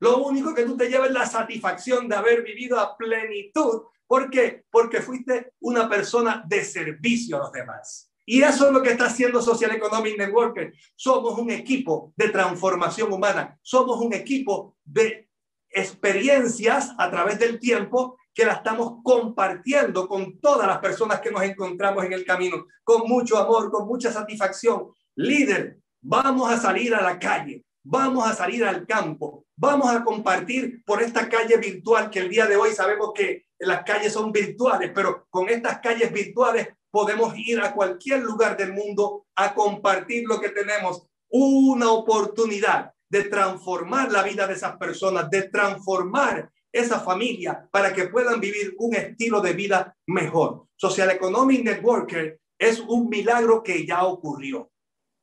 Lo 0.00 0.18
único 0.24 0.54
que 0.54 0.64
tú 0.64 0.76
te 0.76 0.88
llevas 0.88 1.08
es 1.08 1.14
la 1.14 1.26
satisfacción 1.26 2.08
de 2.08 2.16
haber 2.16 2.42
vivido 2.42 2.78
a 2.78 2.96
plenitud. 2.96 3.82
¿Por 4.06 4.30
qué? 4.30 4.64
Porque 4.70 5.02
fuiste 5.02 5.52
una 5.60 5.88
persona 5.88 6.44
de 6.46 6.64
servicio 6.64 7.36
a 7.36 7.40
los 7.40 7.52
demás. 7.52 8.10
Y 8.24 8.42
eso 8.42 8.66
es 8.66 8.72
lo 8.72 8.82
que 8.82 8.90
está 8.90 9.06
haciendo 9.06 9.40
Social 9.40 9.74
Economic 9.74 10.18
Networker. 10.18 10.72
Somos 10.94 11.38
un 11.38 11.50
equipo 11.50 12.12
de 12.16 12.28
transformación 12.28 13.12
humana. 13.12 13.58
Somos 13.62 14.00
un 14.00 14.12
equipo 14.12 14.76
de 14.84 15.28
experiencias 15.70 16.92
a 16.98 17.10
través 17.10 17.38
del 17.38 17.58
tiempo 17.58 18.18
que 18.34 18.44
la 18.44 18.52
estamos 18.52 18.98
compartiendo 19.02 20.06
con 20.06 20.38
todas 20.40 20.66
las 20.66 20.78
personas 20.78 21.20
que 21.20 21.30
nos 21.30 21.42
encontramos 21.42 22.04
en 22.04 22.12
el 22.12 22.24
camino, 22.24 22.66
con 22.84 23.08
mucho 23.08 23.36
amor, 23.36 23.70
con 23.70 23.86
mucha 23.86 24.12
satisfacción. 24.12 24.92
Líder, 25.16 25.80
vamos 26.00 26.50
a 26.50 26.58
salir 26.58 26.94
a 26.94 27.02
la 27.02 27.18
calle, 27.18 27.64
vamos 27.90 28.28
a 28.28 28.34
salir 28.34 28.64
al 28.64 28.86
campo, 28.86 29.46
vamos 29.56 29.90
a 29.90 30.04
compartir 30.04 30.84
por 30.84 31.02
esta 31.02 31.26
calle 31.28 31.56
virtual 31.56 32.10
que 32.10 32.18
el 32.18 32.28
día 32.28 32.46
de 32.46 32.56
hoy 32.56 32.72
sabemos 32.72 33.12
que 33.14 33.46
las 33.58 33.82
calles 33.82 34.12
son 34.12 34.30
virtuales, 34.30 34.92
pero 34.94 35.26
con 35.30 35.48
estas 35.48 35.78
calles 35.78 36.12
virtuales 36.12 36.68
podemos 36.90 37.32
ir 37.36 37.60
a 37.60 37.72
cualquier 37.72 38.20
lugar 38.20 38.58
del 38.58 38.74
mundo 38.74 39.26
a 39.34 39.54
compartir 39.54 40.24
lo 40.28 40.38
que 40.38 40.50
tenemos, 40.50 41.06
una 41.30 41.90
oportunidad 41.90 42.92
de 43.08 43.24
transformar 43.24 44.12
la 44.12 44.22
vida 44.22 44.46
de 44.46 44.52
esas 44.52 44.76
personas, 44.76 45.30
de 45.30 45.44
transformar 45.44 46.50
esa 46.70 47.00
familia 47.00 47.68
para 47.72 47.94
que 47.94 48.08
puedan 48.08 48.38
vivir 48.38 48.74
un 48.78 48.94
estilo 48.94 49.40
de 49.40 49.54
vida 49.54 49.96
mejor. 50.06 50.66
Social 50.76 51.10
Economic 51.10 51.64
Networker 51.64 52.38
es 52.58 52.80
un 52.80 53.08
milagro 53.08 53.62
que 53.62 53.86
ya 53.86 54.04
ocurrió. 54.04 54.70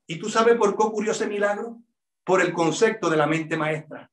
¿Y 0.08 0.18
tú 0.18 0.30
sabes 0.30 0.56
por 0.56 0.76
qué 0.76 0.84
ocurrió 0.84 1.12
ese 1.12 1.28
milagro? 1.28 1.85
Por 2.26 2.42
el 2.42 2.52
concepto 2.52 3.10
de 3.10 3.18
la 3.18 3.28
mente 3.28 3.56
maestra. 3.56 4.12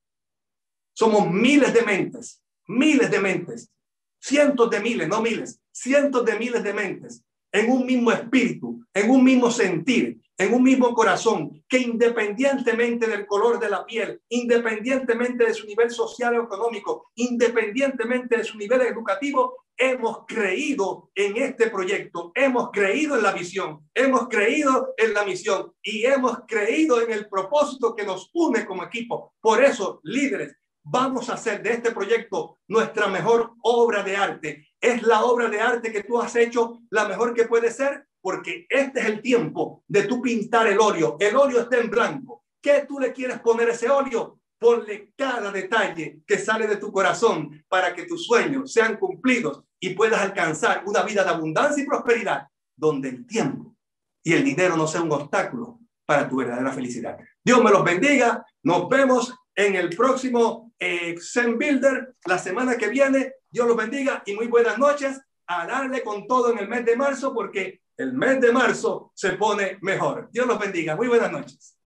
Somos 0.95 1.29
miles 1.29 1.73
de 1.73 1.83
mentes, 1.83 2.43
miles 2.69 3.11
de 3.11 3.19
mentes, 3.19 3.73
cientos 4.21 4.71
de 4.71 4.81
miles, 4.81 5.09
no 5.09 5.21
miles, 5.23 5.61
cientos 5.73 6.25
de 6.25 6.39
miles 6.39 6.63
de 6.63 6.75
mentes 6.75 7.25
en 7.53 7.71
un 7.71 7.85
mismo 7.85 8.11
espíritu, 8.13 8.85
en 8.95 9.11
un 9.11 9.23
mismo 9.23 9.51
sentir, 9.51 10.21
en 10.43 10.55
un 10.55 10.62
mismo 10.62 10.93
corazón, 10.95 11.62
que 11.68 11.78
independientemente 11.78 13.07
del 13.07 13.26
color 13.26 13.61
de 13.61 13.70
la 13.70 13.86
piel, 13.86 14.20
independientemente 14.28 15.45
de 15.45 15.55
su 15.55 15.66
nivel 15.66 15.90
social 15.90 16.36
o 16.36 16.45
económico, 16.45 17.11
independientemente 17.14 18.36
de 18.36 18.45
su 18.45 18.59
nivel 18.59 18.82
educativo, 18.82 19.64
hemos 19.76 20.26
creído 20.26 21.11
en 21.14 21.36
este 21.36 21.70
proyecto, 21.70 22.32
hemos 22.34 22.70
creído 22.70 23.16
en 23.16 23.22
la 23.22 23.32
visión, 23.32 23.88
hemos 23.95 24.28
creído 24.28 24.95
en 24.97 25.14
la 25.14 25.24
misión 25.24 25.72
y 25.82 26.05
hemos 26.05 26.40
creído 26.47 27.01
en 27.01 27.12
el 27.12 27.28
propósito 27.28 27.95
que 27.95 28.05
nos 28.05 28.30
une 28.34 28.66
como 28.66 28.84
equipo. 28.84 29.34
Por 29.40 29.62
eso, 29.62 30.01
líderes, 30.03 30.57
vamos 30.82 31.30
a 31.30 31.34
hacer 31.34 31.62
de 31.62 31.72
este 31.72 31.93
proyecto 31.93 32.59
nuestra 32.68 33.07
mejor 33.07 33.53
obra 33.62 34.03
de 34.03 34.16
arte. 34.16 34.66
Es 34.80 35.03
la 35.03 35.24
obra 35.24 35.49
de 35.49 35.61
arte 35.61 35.93
que 35.93 36.03
tú 36.03 36.20
has 36.20 36.34
hecho 36.36 36.80
la 36.90 37.07
mejor 37.07 37.34
que 37.34 37.45
puede 37.45 37.70
ser 37.70 38.07
porque 38.23 38.66
este 38.70 39.01
es 39.01 39.07
el 39.07 39.20
tiempo 39.20 39.85
de 39.89 40.05
tú 40.05 40.23
pintar 40.23 40.68
el 40.68 40.79
óleo. 40.79 41.16
El 41.20 41.37
óleo 41.37 41.61
está 41.61 41.79
en 41.79 41.91
blanco. 41.91 42.45
¿Qué 42.62 42.87
tú 42.89 42.99
le 43.01 43.12
quieres 43.12 43.41
poner 43.41 43.68
ese 43.68 43.91
óleo? 43.91 44.39
Ponle 44.59 45.12
cada 45.16 45.51
detalle 45.51 46.20
que 46.25 46.39
sale 46.39 46.68
de 46.68 46.77
tu 46.77 46.93
corazón 46.93 47.64
para 47.68 47.93
que 47.93 48.05
tus 48.05 48.25
sueños 48.25 48.73
sean 48.73 48.97
cumplidos 48.97 49.64
y 49.81 49.91
puedas 49.91 50.20
alcanzar 50.20 50.85
una 50.87 51.03
vida 51.03 51.25
de 51.25 51.31
abundancia 51.31 51.83
y 51.83 51.87
prosperidad 51.87 52.47
donde 52.77 53.09
el 53.09 53.27
tiempo 53.27 53.77
y 54.23 54.33
el 54.33 54.45
dinero 54.45 54.77
no 54.77 54.87
sea 54.87 55.03
un 55.03 55.11
obstáculo 55.11 55.81
para 56.07 56.29
tu 56.29 56.37
verdadera 56.37 56.73
felicidad. 56.73 57.18
Dios 57.45 57.62
me 57.62 57.70
los 57.70 57.83
bendiga. 57.83 58.47
Nos 58.62 58.89
vemos 58.89 59.35
en 59.55 59.75
el 59.75 59.91
próximo 59.91 60.73
eh, 60.79 61.16
Zen 61.20 61.59
Builder 61.59 62.14
la 62.27 62.39
semana 62.39 62.77
que 62.77 62.89
viene. 62.89 63.33
Dios 63.51 63.66
los 63.66 63.77
bendiga 63.77 64.23
y 64.25 64.35
muy 64.35 64.47
buenas 64.47 64.79
noches. 64.79 65.20
A 65.49 65.66
darle 65.66 66.03
con 66.03 66.27
todo 66.29 66.53
en 66.53 66.59
el 66.59 66.68
mes 66.68 66.85
de 66.85 66.97
marzo 66.97 67.35
porque 67.35 67.82
el 68.03 68.12
mes 68.12 68.40
de 68.40 68.53
marzo 68.53 69.12
se 69.14 69.32
pone 69.32 69.78
mejor. 69.80 70.28
Dios 70.30 70.46
los 70.46 70.59
bendiga. 70.59 70.96
Muy 70.96 71.09
buenas 71.09 71.30
noches. 71.30 71.78